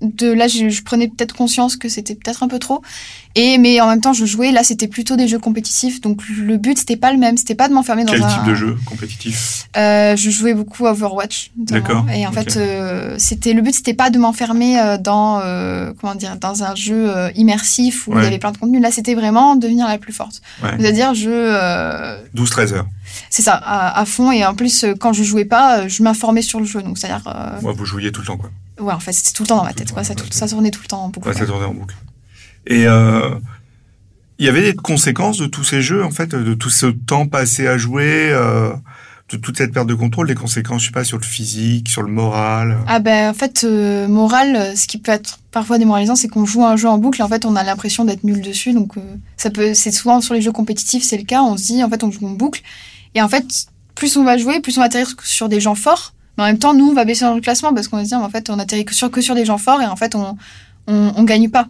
de 0.00 0.30
là 0.30 0.46
je, 0.46 0.82
prenais 0.82 1.08
peut-être 1.08 1.34
conscience 1.34 1.76
que 1.76 1.88
c'était 1.88 2.14
peut-être 2.14 2.42
un 2.42 2.48
peu 2.48 2.58
trop. 2.58 2.82
Et 3.34 3.58
mais 3.58 3.80
en 3.80 3.88
même 3.88 4.00
temps 4.00 4.12
je 4.12 4.24
jouais. 4.24 4.52
Là 4.52 4.62
c'était 4.62 4.88
plutôt 4.88 5.16
des 5.16 5.28
jeux 5.28 5.38
compétitifs. 5.38 6.00
Donc 6.00 6.22
le 6.28 6.56
but 6.56 6.78
c'était 6.78 6.96
pas 6.96 7.12
le 7.12 7.18
même. 7.18 7.36
C'était 7.36 7.54
pas 7.54 7.68
de 7.68 7.74
m'enfermer 7.74 8.04
dans 8.04 8.12
quel 8.12 8.22
un 8.22 8.28
type 8.28 8.44
de 8.44 8.54
jeu 8.54 8.76
compétitif? 8.86 9.68
Euh, 9.76 10.16
je 10.16 10.30
jouais 10.30 10.54
beaucoup 10.54 10.86
à 10.86 10.92
Overwatch 10.92 11.50
d'accord 11.56 12.06
et 12.12 12.26
en 12.26 12.32
fait 12.32 12.56
euh, 12.56 13.14
c'était 13.18 13.52
le 13.52 13.62
but 13.62 13.74
c'était 13.74 13.94
pas 13.94 14.10
de 14.10 14.18
m'enfermer 14.18 14.78
euh, 14.78 14.98
dans 14.98 15.40
comment 16.00 16.14
dire 16.14 16.36
dans 16.36 16.62
un 16.62 16.74
jeu 16.74 17.12
immersif 17.34 18.06
où 18.06 18.16
il 18.16 18.22
y 18.22 18.26
avait 18.26 18.38
plein 18.38 18.52
de 18.52 18.58
contenu 18.58 18.80
là 18.80 18.90
c'était 18.90 19.14
vraiment 19.14 19.56
devenir 19.56 19.88
la 19.88 19.98
plus 19.98 20.12
forte. 20.12 20.42
C'est-à-dire 20.78 21.14
je 21.14 22.16
12 22.34 22.50
13 22.50 22.72
heures 22.74 22.86
c'est 23.30 23.42
ça 23.42 23.54
à, 23.54 24.00
à, 24.00 24.04
fond 24.04 24.32
et 24.32 24.44
en 24.44 24.54
plus 24.54 24.84
quand 25.00 25.12
je 25.12 25.22
jouais 25.22 25.44
pas 25.44 25.88
je 25.88 26.02
m'informais 26.02 26.42
sur 26.42 26.60
le 26.60 26.66
jeu 26.66 26.82
donc 26.82 26.98
c'est-à-dire 26.98 27.22
ouais, 27.62 27.72
vous 27.72 27.84
jouiez 27.84 28.12
tout 28.12 28.20
le 28.20 28.26
temps 28.26 28.36
quoi 28.36 28.50
Ouais, 28.80 28.92
en 28.92 29.00
fait, 29.00 29.12
c'était 29.12 29.32
tout 29.32 29.42
le 29.42 29.48
temps 29.48 29.56
dans 29.56 29.64
ma 29.64 29.72
tête. 29.72 29.92
Quoi. 29.92 30.04
Ça, 30.04 30.14
ça, 30.30 30.48
tournait 30.48 30.70
tout 30.70 30.80
le 30.82 30.88
temps 30.88 31.04
en 31.04 31.08
boucle. 31.08 31.28
Ouais, 31.28 31.34
ça 31.34 31.46
tournait 31.46 31.66
en 31.66 31.74
boucle. 31.74 31.96
Et 32.66 32.86
euh, 32.86 33.30
il 34.38 34.46
y 34.46 34.48
avait 34.48 34.62
des 34.62 34.74
conséquences 34.74 35.38
de 35.38 35.46
tous 35.46 35.64
ces 35.64 35.82
jeux, 35.82 36.04
en 36.04 36.10
fait, 36.10 36.34
de 36.34 36.54
tout 36.54 36.70
ce 36.70 36.86
temps 36.86 37.26
passé 37.26 37.66
à 37.66 37.76
jouer, 37.76 38.30
euh, 38.30 38.72
de 39.30 39.36
toute 39.36 39.58
cette 39.58 39.72
perte 39.72 39.88
de 39.88 39.94
contrôle, 39.94 40.28
des 40.28 40.34
conséquences, 40.34 40.82
je 40.82 40.86
sais 40.86 40.92
pas, 40.92 41.04
sur 41.04 41.18
le 41.18 41.24
physique, 41.24 41.88
sur 41.88 42.02
le 42.02 42.10
moral? 42.10 42.78
Ah 42.86 43.00
ben, 43.00 43.30
en 43.30 43.34
fait, 43.34 43.64
euh, 43.64 44.06
moral, 44.06 44.76
ce 44.76 44.86
qui 44.86 44.98
peut 44.98 45.12
être 45.12 45.40
parfois 45.50 45.78
démoralisant, 45.78 46.14
c'est 46.14 46.28
qu'on 46.28 46.44
joue 46.44 46.64
un 46.64 46.76
jeu 46.76 46.88
en 46.88 46.98
boucle 46.98 47.20
et 47.20 47.24
en 47.24 47.28
fait, 47.28 47.44
on 47.44 47.56
a 47.56 47.64
l'impression 47.64 48.04
d'être 48.04 48.22
nul 48.22 48.40
dessus. 48.40 48.72
Donc, 48.74 48.96
euh, 48.96 49.00
ça 49.36 49.50
peut, 49.50 49.74
c'est 49.74 49.90
souvent 49.90 50.20
sur 50.20 50.34
les 50.34 50.40
jeux 50.40 50.52
compétitifs, 50.52 51.02
c'est 51.02 51.18
le 51.18 51.24
cas. 51.24 51.42
On 51.42 51.56
se 51.56 51.64
dit, 51.64 51.82
en 51.82 51.88
fait, 51.88 52.04
on 52.04 52.12
joue 52.12 52.26
en 52.26 52.30
boucle 52.30 52.62
et 53.14 53.22
en 53.22 53.28
fait, 53.28 53.66
plus 53.94 54.16
on 54.16 54.24
va 54.24 54.38
jouer, 54.38 54.60
plus 54.60 54.76
on 54.78 54.80
va 54.80 54.86
atterrir 54.86 55.14
sur 55.22 55.48
des 55.48 55.60
gens 55.60 55.74
forts 55.74 56.12
mais 56.38 56.44
en 56.44 56.46
même 56.46 56.58
temps, 56.58 56.72
nous, 56.72 56.88
on 56.88 56.94
va 56.94 57.04
baisser 57.04 57.24
dans 57.24 57.34
le 57.34 57.40
classement 57.40 57.74
parce 57.74 57.88
qu'on 57.88 57.96
va 57.96 58.04
se 58.04 58.10
dire, 58.10 58.20
en 58.20 58.30
fait, 58.30 58.48
on 58.48 58.60
atterrit 58.60 58.84
que 58.84 58.94
sur, 58.94 59.10
que 59.10 59.20
sur 59.20 59.34
des 59.34 59.44
gens 59.44 59.58
forts 59.58 59.82
et 59.82 59.86
en 59.86 59.96
fait, 59.96 60.14
on, 60.14 60.38
on, 60.86 61.12
on 61.16 61.24
gagne 61.24 61.50
pas. 61.50 61.66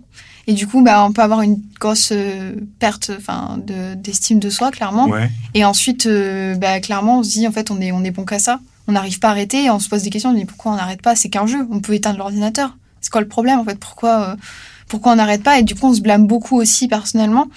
Et 0.47 0.53
du 0.53 0.67
coup, 0.67 0.83
bah, 0.83 1.05
on 1.05 1.13
peut 1.13 1.23
avoir 1.23 1.41
une 1.41 1.61
grosse 1.81 2.11
euh, 2.13 2.53
perte, 2.79 3.11
enfin, 3.17 3.59
d'estime 3.97 4.39
de, 4.39 4.51
soi, 4.51 4.71
clairement. 4.71 5.09
Et 5.55 5.65
ensuite, 5.65 6.07
euh, 6.07 6.55
bah, 6.55 6.81
clairement, 6.81 7.21
on 7.21 7.23
se 7.23 7.31
dit, 7.31 7.49
en 7.49 7.53
fait, 7.53 7.71
on 7.71 7.81
est, 7.81 7.93
on 7.93 8.05
est 8.05 8.11
bon 8.11 8.25
qu'à 8.25 8.39
ça. 8.39 8.61
On 8.87 8.93
n'arrive 8.93 9.19
pas 9.19 9.29
à 9.29 9.31
arrêter 9.33 9.65
et 9.65 9.71
on 9.71 9.79
se 9.79 9.89
pose 9.89 10.03
des 10.03 10.11
questions. 10.11 10.31
On 10.31 10.35
se 10.35 10.39
dit, 10.39 10.45
pourquoi 10.45 10.73
on 10.73 10.77
n'arrête 10.77 11.03
pas? 11.03 11.17
C'est 11.17 11.31
qu'un 11.31 11.47
jeu. 11.47 11.67
On 11.71 11.81
peut 11.81 11.95
éteindre 11.95 12.19
l'ordinateur. 12.19 12.77
C'est 13.01 13.11
quoi 13.11 13.21
le 13.23 13.29
problème, 13.29 13.59
en 13.59 13.65
fait? 13.65 13.79
Pourquoi, 13.79 14.21
euh, 14.21 14.37
pourquoi 14.89 15.13
on 15.13 15.17
n'arrête 15.17 15.43
pas? 15.43 15.59
Et 15.59 15.63
du 15.63 15.75
coup, 15.75 15.87
on 15.87 15.95
se 15.95 16.01
blâme 16.01 16.27
beaucoup 16.27 16.57
aussi, 16.57 16.89
personnellement. 16.89 17.49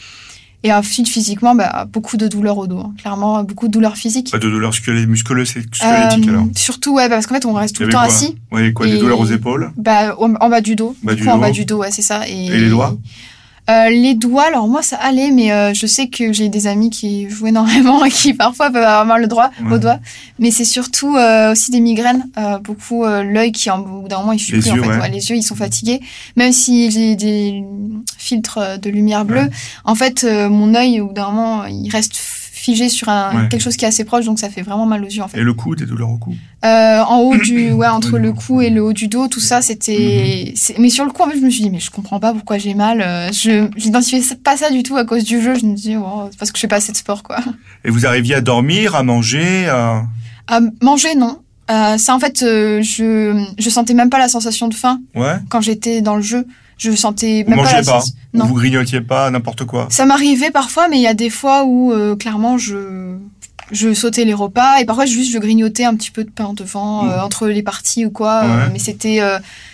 Et 0.63 0.71
ensuite, 0.71 1.07
physiquement, 1.07 1.55
bah, 1.55 1.87
beaucoup 1.91 2.17
de 2.17 2.27
douleurs 2.27 2.57
au 2.57 2.67
dos. 2.67 2.77
Hein. 2.79 2.93
Clairement, 2.99 3.43
beaucoup 3.43 3.67
de 3.67 3.71
douleurs 3.71 3.95
physiques. 3.95 4.31
Pas 4.31 4.37
de 4.37 4.49
douleurs 4.49 4.73
musculeuses, 5.07 5.49
squelettiques 5.49 5.83
euh, 5.83 6.29
alors 6.29 6.45
Surtout, 6.55 6.95
ouais, 6.95 7.09
parce 7.09 7.25
qu'en 7.25 7.35
fait, 7.35 7.45
on 7.45 7.53
reste 7.53 7.75
tout 7.75 7.83
le 7.83 7.89
temps 7.89 7.99
assis. 7.99 8.37
Oui, 8.51 8.71
quoi, 8.73 8.85
des 8.85 8.99
douleurs 8.99 9.19
aux 9.19 9.25
épaules? 9.25 9.71
Bah, 9.75 10.15
En 10.19 10.49
bas 10.49 10.61
du 10.61 10.75
dos. 10.75 10.95
Bas 11.03 11.15
du 11.15 11.23
dos. 11.23 11.29
En 11.31 11.37
bas 11.37 11.51
du 11.51 11.65
dos, 11.65 11.77
ouais, 11.77 11.91
c'est 11.91 12.03
ça. 12.03 12.27
Et, 12.27 12.45
et 12.45 12.59
les 12.59 12.69
doigts? 12.69 12.95
Euh, 13.69 13.89
les 13.89 14.15
doigts, 14.15 14.47
alors 14.47 14.67
moi 14.67 14.81
ça 14.81 14.97
allait, 14.97 15.31
mais 15.31 15.51
euh, 15.51 15.73
je 15.73 15.85
sais 15.85 16.07
que 16.07 16.33
j'ai 16.33 16.49
des 16.49 16.67
amis 16.67 16.89
qui 16.89 17.29
jouent 17.29 17.47
énormément 17.47 18.03
et 18.05 18.09
qui 18.09 18.33
parfois 18.33 18.71
peuvent 18.71 18.83
avoir 18.83 19.05
mal 19.05 19.21
le 19.21 19.27
droit 19.27 19.51
aux 19.71 19.77
doigts. 19.77 19.99
Mais 20.39 20.51
c'est 20.51 20.65
surtout 20.65 21.15
euh, 21.15 21.51
aussi 21.51 21.71
des 21.71 21.79
migraines, 21.79 22.25
beaucoup 22.63 23.05
l'œil 23.05 23.51
qui 23.51 23.69
en 23.69 23.79
bout 23.79 24.07
d'un 24.07 24.19
moment 24.19 24.31
il 24.33 24.43
plus 24.43 24.71
en 24.71 24.75
fait. 24.75 25.09
les 25.09 25.29
yeux 25.29 25.35
ils 25.35 25.43
sont 25.43 25.55
fatigués. 25.55 26.01
Même 26.35 26.51
si 26.51 26.89
j'ai 26.91 27.15
des 27.15 27.63
filtres 28.17 28.79
de 28.79 28.89
lumière 28.89 29.25
bleue, 29.25 29.49
en 29.85 29.95
fait 29.95 30.23
mon 30.23 30.73
œil 30.75 30.99
au 30.99 31.07
bout 31.07 31.13
d'un 31.13 31.31
moment 31.31 31.65
il 31.65 31.89
reste 31.89 32.15
figé 32.61 32.89
sur 32.89 33.09
un, 33.09 33.47
quelque 33.47 33.61
chose 33.61 33.75
qui 33.75 33.85
est 33.85 33.87
assez 33.87 34.03
proche, 34.03 34.25
donc 34.25 34.37
ça 34.37 34.49
fait 34.49 34.61
vraiment 34.61 34.85
mal 34.85 35.03
aux 35.03 35.07
yeux 35.07 35.23
en 35.23 35.27
fait. 35.27 35.39
Et 35.39 35.43
le 35.43 35.53
cou, 35.53 35.75
des 35.75 35.87
douleurs 35.87 36.11
au 36.11 36.17
cou? 36.17 36.35
Euh, 36.63 37.01
En 37.01 37.17
haut 37.21 37.35
du, 37.35 37.71
ouais, 37.71 37.87
entre 37.87 38.19
le 38.19 38.33
cou 38.33 38.61
et 38.61 38.69
le 38.69 38.83
haut 38.83 38.93
du 38.93 39.07
dos, 39.07 39.27
tout 39.27 39.39
ça, 39.39 39.63
c'était. 39.63 40.53
Mhm. 40.55 40.75
Mais 40.77 40.89
sur 40.89 41.03
le 41.03 41.11
cou, 41.11 41.23
en 41.23 41.29
fait, 41.29 41.37
je 41.39 41.43
me 41.43 41.49
suis 41.49 41.63
dit, 41.63 41.71
mais 41.71 41.79
je 41.79 41.89
comprends 41.89 42.19
pas 42.19 42.33
pourquoi 42.33 42.59
j'ai 42.59 42.75
mal. 42.75 43.01
Euh, 43.01 43.31
je 43.31 43.67
j'identifiais 43.75 44.21
pas 44.35 44.57
ça 44.57 44.69
du 44.69 44.83
tout 44.83 44.95
à 44.95 45.05
cause 45.05 45.23
du 45.23 45.41
jeu. 45.41 45.55
Je 45.55 45.65
me 45.65 45.75
dis, 45.75 45.95
oh, 45.97 46.27
c'est 46.29 46.37
parce 46.37 46.51
que 46.51 46.57
je 46.57 46.61
fais 46.61 46.67
pas 46.67 46.75
assez 46.75 46.91
de 46.91 46.97
sport, 46.97 47.23
quoi. 47.23 47.39
Et 47.83 47.89
vous 47.89 48.05
arriviez 48.05 48.35
à 48.35 48.41
dormir, 48.41 48.95
à 48.95 49.01
manger 49.01 49.67
à... 49.67 50.03
à 50.47 50.59
manger, 50.81 51.15
non. 51.15 51.39
Euh, 51.71 51.97
ça, 51.97 52.13
en 52.13 52.19
fait, 52.19 52.43
euh, 52.43 52.81
je 52.83 53.43
je 53.57 53.69
sentais 53.69 53.93
même 53.93 54.09
pas 54.09 54.19
la 54.19 54.27
sensation 54.27 54.67
de 54.67 54.75
faim 54.75 54.99
ouais. 55.15 55.37
quand 55.49 55.61
j'étais 55.61 56.01
dans 56.01 56.15
le 56.15 56.21
jeu 56.21 56.45
je 56.81 56.95
sentais 56.95 57.45
même 57.47 57.61
pas, 57.61 57.83
pas 57.83 58.03
non. 58.33 58.45
Vous 58.45 58.55
grignotiez 58.55 59.01
pas 59.01 59.29
n'importe 59.29 59.65
quoi 59.65 59.87
Ça 59.91 60.05
m'arrivait 60.05 60.49
parfois, 60.49 60.87
mais 60.87 60.97
il 60.97 61.03
y 61.03 61.07
a 61.07 61.13
des 61.13 61.29
fois 61.29 61.63
où 61.63 61.91
euh, 61.91 62.15
clairement 62.15 62.57
je 62.57 63.17
je 63.71 63.93
sautais 63.93 64.25
les 64.25 64.33
repas 64.33 64.79
et 64.79 64.85
parfois 64.85 65.05
juste 65.05 65.31
je 65.31 65.37
grignotais 65.37 65.85
un 65.85 65.95
petit 65.95 66.11
peu 66.11 66.23
de 66.23 66.29
pain 66.29 66.53
devant 66.53 67.07
euh, 67.07 67.21
entre 67.21 67.47
les 67.47 67.61
parties 67.61 68.05
ou 68.05 68.09
quoi. 68.09 68.43
Euh, 68.43 68.67
mais 68.73 68.79
c'était 68.79 69.21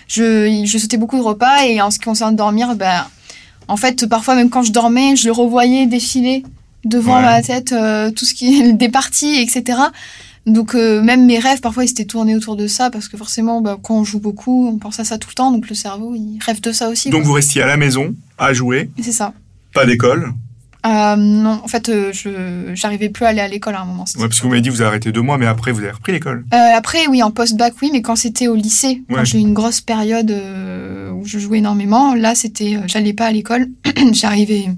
je 0.07 0.63
je 0.65 0.77
sautais 0.77 0.97
beaucoup 0.97 1.17
de 1.17 1.23
repas 1.23 1.63
et 1.65 1.81
en 1.81 1.91
ce 1.91 1.97
qui 1.97 2.05
concerne 2.05 2.35
dormir, 2.35 2.75
ben 2.75 3.07
en 3.69 3.77
fait 3.77 4.05
parfois 4.07 4.35
même 4.35 4.49
quand 4.49 4.63
je 4.63 4.73
dormais, 4.73 5.15
je 5.15 5.27
le 5.27 5.31
revoyais 5.31 5.85
défiler 5.85 6.43
devant 6.83 7.21
ma 7.21 7.41
tête 7.41 7.73
tout 8.15 8.25
ce 8.25 8.33
qui 8.33 8.59
est 8.59 8.73
des 8.83 8.89
parties 8.89 9.39
etc. 9.39 9.79
Donc 10.47 10.73
euh, 10.73 11.01
même 11.03 11.25
mes 11.25 11.39
rêves, 11.39 11.59
parfois, 11.59 11.83
ils 11.83 11.89
s'étaient 11.89 12.05
tournés 12.05 12.35
autour 12.35 12.55
de 12.55 12.67
ça, 12.67 12.89
parce 12.89 13.07
que 13.09 13.17
forcément, 13.17 13.61
bah, 13.61 13.77
quand 13.81 13.95
on 13.95 14.03
joue 14.03 14.19
beaucoup, 14.19 14.67
on 14.67 14.77
pense 14.77 14.99
à 14.99 15.03
ça 15.03 15.17
tout 15.17 15.29
le 15.29 15.35
temps, 15.35 15.51
donc 15.51 15.69
le 15.69 15.75
cerveau, 15.75 16.15
il 16.15 16.39
rêve 16.43 16.61
de 16.61 16.71
ça 16.71 16.89
aussi. 16.89 17.09
Donc 17.09 17.23
vous 17.23 17.33
restiez 17.33 17.61
à 17.61 17.67
la 17.67 17.77
maison, 17.77 18.15
à 18.37 18.53
jouer 18.53 18.89
C'est 18.99 19.11
ça. 19.11 19.33
Pas 19.73 19.85
d'école 19.85 20.33
euh, 20.85 21.15
non, 21.17 21.59
en 21.63 21.67
fait, 21.67 21.89
euh, 21.89 22.13
je 22.13 22.71
j'arrivais 22.73 23.09
plus 23.09 23.25
à 23.25 23.29
aller 23.29 23.41
à 23.41 23.47
l'école 23.47 23.75
à 23.75 23.81
un 23.81 23.85
moment. 23.85 24.05
Ouais, 24.15 24.27
parce 24.27 24.37
que 24.37 24.43
vous 24.43 24.49
m'avez 24.49 24.61
dit 24.61 24.69
vous 24.69 24.81
avez 24.81 24.89
arrêté 24.89 25.11
deux 25.11 25.21
mois, 25.21 25.37
mais 25.37 25.47
après 25.47 25.71
vous 25.71 25.79
avez 25.79 25.91
repris 25.91 26.13
l'école. 26.13 26.45
Euh, 26.53 26.57
après, 26.75 27.07
oui, 27.07 27.21
en 27.23 27.31
post-bac, 27.31 27.73
oui, 27.81 27.89
mais 27.91 28.01
quand 28.01 28.15
c'était 28.15 28.47
au 28.47 28.55
lycée, 28.55 29.01
quand 29.09 29.25
j'ai 29.25 29.39
eu 29.39 29.41
une 29.41 29.53
grosse 29.53 29.81
période 29.81 30.31
où 30.31 31.25
je 31.25 31.39
jouais 31.39 31.57
énormément, 31.57 32.13
là, 32.13 32.35
c'était, 32.35 32.79
j'allais 32.85 33.13
pas 33.13 33.25
à 33.25 33.31
l'école, 33.31 33.67
j'arrivais 34.13 34.69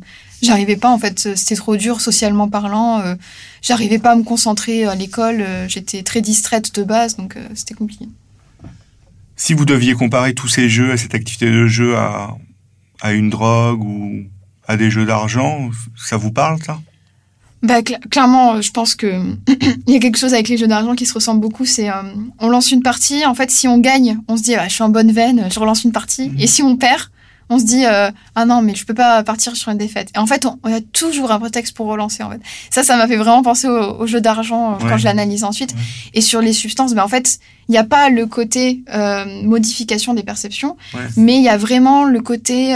J'arrivais 0.41 0.78
pas, 0.78 0.89
en 0.89 0.97
fait, 0.97 1.36
c'était 1.36 1.56
trop 1.56 1.75
dur 1.75 2.02
socialement 2.02 2.47
parlant. 2.47 2.99
Euh, 3.02 3.15
J'arrivais 3.62 3.99
pas 3.99 4.12
à 4.12 4.15
me 4.15 4.23
concentrer 4.23 4.86
à 4.86 4.95
l'école. 4.95 5.41
Euh, 5.41 5.67
J'étais 5.67 6.04
très 6.04 6.21
distraite 6.21 6.73
de 6.75 6.84
base, 6.84 7.17
donc 7.17 7.36
euh, 7.36 7.47
c'était 7.56 7.73
compliqué. 7.73 8.08
Si 9.36 9.54
vous 9.54 9.65
deviez 9.65 9.93
comparer 9.93 10.34
tous 10.34 10.47
ces 10.47 10.69
jeux, 10.69 10.95
cette 10.97 11.15
activité 11.15 11.49
de 11.49 11.67
jeu 11.67 11.95
à, 11.97 12.36
à 13.02 13.13
une 13.13 13.30
drogue 13.30 13.84
ou 13.84 14.23
à 14.67 14.78
des 14.78 14.91
jeux 14.91 15.06
d'argent, 15.06 15.69
ça 15.97 16.17
vous 16.17 16.32
parle, 16.32 16.62
ça? 16.63 16.80
Bah, 17.62 17.82
clairement, 17.82 18.62
je 18.62 18.71
pense 18.71 18.95
que 18.95 19.08
il 19.88 19.93
y 19.93 19.95
a 19.97 19.99
quelque 19.99 20.17
chose 20.17 20.34
avec 20.34 20.47
les 20.47 20.58
jeux 20.58 20.67
d'argent 20.67 20.95
qui 20.95 21.06
se 21.06 21.13
ressemble 21.13 21.41
beaucoup. 21.41 21.65
C'est 21.65 21.89
on 22.39 22.49
lance 22.49 22.71
une 22.71 22.82
partie. 22.82 23.25
En 23.25 23.36
fait, 23.36 23.52
si 23.52 23.67
on 23.67 23.80
gagne, 23.80 24.17
on 24.30 24.38
se 24.38 24.43
dit 24.43 24.56
ah, 24.56 24.67
je 24.69 24.73
suis 24.73 24.84
en 24.84 24.89
bonne 24.89 25.12
veine, 25.12 25.49
je 25.52 25.60
relance 25.60 25.84
une 25.84 25.91
partie. 25.91 26.30
Mmh. 26.30 26.39
Et 26.39 26.47
si 26.47 26.63
on 26.63 26.78
perd, 26.78 27.10
on 27.49 27.57
se 27.57 27.63
dit 27.63 27.85
euh, 27.85 28.12
ah 28.35 28.45
non 28.45 28.62
mais 28.62 28.75
je 28.75 28.85
peux 28.85 28.93
pas 28.93 29.23
partir 29.23 29.55
sur 29.55 29.71
une 29.71 29.77
défaite. 29.77 30.09
Et 30.15 30.19
en 30.19 30.27
fait, 30.27 30.45
on, 30.45 30.57
a 30.71 30.81
toujours 30.81 31.31
un 31.31 31.39
prétexte 31.39 31.75
pour 31.75 31.88
relancer. 31.88 32.23
En 32.23 32.29
fait, 32.29 32.39
ça, 32.69 32.83
ça 32.83 32.95
m'a 32.95 33.07
fait 33.07 33.17
vraiment 33.17 33.41
penser 33.41 33.67
au, 33.67 34.05
jeu 34.05 34.21
d'argent 34.21 34.73
euh, 34.73 34.77
quand 34.79 34.97
je 34.97 35.05
l'analyse 35.05 35.43
ensuite. 35.43 35.73
Et 36.13 36.21
sur 36.21 36.41
les 36.41 36.53
substances, 36.53 36.93
ben 36.93 37.03
en 37.03 37.07
fait, 37.07 37.39
il 37.67 37.71
n'y 37.71 37.77
a 37.77 37.83
pas 37.83 38.09
le 38.09 38.27
côté 38.27 38.83
euh, 38.93 39.25
modification 39.43 40.13
des 40.13 40.23
perceptions, 40.23 40.77
mais 41.17 41.38
il 41.38 41.43
y 41.43 41.49
a 41.49 41.57
vraiment 41.57 42.05
le 42.05 42.21
côté 42.21 42.75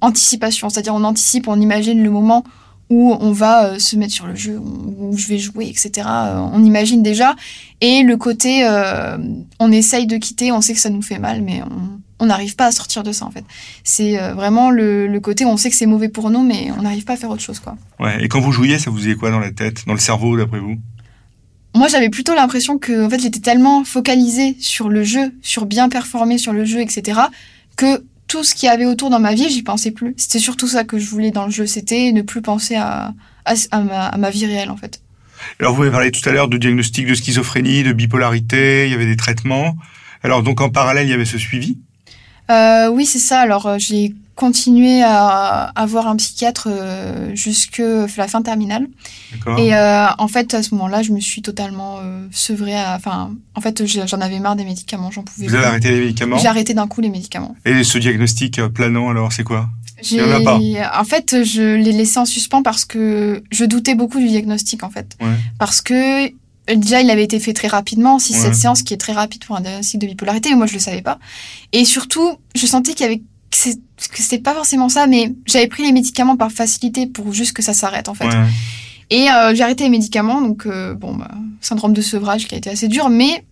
anticipation. 0.00 0.68
C'est-à-dire, 0.68 0.94
on 0.94 1.04
anticipe, 1.04 1.48
on 1.48 1.60
imagine 1.60 2.02
le 2.02 2.10
moment 2.10 2.44
où 2.88 3.16
on 3.18 3.32
va 3.32 3.80
se 3.80 3.96
mettre 3.96 4.12
sur 4.12 4.28
le 4.28 4.36
jeu, 4.36 4.60
où 4.60 5.16
je 5.16 5.26
vais 5.26 5.38
jouer, 5.38 5.66
etc. 5.66 6.06
on 6.52 6.62
imagine 6.62 7.02
déjà. 7.02 7.34
Et 7.80 8.02
le 8.02 8.16
côté, 8.16 8.68
on 9.58 9.72
essaye 9.72 10.06
de 10.06 10.16
quitter, 10.16 10.52
on 10.52 10.60
sait 10.60 10.74
que 10.74 10.80
ça 10.80 10.90
nous 10.90 11.02
fait 11.02 11.18
mal, 11.18 11.42
mais 11.42 11.62
on, 11.62 11.95
on 12.18 12.26
n'arrive 12.26 12.56
pas 12.56 12.66
à 12.66 12.72
sortir 12.72 13.02
de 13.02 13.12
ça 13.12 13.26
en 13.26 13.30
fait. 13.30 13.44
C'est 13.84 14.20
euh, 14.20 14.34
vraiment 14.34 14.70
le, 14.70 15.18
côté 15.20 15.44
où 15.44 15.48
on 15.48 15.56
sait 15.56 15.70
que 15.70 15.76
c'est 15.76 15.86
mauvais 15.86 16.08
pour 16.08 16.30
nous, 16.30 16.42
mais 16.42 16.70
on 16.78 16.82
n'arrive 16.82 17.04
pas 17.04 17.14
à 17.14 17.16
faire 17.16 17.30
autre 17.30 17.42
chose 17.42 17.60
quoi. 17.60 17.76
Ouais. 18.00 18.22
Et 18.24 18.28
quand 18.28 18.40
vous 18.40 18.52
jouiez, 18.52 18.78
ça 18.78 18.90
vous 18.90 18.98
faisait 18.98 19.14
quoi 19.14 19.30
dans 19.30 19.38
la 19.38 19.50
tête, 19.50 19.86
dans 19.86 19.92
le 19.92 19.98
cerveau 19.98 20.36
d'après 20.36 20.58
vous? 20.58 20.76
Moi, 21.74 21.88
j'avais 21.88 22.08
plutôt 22.08 22.34
l'impression 22.34 22.78
que 22.78 23.04
en 23.04 23.10
fait 23.10 23.20
j'étais 23.20 23.40
tellement 23.40 23.84
focalisée 23.84 24.56
sur 24.60 24.88
le 24.88 25.04
jeu, 25.04 25.32
sur 25.42 25.66
bien 25.66 25.88
performer 25.88 26.38
sur 26.38 26.52
le 26.52 26.64
jeu, 26.64 26.80
etc. 26.80 27.20
que 27.76 28.02
tout 28.28 28.42
ce 28.44 28.54
qu'il 28.54 28.66
y 28.66 28.70
avait 28.70 28.86
autour 28.86 29.10
dans 29.10 29.20
ma 29.20 29.34
vie, 29.34 29.50
j'y 29.50 29.62
pensais 29.62 29.90
plus. 29.90 30.14
C'était 30.16 30.38
surtout 30.38 30.66
ça 30.66 30.84
que 30.84 30.98
je 30.98 31.08
voulais 31.08 31.30
dans 31.30 31.44
le 31.44 31.52
jeu, 31.52 31.66
c'était 31.66 32.12
ne 32.12 32.22
plus 32.22 32.42
penser 32.42 32.74
à, 32.76 33.12
à, 33.44 33.80
ma, 33.80 34.06
à 34.06 34.16
ma 34.16 34.30
vie 34.30 34.46
réelle 34.46 34.70
en 34.70 34.76
fait. 34.76 35.00
Alors 35.60 35.74
vous 35.74 35.82
avez 35.82 35.90
parlé 35.90 36.10
tout 36.10 36.26
à 36.28 36.32
l'heure 36.32 36.48
de 36.48 36.56
diagnostic 36.56 37.06
de 37.06 37.14
schizophrénie, 37.14 37.82
de 37.82 37.92
bipolarité, 37.92 38.86
il 38.86 38.92
y 38.92 38.94
avait 38.94 39.06
des 39.06 39.16
traitements. 39.16 39.76
Alors 40.22 40.42
donc 40.42 40.60
en 40.60 40.70
parallèle, 40.70 41.06
il 41.06 41.10
y 41.10 41.14
avait 41.14 41.24
ce 41.24 41.38
suivi? 41.38 41.78
Euh, 42.50 42.88
Oui, 42.88 43.06
c'est 43.06 43.18
ça. 43.18 43.40
Alors 43.40 43.66
euh, 43.66 43.76
j'ai 43.78 44.14
continué 44.34 45.02
à 45.02 45.72
avoir 45.76 46.08
un 46.08 46.16
psychiatre 46.16 46.68
euh, 46.70 47.34
jusque 47.34 47.80
la 48.18 48.28
fin 48.28 48.42
terminale. 48.42 48.86
Et 49.56 49.74
euh, 49.74 50.06
en 50.18 50.28
fait, 50.28 50.52
à 50.52 50.62
ce 50.62 50.74
moment-là, 50.74 51.02
je 51.02 51.12
me 51.12 51.20
suis 51.20 51.40
totalement 51.40 52.00
sevrée. 52.30 52.76
Enfin, 52.94 53.32
en 53.54 53.60
fait, 53.62 53.86
j'en 53.86 54.20
avais 54.20 54.38
marre 54.38 54.56
des 54.56 54.64
médicaments. 54.64 55.10
J'en 55.10 55.22
pouvais. 55.22 55.46
Vous 55.46 55.54
avez 55.54 55.64
arrêté 55.64 55.90
les 55.90 56.00
médicaments 56.00 56.36
J'ai 56.36 56.48
arrêté 56.48 56.74
d'un 56.74 56.86
coup 56.86 57.00
les 57.00 57.08
médicaments. 57.08 57.56
Et 57.64 57.82
ce 57.82 57.96
diagnostic 57.96 58.60
planant, 58.74 59.08
alors, 59.08 59.32
c'est 59.32 59.44
quoi? 59.44 59.70
Il 60.10 60.20
en, 60.20 60.30
a 60.30 60.40
pas. 60.40 60.60
en 61.00 61.04
fait, 61.04 61.42
je 61.42 61.74
l'ai 61.74 61.92
laissé 61.92 62.18
en 62.18 62.26
suspens 62.26 62.62
parce 62.62 62.84
que 62.84 63.42
je 63.50 63.64
doutais 63.64 63.94
beaucoup 63.94 64.18
du 64.18 64.28
diagnostic, 64.28 64.82
en 64.82 64.90
fait. 64.90 65.16
Ouais. 65.22 65.28
Parce 65.58 65.80
que 65.80 66.30
déjà, 66.74 67.00
il 67.00 67.10
avait 67.10 67.24
été 67.24 67.38
fait 67.38 67.52
très 67.52 67.68
rapidement, 67.68 68.18
si 68.18 68.32
cette 68.32 68.54
séance 68.54 68.82
qui 68.82 68.94
est 68.94 68.98
très 68.98 69.12
rapide 69.12 69.44
pour 69.44 69.56
un 69.56 69.60
diagnostic 69.60 70.00
de 70.00 70.06
bipolarité, 70.06 70.54
moi 70.54 70.66
je 70.66 70.74
le 70.74 70.80
savais 70.80 71.02
pas. 71.02 71.18
Et 71.72 71.84
surtout, 71.84 72.38
je 72.54 72.66
sentais 72.66 72.94
qu'il 72.94 73.06
y 73.06 73.08
avait 73.08 73.22
que 73.50 74.22
c'était 74.22 74.38
pas 74.38 74.54
forcément 74.54 74.88
ça, 74.88 75.06
mais 75.06 75.32
j'avais 75.46 75.68
pris 75.68 75.82
les 75.82 75.92
médicaments 75.92 76.36
par 76.36 76.52
facilité 76.52 77.06
pour 77.06 77.32
juste 77.32 77.52
que 77.52 77.62
ça 77.62 77.72
s'arrête 77.72 78.08
en 78.08 78.14
fait. 78.14 78.28
Et 79.10 79.30
euh, 79.30 79.54
j'ai 79.54 79.62
arrêté 79.62 79.84
les 79.84 79.90
médicaments, 79.90 80.40
donc 80.40 80.66
euh, 80.66 80.94
bon, 80.94 81.14
bah, 81.14 81.30
syndrome 81.60 81.92
de 81.92 82.02
sevrage 82.02 82.48
qui 82.48 82.54
a 82.54 82.58
été 82.58 82.70
assez 82.70 82.88
dur, 82.88 83.08
mais 83.08 83.44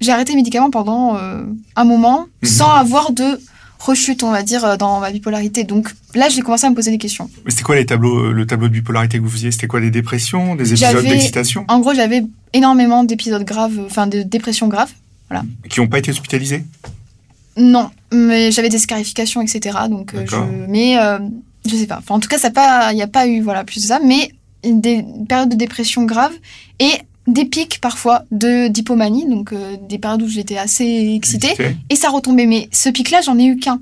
j'ai 0.00 0.10
arrêté 0.10 0.32
les 0.32 0.36
médicaments 0.36 0.70
pendant 0.70 1.16
euh, 1.16 1.42
un 1.76 1.84
moment 1.84 2.26
mhm. 2.42 2.48
sans 2.48 2.70
avoir 2.70 3.12
de 3.12 3.38
rechute, 3.82 4.22
on 4.22 4.30
va 4.30 4.42
dire, 4.42 4.78
dans 4.78 5.00
ma 5.00 5.10
bipolarité. 5.10 5.64
Donc 5.64 5.92
là, 6.14 6.28
j'ai 6.28 6.40
commencé 6.40 6.66
à 6.66 6.70
me 6.70 6.74
poser 6.74 6.90
des 6.90 6.98
questions. 6.98 7.28
Mais 7.44 7.50
c'était 7.50 7.64
quoi 7.64 7.76
les 7.76 7.86
tableaux, 7.86 8.32
le 8.32 8.46
tableau 8.46 8.68
de 8.68 8.72
bipolarité 8.72 9.18
que 9.18 9.22
vous 9.22 9.30
faisiez? 9.30 9.50
C'était 9.50 9.66
quoi 9.66 9.80
des 9.80 9.90
dépressions, 9.90 10.54
des 10.54 10.70
épisodes 10.70 11.04
d'excitation? 11.04 11.64
En 11.68 11.80
gros, 11.80 11.94
j'avais 11.94 12.22
énormément 12.52 13.04
d'épisodes 13.04 13.44
graves, 13.44 13.80
enfin 13.84 14.06
de 14.06 14.22
dépressions 14.22 14.68
graves. 14.68 14.92
Voilà. 15.28 15.44
Qui 15.68 15.80
n'ont 15.80 15.88
pas 15.88 15.98
été 15.98 16.10
hospitalisés? 16.10 16.64
Non, 17.56 17.90
mais 18.12 18.50
j'avais 18.50 18.68
des 18.68 18.78
scarifications, 18.78 19.42
etc. 19.42 19.78
Donc, 19.90 20.14
euh, 20.14 20.24
je, 20.26 20.36
mais 20.68 20.98
euh, 20.98 21.18
je 21.66 21.76
sais 21.76 21.86
pas. 21.86 21.98
Enfin, 21.98 22.14
en 22.14 22.20
tout 22.20 22.28
cas, 22.28 22.38
ça 22.38 22.50
pas, 22.50 22.92
il 22.92 22.96
n'y 22.96 23.02
a 23.02 23.08
pas 23.08 23.26
eu 23.26 23.40
voilà 23.40 23.64
plus 23.64 23.82
de 23.82 23.86
ça, 23.86 24.00
mais 24.04 24.30
des 24.64 25.04
périodes 25.28 25.50
de 25.50 25.56
dépression 25.56 26.04
grave 26.04 26.32
et 26.78 26.92
des 27.26 27.44
pics 27.44 27.80
parfois 27.80 28.24
de 28.30 28.68
d'hypomanie, 28.68 29.28
donc 29.28 29.52
euh, 29.52 29.76
des 29.88 29.98
périodes 29.98 30.22
où 30.22 30.28
j'étais 30.28 30.58
assez 30.58 31.12
excitée 31.14 31.54
et 31.88 31.96
ça 31.96 32.10
retombait. 32.10 32.46
Mais 32.46 32.68
ce 32.72 32.88
pic-là, 32.88 33.20
j'en 33.20 33.38
ai 33.38 33.44
eu 33.44 33.56
qu'un. 33.56 33.80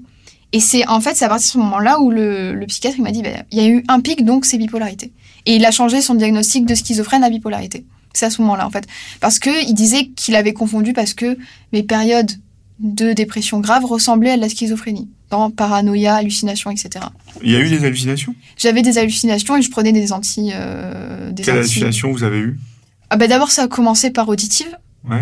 Et 0.52 0.60
c'est 0.60 0.86
en 0.88 1.00
fait, 1.00 1.16
c'est 1.16 1.24
à 1.24 1.28
partir 1.28 1.46
de 1.46 1.52
ce 1.52 1.58
moment-là 1.58 2.00
où 2.00 2.10
le, 2.10 2.54
le 2.54 2.66
psychiatre 2.66 2.96
il 2.98 3.02
m'a 3.02 3.12
dit, 3.12 3.22
bah, 3.22 3.30
il 3.52 3.58
y 3.58 3.60
a 3.60 3.68
eu 3.68 3.84
un 3.88 4.00
pic, 4.00 4.24
donc 4.24 4.44
c'est 4.44 4.58
bipolarité. 4.58 5.12
Et 5.46 5.56
il 5.56 5.64
a 5.64 5.70
changé 5.70 6.00
son 6.00 6.14
diagnostic 6.14 6.66
de 6.66 6.74
schizophrène 6.74 7.24
à 7.24 7.30
bipolarité. 7.30 7.84
C'est 8.12 8.26
à 8.26 8.30
ce 8.30 8.42
moment-là 8.42 8.66
en 8.66 8.70
fait, 8.70 8.86
parce 9.20 9.38
que 9.38 9.68
il 9.68 9.74
disait 9.74 10.06
qu'il 10.16 10.34
avait 10.34 10.52
confondu 10.52 10.92
parce 10.92 11.14
que 11.14 11.38
mes 11.72 11.84
périodes 11.84 12.32
de 12.80 13.12
dépression 13.12 13.60
grave 13.60 13.84
ressemblait 13.84 14.32
à 14.32 14.36
de 14.36 14.40
la 14.40 14.48
schizophrénie, 14.48 15.08
dans 15.30 15.50
paranoïa, 15.50 16.16
hallucination, 16.16 16.70
etc. 16.70 17.04
Il 17.42 17.52
y 17.52 17.56
a 17.56 17.60
eu 17.60 17.68
des 17.68 17.84
hallucinations? 17.84 18.34
J'avais 18.56 18.82
des 18.82 18.98
hallucinations 18.98 19.56
et 19.56 19.62
je 19.62 19.70
prenais 19.70 19.92
des 19.92 20.12
anti... 20.12 20.50
Euh, 20.52 21.30
Quelle 21.36 21.58
hallucination 21.58 22.10
vous 22.10 22.24
avez 22.24 22.38
eu 22.38 22.58
ah 23.10 23.16
bah 23.16 23.26
D'abord, 23.28 23.50
ça 23.50 23.64
a 23.64 23.68
commencé 23.68 24.10
par 24.10 24.28
auditive. 24.28 24.76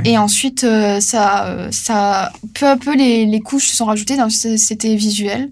Et 0.04 0.18
ensuite, 0.18 0.64
euh, 0.64 1.00
ça, 1.00 1.46
euh, 1.46 1.68
ça, 1.70 2.32
peu 2.52 2.66
à 2.66 2.76
peu, 2.76 2.96
les, 2.96 3.26
les 3.26 3.40
couches 3.40 3.68
se 3.68 3.76
sont 3.76 3.84
rajoutées. 3.84 4.16
C'était 4.28 4.96
visuel. 4.96 5.50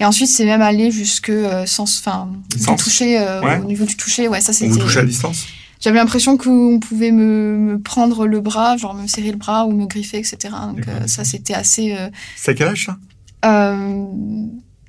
Et 0.00 0.04
ensuite, 0.04 0.28
c'est 0.28 0.44
même 0.44 0.62
allé 0.62 0.90
jusque 0.90 1.32
sans, 1.66 1.82
enfin, 2.00 2.30
toucher 2.76 3.18
au 3.60 3.64
niveau 3.64 3.84
du 3.84 3.96
toucher. 3.96 4.28
Ouais, 4.28 4.40
ça 4.40 4.52
c'était. 4.52 4.72
Vous 4.72 4.78
touchez 4.78 5.00
à 5.00 5.04
distance? 5.04 5.46
J'avais 5.80 5.98
l'impression 5.98 6.36
qu'on 6.36 6.80
pouvait 6.80 7.10
me, 7.10 7.56
me, 7.58 7.78
prendre 7.78 8.26
le 8.26 8.40
bras, 8.40 8.76
genre 8.76 8.94
me 8.94 9.06
serrer 9.06 9.30
le 9.30 9.36
bras 9.36 9.66
ou 9.66 9.72
me 9.72 9.86
griffer, 9.86 10.18
etc. 10.18 10.54
Donc 10.74 10.88
euh, 10.88 11.06
ça, 11.06 11.24
c'était 11.24 11.54
assez... 11.54 11.92
Euh, 11.92 12.08
c'est 12.34 12.52
à 12.52 12.54
quel 12.54 12.68
âge 12.68 12.86
ça? 12.86 12.96
Euh, 13.44 14.04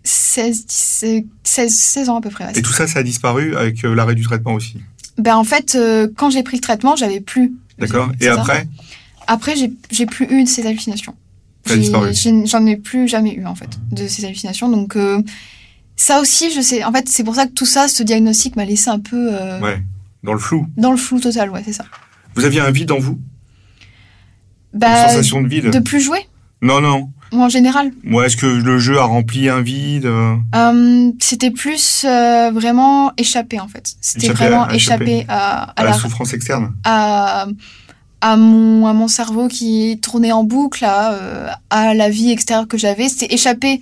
16, 0.03 0.65
16, 0.67 1.23
16, 1.43 2.09
ans 2.09 2.17
à 2.17 2.21
peu 2.21 2.29
près. 2.29 2.51
Et 2.55 2.61
tout 2.61 2.71
ça, 2.71 2.87
ça 2.87 2.99
a 2.99 3.03
disparu 3.03 3.55
avec 3.55 3.83
euh, 3.83 3.93
l'arrêt 3.93 4.15
du 4.15 4.23
traitement 4.23 4.53
aussi? 4.53 4.77
Ben 5.17 5.35
en 5.35 5.43
fait, 5.43 5.77
quand 6.15 6.29
j'ai 6.29 6.43
pris 6.43 6.57
le 6.57 6.61
traitement, 6.61 6.95
j'avais 6.95 7.19
plus. 7.19 7.53
D'accord. 7.79 8.11
Et 8.21 8.27
après? 8.27 8.67
Après, 9.27 9.55
j'ai 9.91 10.05
plus 10.05 10.25
eu 10.29 10.43
de 10.43 10.49
ces 10.49 10.65
hallucinations. 10.65 11.15
J'en 11.65 12.65
ai, 12.65 12.77
plus 12.77 13.07
jamais 13.07 13.33
eu 13.33 13.45
en 13.45 13.55
fait 13.55 13.69
de 13.91 14.07
ces 14.07 14.23
hallucinations. 14.25 14.69
Donc 14.69 14.97
ça 15.95 16.21
aussi, 16.21 16.51
je 16.51 16.61
sais. 16.61 16.83
En 16.83 16.91
fait, 16.91 17.09
c'est 17.09 17.23
pour 17.23 17.35
ça 17.35 17.45
que 17.45 17.51
tout 17.51 17.65
ça, 17.65 17.87
ce 17.87 18.03
diagnostic 18.03 18.55
m'a 18.55 18.65
laissé 18.65 18.89
un 18.89 18.99
peu. 18.99 19.31
Ouais 19.61 19.81
dans 20.23 20.33
le 20.33 20.39
flou 20.39 20.67
Dans 20.77 20.91
le 20.91 20.97
flou 20.97 21.19
total, 21.19 21.49
ouais, 21.49 21.61
c'est 21.63 21.73
ça. 21.73 21.85
Vous 22.35 22.45
aviez 22.45 22.59
un 22.59 22.71
vide 22.71 22.91
en 22.91 22.99
vous? 22.99 23.19
Bah, 24.73 25.03
Une 25.03 25.09
sensation 25.09 25.41
de 25.41 25.47
vide? 25.47 25.69
De 25.69 25.79
plus 25.79 26.01
jouer? 26.01 26.19
Non, 26.61 26.81
non. 26.81 27.09
Ou 27.31 27.41
en 27.41 27.49
général 27.49 27.91
Moi, 28.03 28.25
est-ce 28.25 28.37
que 28.37 28.45
le 28.45 28.79
jeu 28.79 28.99
a 28.99 29.03
rempli 29.03 29.49
un 29.49 29.61
vide 29.61 30.05
euh, 30.05 31.11
C'était 31.19 31.51
plus 31.51 32.05
euh, 32.05 32.51
vraiment 32.51 33.11
échappé, 33.17 33.59
en 33.59 33.67
fait. 33.67 33.95
C'était 34.01 34.29
vraiment 34.29 34.69
échappé, 34.69 35.25
à, 35.27 35.71
à, 35.71 35.83
la, 35.83 35.93
souffrance 35.93 36.33
externe 36.33 36.73
à, 36.83 37.47
à, 38.21 38.37
mon, 38.37 38.87
à 38.87 38.93
mon 38.93 39.07
cerveau 39.07 39.47
qui 39.47 39.99
tournait 40.01 40.31
en 40.31 40.43
boucle, 40.43 40.85
à, 40.85 41.13
euh, 41.13 41.49
à 41.69 41.93
la 41.93 42.09
vie 42.09 42.31
extérieure 42.31 42.67
que 42.67 42.77
j'avais. 42.77 43.09
C'était 43.09 43.33
échappé 43.33 43.81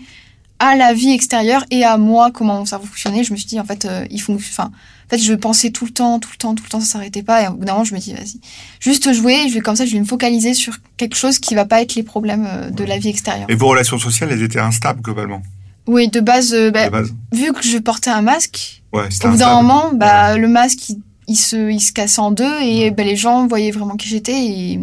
à 0.60 0.76
la 0.76 0.94
vie 0.94 1.12
extérieure 1.12 1.66
et 1.70 1.84
à 1.84 1.98
moi, 1.98 2.32
comment 2.32 2.56
mon 2.56 2.66
cerveau 2.66 2.86
fonctionnait. 2.86 3.24
Je 3.24 3.32
me 3.32 3.38
suis 3.38 3.48
dit, 3.48 3.60
en 3.60 3.66
fait, 3.66 3.88
il 4.10 4.22
faut... 4.22 4.34
Enfin, 4.34 4.72
en 5.06 5.10
fait, 5.10 5.22
je 5.22 5.34
pensais 5.34 5.70
tout 5.70 5.86
le 5.86 5.92
temps, 5.92 6.20
tout 6.20 6.30
le 6.32 6.38
temps, 6.38 6.56
tout 6.56 6.64
le 6.64 6.70
temps, 6.70 6.80
ça 6.80 6.94
s'arrêtait 6.94 7.22
pas. 7.22 7.44
Et 7.44 7.48
au 7.48 7.54
bout 7.54 7.66
d'un 7.66 7.74
moment, 7.74 7.86
je 7.86 7.94
me 7.94 8.00
dis, 8.00 8.14
vas-y, 8.14 8.40
juste 8.80 9.14
jouer. 9.14 9.48
Je 9.48 9.54
vais 9.54 9.62
comme 9.62 9.76
ça, 9.76 9.86
je 9.86 9.92
vais 9.92 10.00
me 10.00 10.06
focaliser 10.06 10.56
sur 10.56 10.74
quelque 10.98 11.16
chose 11.16 11.38
qui 11.38 11.54
va 11.54 11.66
pas 11.66 11.82
être 11.82 11.94
les 11.94 12.04
problèmes 12.04 12.48
euh, 12.48 12.72
de 12.72 12.84
la 12.84 12.98
vie 12.98 13.10
extérieure. 13.10 13.46
Et 13.50 13.56
vos 13.56 13.68
relations 13.68 14.00
sociales, 14.00 14.32
elles 14.32 14.42
étaient 14.42 14.60
instables 14.60 15.02
globalement? 15.02 15.44
Oui, 15.88 16.08
de 16.08 16.20
base, 16.20 16.54
euh, 16.54 16.72
bah, 16.72 16.90
vu 17.32 17.54
que 17.54 17.62
je 17.62 17.78
portais 17.78 18.10
un 18.10 18.24
masque, 18.24 18.82
ouais, 18.94 19.08
au 19.24 19.30
bout 19.30 19.38
d'un 19.38 19.62
moment, 19.62 19.92
bah, 19.94 20.36
le 20.38 20.48
masque, 20.48 20.94
il, 21.28 21.36
se, 21.36 21.70
il 21.70 21.80
se 21.80 21.94
cassait 21.94 22.22
en 22.22 22.32
deux 22.32 22.62
et 22.62 22.90
bah, 22.90 23.04
les 23.04 23.16
gens 23.16 23.46
voyaient 23.46 23.72
vraiment 23.72 23.96
qui 23.96 24.10
j'étais 24.10 24.34
et 24.34 24.80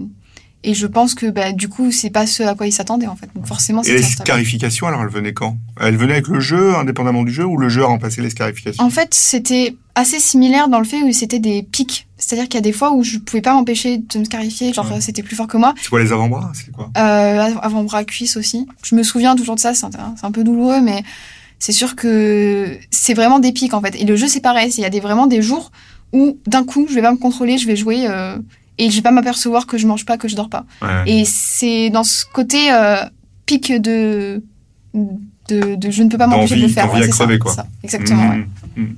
et 0.64 0.75
je 0.75 0.87
pense 0.87 1.14
que 1.14 1.27
bah, 1.27 1.53
du 1.53 1.68
coup, 1.68 1.90
c'est 1.90 2.11
pas 2.11 2.27
ce 2.27 2.42
à 2.42 2.55
quoi 2.55 2.66
ils 2.66 2.72
s'attendaient 2.72 3.07
en 3.07 3.16
fait. 3.16 3.29
Donc 3.35 3.46
forcément, 3.46 3.83
Et 3.83 3.92
les 3.94 4.03
scarifications, 4.03 4.87
alors 4.87 5.03
elles 5.03 5.09
venaient 5.09 5.33
quand? 5.33 5.57
Elles 5.81 5.96
venaient 5.96 6.14
avec 6.14 6.29
le 6.29 6.40
jeu, 6.40 6.75
indépendamment 6.77 7.22
du 7.25 7.33
jeu, 7.33 7.44
ou 7.44 7.57
le 7.57 7.68
jeu 7.68 7.83
a 7.83 7.87
remplacé 7.87 8.22
les 8.22 8.31
scarifications? 8.31 8.83
En 8.83 8.90
fait, 8.90 9.12
c'était 9.12 9.75
assez 9.94 10.20
similaire 10.20 10.68
dans 10.68 10.79
le 10.79 10.85
fait 10.85 11.03
où 11.03 11.12
c'était 11.12 11.38
des 11.40 11.62
pics. 11.62 12.07
C'est-à-dire 12.16 12.44
qu'il 12.48 12.55
y 12.55 12.59
a 12.59 12.62
des 12.62 12.72
fois 12.72 12.92
où 12.92 13.03
je 13.03 13.18
pouvais 13.18 13.42
pas 13.42 13.53
m'empêcher 13.55 13.98
de 13.98 14.18
me 14.18 14.25
scarifier, 14.25 14.72
genre 14.72 14.87
c'était 15.01 15.22
plus 15.25 15.35
fort 15.37 15.48
que 15.48 15.57
moi. 15.57 15.75
C'est 15.83 15.88
quoi 15.90 16.03
les 16.03 16.12
avant-bras? 16.12 16.53
C'est 16.55 16.70
quoi? 16.70 16.90
Euh, 16.96 17.51
Avant-bras, 17.61 18.05
cuisse 18.05 18.37
aussi. 18.37 18.66
Je 18.85 18.94
me 18.94 19.03
souviens 19.03 19.35
toujours 19.35 19.57
de 19.57 19.61
ça, 19.61 19.75
c'est 19.75 19.87
un, 19.87 20.14
un 20.22 20.31
peu 20.31 20.44
douloureux, 20.44 20.81
mais 20.81 21.03
c'est 21.59 21.72
sûr 21.72 21.96
que 21.96 22.79
c'est 22.90 23.14
vraiment 23.14 23.40
des 23.40 23.53
pics 23.53 23.75
en 23.75 23.81
fait. 23.81 23.96
Et 24.01 24.05
le 24.05 24.14
jeu, 24.16 24.29
c'est 24.29 24.40
pareil. 24.40 24.72
Il 24.77 24.81
y 24.81 24.85
a 24.85 24.90
des, 24.90 25.01
vraiment 25.01 25.27
des 25.27 25.42
jours 25.42 25.72
où 26.12 26.38
d'un 26.46 26.64
coup, 26.64 26.87
je 26.88 26.94
vais 26.94 27.03
pas 27.03 27.12
me 27.12 27.16
contrôler, 27.18 27.59
je 27.59 27.66
vais 27.66 27.77
jouer. 27.77 28.07
Euh, 28.09 28.37
et 28.78 28.90
je 28.90 28.96
vais 28.96 29.02
pas 29.02 29.11
m'apercevoir 29.11 29.66
que 29.66 29.78
je 29.78 29.87
mange 29.87 30.04
pas, 30.04 30.16
que 30.16 30.28
je 30.28 30.37
dors 30.37 30.48
pas. 30.48 30.64
Et 31.06 31.24
c'est 31.24 31.90
dans 31.90 32.04
ce 32.04 32.24
côté 32.24 32.72
euh, 32.72 33.04
pic 33.46 33.72
de, 33.72 34.42
de, 34.94 35.74
de, 35.74 35.90
je 35.90 36.02
ne 36.02 36.08
peux 36.08 36.18
pas 36.18 36.26
m'empêcher 36.26 36.56
de 36.56 36.62
le 36.62 36.68
faire. 36.68 36.92
Ouais, 36.92 37.08
crever, 37.08 37.38
quoi. 37.38 37.52
Ça, 37.52 37.66
exactement. 37.82 38.35
Mmh, 38.35 38.46
mmh. 38.76 38.96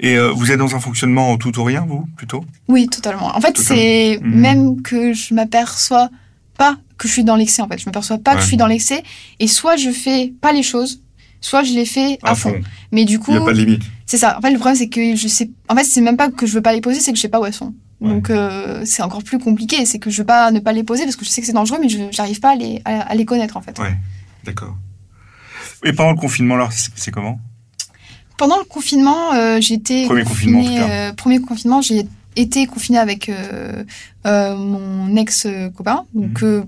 Et 0.00 0.16
euh, 0.16 0.32
vous 0.32 0.50
êtes 0.50 0.58
dans 0.58 0.74
un 0.74 0.80
fonctionnement 0.80 1.30
en 1.30 1.36
tout 1.36 1.58
ou 1.58 1.64
rien, 1.64 1.84
vous, 1.86 2.06
plutôt? 2.16 2.44
Oui, 2.68 2.88
totalement. 2.88 3.36
En 3.36 3.40
fait, 3.40 3.56
c'est 3.56 4.18
mmh. 4.20 4.28
même 4.28 4.82
que 4.82 5.12
je 5.12 5.32
m'aperçois 5.32 6.10
pas 6.58 6.76
que 6.98 7.08
je 7.08 7.12
suis 7.12 7.24
dans 7.24 7.36
l'excès, 7.36 7.62
en 7.62 7.68
fait. 7.68 7.78
Je 7.78 7.86
m'aperçois 7.86 8.18
pas 8.18 8.34
que 8.34 8.42
je 8.42 8.46
suis 8.46 8.56
dans 8.56 8.66
l'excès. 8.66 9.02
Et 9.38 9.46
soit 9.46 9.76
je 9.76 9.90
fais 9.90 10.32
pas 10.40 10.52
les 10.52 10.62
choses, 10.62 11.02
soit 11.40 11.62
je 11.62 11.72
les 11.72 11.84
fais 11.84 12.18
à, 12.22 12.34
fond. 12.34 12.54
Mais 12.90 13.04
du 13.04 13.18
coup. 13.18 13.30
Il 13.30 13.38
n'y 13.38 13.42
a 13.42 13.46
pas 13.46 13.52
de 13.52 13.58
limite. 13.58 13.82
C'est 14.06 14.18
ça. 14.18 14.36
En 14.38 14.40
fait, 14.40 14.50
le 14.50 14.58
problème, 14.58 14.76
c'est 14.76 14.88
que 14.88 15.16
je 15.16 15.28
sais. 15.28 15.50
En 15.68 15.76
fait, 15.76 15.84
c'est 15.84 16.00
même 16.00 16.16
pas 16.16 16.30
que 16.30 16.46
je 16.46 16.54
veux 16.54 16.62
pas 16.62 16.72
les 16.72 16.80
poser, 16.80 17.00
c'est 17.00 17.12
que 17.12 17.16
je 17.16 17.22
sais 17.22 17.28
pas 17.28 17.40
où 17.40 17.46
elles 17.46 17.54
sont. 17.54 17.72
Donc 18.08 18.30
euh, 18.30 18.82
c'est 18.84 19.02
encore 19.02 19.22
plus 19.22 19.38
compliqué. 19.38 19.84
C'est 19.86 19.98
que 19.98 20.10
je 20.10 20.18
veux 20.18 20.26
pas 20.26 20.50
ne 20.50 20.60
pas 20.60 20.72
les 20.72 20.84
poser 20.84 21.04
parce 21.04 21.16
que 21.16 21.24
je 21.24 21.30
sais 21.30 21.40
que 21.40 21.46
c'est 21.46 21.52
dangereux, 21.52 21.78
mais 21.80 21.88
je 21.88 21.98
n'arrive 22.16 22.40
pas 22.40 22.50
à 22.50 22.56
les, 22.56 22.82
à, 22.84 23.14
les 23.14 23.24
connaître 23.24 23.56
en 23.56 23.62
fait. 23.62 23.78
Ouais, 23.78 23.94
d'accord. 24.44 24.76
Et 25.84 25.92
pendant 25.92 26.12
le 26.12 26.16
confinement, 26.16 26.54
alors, 26.54 26.70
c'est 26.72 27.10
comment? 27.10 27.40
Pendant 28.38 28.58
le 28.58 28.64
confinement, 28.64 29.34
euh, 29.34 29.60
j'étais 29.60 30.06
premier 30.06 30.24
confinement. 30.24 30.64
Euh, 30.64 31.12
premier 31.12 31.40
confinement, 31.40 31.80
j'ai 31.80 32.06
été 32.36 32.66
confinée 32.66 32.98
avec 32.98 33.30
mon 34.24 35.16
ex 35.16 35.46
copain. 35.74 36.04
Donc 36.14 36.42
mhm 36.42 36.66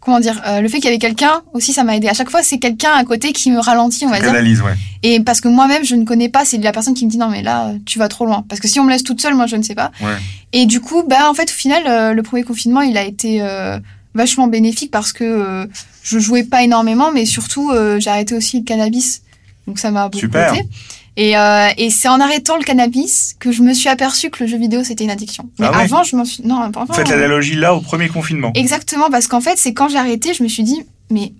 comment 0.00 0.20
dire, 0.20 0.40
euh, 0.46 0.60
le 0.60 0.68
fait 0.68 0.76
qu'il 0.76 0.86
y 0.86 0.88
avait 0.88 0.98
quelqu'un 0.98 1.42
aussi, 1.52 1.72
ça 1.72 1.84
m'a 1.84 1.96
aidé. 1.96 2.08
À 2.08 2.14
chaque 2.14 2.30
fois, 2.30 2.42
c'est 2.42 2.58
quelqu'un 2.58 2.92
à 2.92 3.04
côté 3.04 3.32
qui 3.32 3.50
me 3.50 3.58
ralentit, 3.58 4.06
on 4.06 4.10
va 4.10 4.20
dire. 4.20 4.32
ouais. 4.32 4.74
Et 5.02 5.20
parce 5.20 5.40
que 5.40 5.48
moi-même, 5.48 5.84
je 5.84 5.94
ne 5.94 6.04
connais 6.04 6.28
pas, 6.28 6.44
c'est 6.44 6.58
la 6.58 6.72
personne 6.72 6.94
qui 6.94 7.04
me 7.06 7.10
dit 7.10 7.18
non, 7.18 7.28
mais 7.28 7.42
là, 7.42 7.72
tu 7.86 7.98
vas 7.98 8.08
trop 8.08 8.26
loin. 8.26 8.44
Parce 8.48 8.60
que 8.60 8.68
si 8.68 8.80
on 8.80 8.84
me 8.84 8.90
laisse 8.90 9.04
toute 9.04 9.20
seule, 9.20 9.34
moi, 9.34 9.46
je 9.46 9.56
ne 9.56 9.62
sais 9.62 9.74
pas. 9.74 9.90
Ouais. 10.00 10.16
Et 10.52 10.66
du 10.66 10.80
coup, 10.80 11.02
bah, 11.08 11.28
en 11.30 11.34
fait, 11.34 11.50
au 11.50 11.54
final, 11.54 11.82
euh, 11.86 12.12
le 12.14 12.22
premier 12.22 12.42
confinement, 12.42 12.80
il 12.80 12.96
a 12.96 13.04
été 13.04 13.42
euh, 13.42 13.78
vachement 14.14 14.46
bénéfique 14.46 14.90
parce 14.90 15.12
que 15.12 15.68
je 16.02 16.18
jouais 16.18 16.44
pas 16.44 16.62
énormément, 16.62 17.12
mais 17.12 17.26
surtout, 17.26 17.72
j'ai 17.98 18.10
arrêté 18.10 18.34
aussi 18.34 18.58
le 18.58 18.64
cannabis. 18.64 19.22
Donc, 19.66 19.78
ça 19.78 19.90
m'a 19.90 20.04
beaucoup 20.08 20.20
Super. 20.20 20.54
aidé. 20.54 20.66
Et, 21.18 21.36
euh, 21.36 21.68
et 21.76 21.90
c'est 21.90 22.06
en 22.06 22.20
arrêtant 22.20 22.56
le 22.56 22.62
cannabis 22.62 23.34
que 23.40 23.50
je 23.50 23.62
me 23.62 23.74
suis 23.74 23.88
aperçue 23.88 24.30
que 24.30 24.44
le 24.44 24.48
jeu 24.48 24.56
vidéo 24.56 24.84
c'était 24.84 25.02
une 25.02 25.10
addiction. 25.10 25.50
Mais 25.58 25.66
ah 25.66 25.80
avant, 25.80 26.04
je 26.04 26.14
m'en 26.14 26.24
suis. 26.24 26.46
Non, 26.46 26.60
avant, 26.60 26.86
Faites 26.86 27.08
l'analogie 27.08 27.56
là 27.56 27.74
au 27.74 27.80
premier 27.80 28.08
confinement. 28.08 28.52
Exactement, 28.54 29.10
parce 29.10 29.26
qu'en 29.26 29.40
fait, 29.40 29.58
c'est 29.58 29.74
quand 29.74 29.88
j'ai 29.88 29.98
arrêté, 29.98 30.32
je 30.32 30.44
me 30.44 30.48
suis 30.48 30.62
dit, 30.62 30.80
mais 31.10 31.32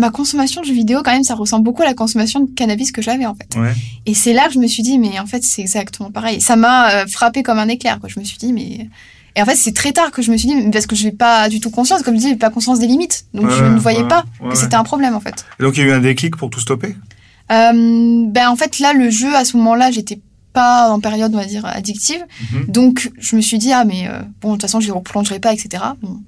ma 0.00 0.10
consommation 0.10 0.62
de 0.62 0.66
jeux 0.66 0.74
vidéo, 0.74 1.02
quand 1.04 1.12
même, 1.12 1.22
ça 1.22 1.36
ressemble 1.36 1.62
beaucoup 1.62 1.82
à 1.82 1.84
la 1.84 1.94
consommation 1.94 2.40
de 2.40 2.50
cannabis 2.56 2.90
que 2.90 3.02
j'avais, 3.02 3.24
en 3.24 3.36
fait. 3.36 3.56
Et 4.04 4.14
c'est 4.14 4.32
là 4.32 4.48
que 4.48 4.54
je 4.54 4.58
me 4.58 4.66
suis 4.66 4.82
dit, 4.82 4.98
mais 4.98 5.20
en 5.20 5.26
fait, 5.26 5.44
c'est 5.44 5.62
exactement 5.62 6.10
pareil. 6.10 6.40
Ça 6.40 6.56
m'a 6.56 6.90
euh, 6.90 7.06
frappé 7.06 7.44
comme 7.44 7.60
un 7.60 7.68
éclair, 7.68 8.00
quoi. 8.00 8.08
Je 8.12 8.18
me 8.18 8.24
suis 8.24 8.38
dit, 8.38 8.52
mais. 8.52 8.88
Et 9.36 9.42
en 9.42 9.44
fait, 9.46 9.54
c'est 9.54 9.74
très 9.74 9.92
tard 9.92 10.10
que 10.10 10.22
je 10.22 10.32
me 10.32 10.36
suis 10.36 10.48
dit, 10.48 10.56
parce 10.72 10.88
que 10.88 10.96
je 10.96 11.04
n'ai 11.04 11.12
pas 11.12 11.48
du 11.48 11.60
tout 11.60 11.70
conscience, 11.70 12.02
comme 12.02 12.16
je 12.16 12.20
dis, 12.20 12.34
pas 12.34 12.50
conscience 12.50 12.80
des 12.80 12.88
limites. 12.88 13.26
Donc, 13.32 13.48
je 13.48 13.62
ne 13.62 13.78
voyais 13.78 14.02
pas 14.08 14.24
que 14.50 14.56
c'était 14.56 14.74
un 14.74 14.82
problème, 14.82 15.14
en 15.14 15.20
fait. 15.20 15.44
Et 15.60 15.62
donc, 15.62 15.76
il 15.76 15.84
y 15.84 15.86
a 15.86 15.86
eu 15.86 15.92
un 15.92 16.00
déclic 16.00 16.36
pour 16.36 16.50
tout 16.50 16.58
stopper? 16.58 16.88
euh, 16.88 17.13
Ben, 17.48 18.48
en 18.48 18.56
fait, 18.56 18.78
là, 18.78 18.92
le 18.92 19.10
jeu, 19.10 19.34
à 19.34 19.44
ce 19.44 19.56
moment-là, 19.56 19.90
j'étais 19.90 20.20
pas 20.54 20.90
en 20.90 21.00
période, 21.00 21.34
on 21.34 21.38
va 21.38 21.44
dire, 21.44 21.66
addictive. 21.66 22.24
Mhm. 22.52 22.66
Donc, 22.68 23.10
je 23.18 23.36
me 23.36 23.42
suis 23.42 23.58
dit, 23.58 23.72
ah, 23.72 23.84
mais 23.84 24.08
euh, 24.08 24.22
bon, 24.40 24.50
de 24.50 24.54
toute 24.54 24.62
façon, 24.62 24.80
je 24.80 24.88
ne 24.88 24.92
replongerai 24.92 25.40
pas, 25.40 25.52
etc. 25.52 25.82
Bon, 26.00 26.20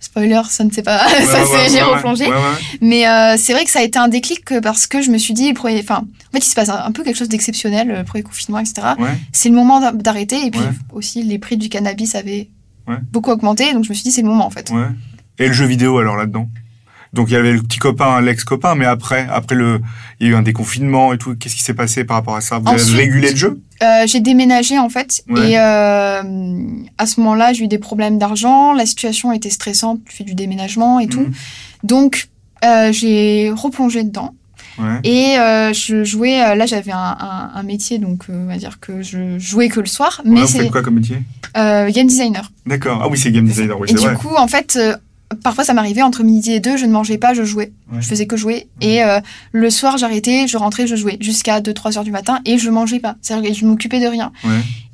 spoiler, 0.00 0.42
ça 0.48 0.64
ne 0.64 0.70
s'est 0.70 0.82
pas, 0.82 1.08
ça 1.08 1.44
ouais, 1.44 1.68
j'ai 1.70 1.80
replongé. 1.80 2.26
Mais 2.80 3.08
euh, 3.08 3.36
c'est 3.38 3.52
vrai 3.52 3.64
que 3.64 3.70
ça 3.70 3.78
a 3.78 3.82
été 3.82 3.98
un 3.98 4.08
déclic 4.08 4.60
parce 4.60 4.86
que 4.86 5.00
je 5.00 5.10
me 5.10 5.16
suis 5.16 5.32
dit, 5.32 5.50
enfin, 5.52 5.98
en 5.98 6.32
fait, 6.32 6.38
il 6.38 6.50
se 6.50 6.54
passe 6.54 6.68
un 6.68 6.92
peu 6.92 7.02
quelque 7.04 7.16
chose 7.16 7.28
d'exceptionnel, 7.28 7.88
le 7.88 8.04
premier 8.04 8.22
confinement, 8.22 8.58
etc. 8.58 8.88
C'est 9.32 9.48
le 9.48 9.54
moment 9.54 9.92
d'arrêter 9.92 10.44
et 10.44 10.50
puis 10.50 10.60
aussi 10.92 11.22
les 11.22 11.38
prix 11.38 11.56
du 11.56 11.68
cannabis 11.68 12.14
avaient 12.14 12.50
beaucoup 13.12 13.30
augmenté, 13.30 13.72
donc 13.72 13.84
je 13.84 13.90
me 13.90 13.94
suis 13.94 14.04
dit 14.04 14.12
c'est 14.12 14.22
le 14.22 14.28
moment 14.28 14.46
en 14.46 14.50
fait. 14.50 14.72
Et 15.38 15.46
le 15.46 15.52
jeu 15.52 15.66
vidéo 15.66 15.98
alors 15.98 16.16
là-dedans? 16.16 16.48
Donc 17.12 17.28
il 17.30 17.34
y 17.34 17.36
avait 17.36 17.52
le 17.52 17.62
petit 17.62 17.78
copain, 17.78 18.20
l'ex-copain, 18.20 18.74
mais 18.74 18.84
après, 18.84 19.26
après 19.30 19.54
le, 19.54 19.80
il 20.20 20.26
y 20.26 20.30
a 20.30 20.32
eu 20.32 20.36
un 20.36 20.42
déconfinement 20.42 21.12
et 21.12 21.18
tout. 21.18 21.34
Qu'est-ce 21.36 21.56
qui 21.56 21.62
s'est 21.62 21.74
passé 21.74 22.04
par 22.04 22.16
rapport 22.16 22.36
à 22.36 22.40
ça? 22.40 22.58
Vous 22.58 22.68
avez 22.68 22.94
régulé 22.96 23.30
le 23.30 23.36
jeu? 23.36 23.60
euh, 23.82 24.06
J'ai 24.06 24.20
déménagé 24.20 24.78
en 24.78 24.88
fait, 24.88 25.22
et 25.36 25.58
euh, 25.58 26.22
à 26.98 27.06
ce 27.06 27.20
moment-là, 27.20 27.52
j'ai 27.52 27.64
eu 27.64 27.68
des 27.68 27.78
problèmes 27.78 28.18
d'argent. 28.18 28.72
La 28.72 28.86
situation 28.86 29.32
était 29.32 29.50
stressante, 29.50 30.00
tu 30.08 30.16
fais 30.16 30.24
du 30.24 30.34
déménagement 30.34 31.00
et 31.00 31.06
tout. 31.06 31.20
Mhm. 31.20 31.32
Donc 31.84 32.28
euh, 32.64 32.92
j'ai 32.92 33.50
replongé 33.54 34.02
dedans. 34.02 34.34
Ouais. 34.78 35.00
Et 35.02 35.38
euh, 35.38 35.72
je 35.72 36.04
jouais, 36.04 36.40
euh, 36.40 36.54
là 36.54 36.64
j'avais 36.66 36.92
un, 36.92 37.16
un, 37.18 37.50
un, 37.54 37.62
métier, 37.64 37.98
donc 37.98 38.24
euh, 38.30 38.44
on 38.44 38.46
va 38.46 38.56
dire 38.58 38.78
que 38.78 39.02
je 39.02 39.36
jouais 39.38 39.68
que 39.68 39.80
le 39.80 39.86
soir. 39.86 40.20
Mais 40.24 40.36
ouais, 40.36 40.42
vous 40.42 40.46
faites 40.46 40.70
quoi 40.70 40.82
comme 40.82 40.94
métier? 40.94 41.22
Game 41.54 42.06
designer. 42.06 42.52
D'accord, 42.64 43.00
ah 43.02 43.08
oui 43.08 43.18
c'est 43.18 43.32
game 43.32 43.44
designer, 43.44 43.78
oui, 43.80 43.88
Et 43.90 43.94
du 43.94 44.08
coup, 44.14 44.34
en 44.36 44.46
fait, 44.46 44.78
parfois 45.42 45.64
ça 45.64 45.74
m'arrivait 45.74 46.02
entre 46.02 46.22
midi 46.22 46.52
et 46.52 46.60
deux, 46.60 46.76
je 46.76 46.86
ne 46.86 46.92
mangeais 46.92 47.18
pas, 47.18 47.34
je 47.34 47.44
jouais. 47.44 47.72
Je 48.00 48.06
faisais 48.06 48.26
que 48.26 48.36
jouer. 48.36 48.68
Et 48.80 49.02
euh, 49.02 49.20
le 49.52 49.70
soir, 49.70 49.98
j'arrêtais, 49.98 50.46
je 50.46 50.56
rentrais, 50.56 50.86
je 50.86 50.96
jouais 50.96 51.16
jusqu'à 51.20 51.60
2-3 51.60 51.98
heures 51.98 52.04
du 52.04 52.10
matin 52.10 52.40
et 52.44 52.58
je 52.58 52.70
mangeais 52.70 53.00
pas. 53.00 53.16
C'est-à-dire 53.20 53.50
que 53.50 53.56
je 53.56 53.64
m'occupais 53.64 54.00
de 54.00 54.06
rien. 54.06 54.32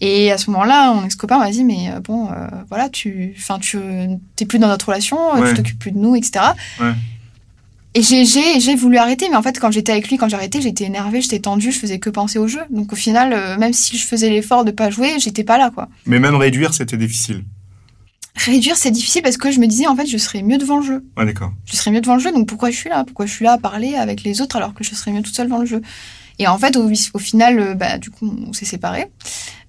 Et 0.01 0.33
à 0.33 0.38
ce 0.38 0.51
moment-là, 0.51 0.92
mon 0.94 1.05
ex-copain 1.05 1.38
m'a 1.38 1.51
dit, 1.51 1.64
mais 1.64 1.90
euh, 1.90 2.01
bon, 2.01 2.29
euh, 2.31 2.47
voilà, 2.68 2.88
tu, 2.88 3.35
enfin, 3.38 3.59
tu, 3.59 3.79
t'es 4.37 4.44
plus 4.44 4.59
dans 4.59 4.68
notre 4.68 4.87
relation, 4.87 5.18
tu 5.44 5.55
t'occupes 5.55 5.79
plus 5.79 5.92
de 5.92 5.99
nous, 5.99 6.16
etc. 6.16 6.44
Et 7.97 8.03
j'ai, 8.03 8.75
voulu 8.75 8.97
arrêter, 8.97 9.29
mais 9.31 9.37
en 9.37 9.42
fait, 9.42 9.61
quand 9.61 9.70
j'étais 9.70 9.92
avec 9.92 10.09
lui, 10.09 10.16
quand 10.16 10.33
arrêté, 10.35 10.61
j'étais 10.61 10.85
énervée, 10.85 11.20
j'étais 11.20 11.38
tendue, 11.38 11.70
je 11.70 11.79
faisais 11.79 12.01
que 12.01 12.11
penser 12.11 12.40
au 12.40 12.49
jeu. 12.49 12.61
Donc 12.70 12.92
au 12.92 12.97
final, 12.97 13.59
même 13.59 13.73
si 13.73 13.97
je 13.97 14.05
faisais 14.05 14.31
l'effort 14.31 14.64
de 14.64 14.73
pas 14.73 14.90
jouer, 14.90 15.14
j'étais 15.20 15.44
pas 15.44 15.59
là, 15.59 15.70
quoi. 15.73 15.88
Mais 16.07 16.18
même 16.18 16.35
réduire, 16.35 16.75
c'était 16.75 16.97
difficile. 16.97 17.44
Réduire, 18.37 18.77
c'est 18.77 18.90
difficile 18.90 19.23
parce 19.23 19.37
que 19.37 19.51
je 19.51 19.61
me 19.61 19.66
disais, 19.66 19.87
en 19.87 19.94
fait, 19.94 20.07
je 20.07 20.16
serais 20.18 20.42
mieux 20.42 20.59
devant 20.59 20.79
le 20.79 20.85
jeu. 20.85 21.05
Ouais, 21.16 21.25
d'accord. 21.25 21.53
Je 21.66 21.77
serais 21.77 21.90
mieux 21.92 22.01
devant 22.01 22.14
le 22.14 22.20
jeu, 22.20 22.33
donc 22.33 22.49
pourquoi 22.49 22.70
je 22.70 22.77
suis 22.77 22.90
là? 22.90 23.05
Pourquoi 23.05 23.27
je 23.27 23.33
suis 23.33 23.44
là 23.44 23.53
à 23.53 23.59
parler 23.59 23.94
avec 23.94 24.25
les 24.25 24.40
autres 24.40 24.57
alors 24.57 24.75
que 24.75 24.83
je 24.83 24.94
serais 24.94 25.12
mieux 25.12 25.23
toute 25.23 25.35
seule 25.35 25.47
devant 25.47 25.61
le 25.61 25.66
jeu? 25.66 25.81
Et 26.40 26.49
en 26.49 26.59
fait, 26.59 26.77
au, 26.77 26.90
au 26.90 27.18
final, 27.18 27.61
euh, 27.61 27.75
bah, 27.75 27.99
du 27.99 28.11
coup, 28.11 28.29
on 28.49 28.53
s'est 28.53 28.64
séparés. 28.64 29.07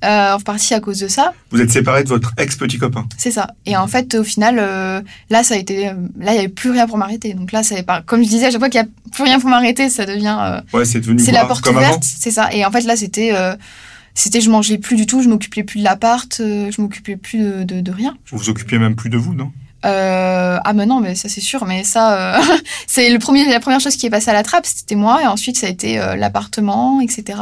Euh, 0.04 0.34
en 0.34 0.40
partie 0.40 0.74
à 0.74 0.80
cause 0.80 1.00
de 1.00 1.08
ça. 1.08 1.34
Vous 1.52 1.62
êtes 1.62 1.72
séparés 1.72 2.04
de 2.04 2.10
votre 2.10 2.34
ex-petit 2.38 2.78
copain 2.78 3.08
C'est 3.18 3.32
ça. 3.32 3.52
Et 3.66 3.78
en 3.78 3.88
fait, 3.88 4.16
au 4.16 4.24
final, 4.24 4.58
euh, 4.60 5.02
là, 5.30 5.44
ça 5.44 5.56
a 5.56 5.58
été. 5.58 5.90
Euh, 5.90 5.94
là, 6.20 6.32
il 6.32 6.34
n'y 6.34 6.40
avait 6.40 6.48
plus 6.48 6.70
rien 6.70 6.88
pour 6.88 6.98
m'arrêter. 6.98 7.34
Donc 7.34 7.52
là, 7.52 7.64
ça 7.64 7.82
pas. 7.84 8.02
Comme 8.02 8.24
je 8.24 8.30
disais, 8.30 8.48
à 8.48 8.52
chaque 8.52 8.60
fois 8.60 8.70
qu'il 8.70 8.82
n'y 8.82 8.88
a 8.88 9.12
plus 9.12 9.24
rien 9.24 9.40
pour 9.40 9.50
m'arrêter, 9.50 9.90
ça 9.90 10.06
devient. 10.06 10.62
ouais, 10.74 10.86
c'est 10.86 11.00
devenu. 11.00 11.20
C'est 11.20 11.32
la 11.32 11.46
porte 11.46 11.68
ouverte, 11.68 12.04
c'est 12.04 12.32
ça. 12.32 12.52
Et 12.52 12.66
en 12.66 12.72
fait, 12.72 12.82
là, 12.82 12.96
c'était 12.96 13.32
c'était 14.16 14.42
je 14.42 14.50
mangeais 14.50 14.80
plus 14.80 14.96
du 14.96 15.06
tout, 15.06 15.22
je 15.22 15.30
m'occupais 15.30 15.64
plus 15.64 15.80
de 15.80 15.84
l'appart, 15.84 16.40
euh, 16.40 16.72
je 16.72 16.82
m'occupais 16.82 17.18
plus 17.18 17.38
de, 17.38 17.64
de, 17.64 17.82
de, 17.82 17.92
rien. 17.92 18.18
Vous 18.28 18.38
vous 18.38 18.50
occupiez 18.50 18.80
même 18.80 18.96
plus 18.96 19.10
de 19.10 19.18
vous, 19.18 19.36
non? 19.36 19.52
Euh, 19.86 20.58
ah 20.64 20.74
mais 20.74 20.88
non 20.88 21.00
mais 21.00 21.14
ça 21.14 21.30
c'est 21.30 21.42
sûr 21.42 21.66
mais 21.66 21.84
ça 21.84 22.40
euh, 22.40 22.42
c'est 22.88 23.08
le 23.12 23.20
premier 23.20 23.48
la 23.48 23.60
première 23.60 23.80
chose 23.80 23.96
qui 23.96 24.08
est 24.08 24.10
passée 24.10 24.32
à 24.32 24.34
la 24.34 24.42
trappe 24.42 24.66
c'était 24.66 24.96
moi 24.96 25.22
et 25.22 25.28
ensuite 25.28 25.58
ça 25.58 25.68
a 25.68 25.70
été 25.70 26.00
euh, 26.00 26.16
l'appartement 26.16 27.02
etc 27.02 27.40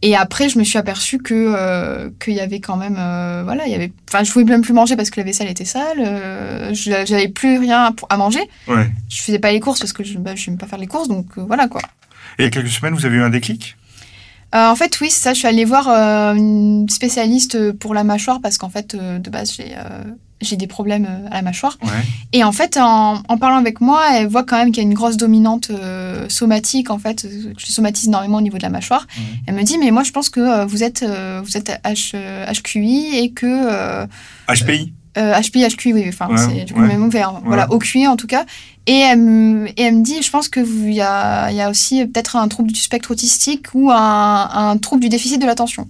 et 0.00 0.16
après 0.16 0.48
je 0.48 0.58
me 0.58 0.64
suis 0.64 0.78
aperçue 0.78 1.18
que 1.18 1.34
euh, 1.34 2.08
qu'il 2.18 2.32
y 2.32 2.40
avait 2.40 2.60
quand 2.60 2.76
même 2.76 2.94
voilà 2.94 3.66
il 3.66 3.72
y 3.72 3.74
avait 3.74 3.92
enfin 4.08 4.24
je 4.24 4.32
pouvais 4.32 4.46
même 4.46 4.62
plus 4.62 4.72
manger 4.72 4.96
parce 4.96 5.10
que 5.10 5.20
la 5.20 5.24
vaisselle 5.24 5.48
était 5.48 5.66
sale 5.66 6.72
j'avais 6.72 7.28
plus 7.28 7.58
rien 7.58 7.94
à 8.08 8.16
manger. 8.16 8.40
Ouais. 8.66 8.90
je 9.10 9.20
faisais 9.20 9.38
pas 9.38 9.52
les 9.52 9.60
courses 9.60 9.80
parce 9.80 9.92
que 9.92 10.02
je 10.02 10.16
bah, 10.16 10.34
je 10.36 10.48
n'aime 10.48 10.58
pas 10.58 10.66
faire 10.66 10.78
les 10.78 10.86
courses 10.86 11.08
donc 11.08 11.26
voilà 11.36 11.68
quoi. 11.68 11.82
Et 12.38 12.42
il 12.42 12.44
y 12.44 12.46
a 12.46 12.50
quelques 12.50 12.68
semaines 12.68 12.94
vous 12.94 13.04
avez 13.04 13.18
eu 13.18 13.22
un 13.22 13.28
déclic? 13.28 13.76
Euh, 14.54 14.68
en 14.68 14.74
fait, 14.74 15.00
oui, 15.00 15.10
ça. 15.10 15.32
Je 15.32 15.38
suis 15.38 15.48
allée 15.48 15.64
voir 15.64 15.88
euh, 15.88 16.34
une 16.34 16.88
spécialiste 16.88 17.72
pour 17.72 17.94
la 17.94 18.04
mâchoire 18.04 18.40
parce 18.40 18.58
qu'en 18.58 18.68
fait, 18.68 18.94
euh, 18.94 19.18
de 19.18 19.30
base, 19.30 19.54
j'ai 19.54 19.74
j'ai 20.42 20.56
des 20.56 20.66
problèmes 20.66 21.06
à 21.30 21.34
la 21.34 21.42
mâchoire. 21.42 21.76
Ouais. 21.82 21.90
Et 22.32 22.44
en 22.44 22.52
fait, 22.52 22.78
en, 22.78 23.22
en, 23.28 23.36
parlant 23.36 23.58
avec 23.58 23.82
moi, 23.82 24.02
elle 24.14 24.26
voit 24.26 24.42
quand 24.42 24.56
même 24.56 24.72
qu'il 24.72 24.82
y 24.82 24.86
a 24.86 24.88
une 24.88 24.94
grosse 24.94 25.18
dominante 25.18 25.70
somatique. 26.28 26.88
En 26.88 26.98
fait, 26.98 27.26
je 27.58 27.66
somatise 27.66 28.08
énormément 28.08 28.38
au 28.38 28.40
niveau 28.40 28.56
de 28.56 28.62
la 28.62 28.70
mâchoire. 28.70 29.06
Elle 29.46 29.54
me 29.54 29.62
dit, 29.62 29.76
mais 29.76 29.90
moi, 29.90 30.02
je 30.02 30.12
pense 30.12 30.30
que 30.30 30.64
vous 30.64 30.82
êtes 30.82 31.04
vous 31.04 31.58
êtes 31.58 31.78
H, 31.84 32.16
HQI 32.54 33.18
et 33.18 33.32
que 33.32 34.06
HPI. 34.48 34.94
Euh, 35.20 35.40
HPI, 35.40 35.68
HQI, 35.68 35.92
oui, 35.92 36.04
enfin, 36.08 36.28
ouais, 36.28 36.36
c'est 36.38 36.64
du 36.64 36.72
coup 36.72 36.80
ouais. 36.80 36.88
même 36.88 37.04
ouvert. 37.04 37.40
Voilà, 37.44 37.70
au 37.70 37.78
QI 37.78 38.06
en 38.06 38.16
tout 38.16 38.26
cas. 38.26 38.44
Et 38.86 38.98
elle, 38.98 39.20
me, 39.20 39.68
et 39.68 39.82
elle 39.82 39.96
me 39.96 40.02
dit, 40.02 40.22
je 40.22 40.30
pense 40.30 40.48
qu'il 40.48 40.92
y 40.92 41.00
a, 41.00 41.50
y 41.50 41.60
a 41.60 41.70
aussi 41.70 42.06
peut-être 42.06 42.36
un 42.36 42.48
trouble 42.48 42.72
du 42.72 42.80
spectre 42.80 43.10
autistique 43.10 43.66
ou 43.74 43.90
un, 43.90 44.50
un 44.52 44.78
trouble 44.78 45.02
du 45.02 45.08
déficit 45.08 45.40
de 45.40 45.46
l'attention. 45.46 45.86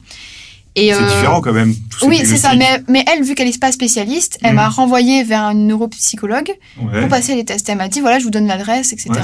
C'est 0.76 0.92
euh, 0.92 1.06
différent 1.06 1.40
quand 1.40 1.52
même. 1.52 1.74
oui, 2.02 2.20
c'est 2.24 2.36
ça. 2.36 2.54
Mais, 2.54 2.82
mais, 2.88 3.04
elle, 3.12 3.22
vu 3.22 3.34
qu'elle 3.34 3.48
n'est 3.48 3.58
pas 3.58 3.72
spécialiste, 3.72 4.38
elle 4.42 4.52
mmh. 4.52 4.56
m'a 4.56 4.68
renvoyé 4.68 5.24
vers 5.24 5.42
un 5.42 5.54
neuropsychologue 5.54 6.52
ouais. 6.80 7.00
pour 7.00 7.08
passer 7.08 7.34
les 7.34 7.44
tests. 7.44 7.68
Elle 7.68 7.78
m'a 7.78 7.88
dit, 7.88 8.00
voilà, 8.00 8.18
je 8.18 8.24
vous 8.24 8.30
donne 8.30 8.46
l'adresse, 8.46 8.92
etc. 8.92 9.10
Ouais. 9.14 9.20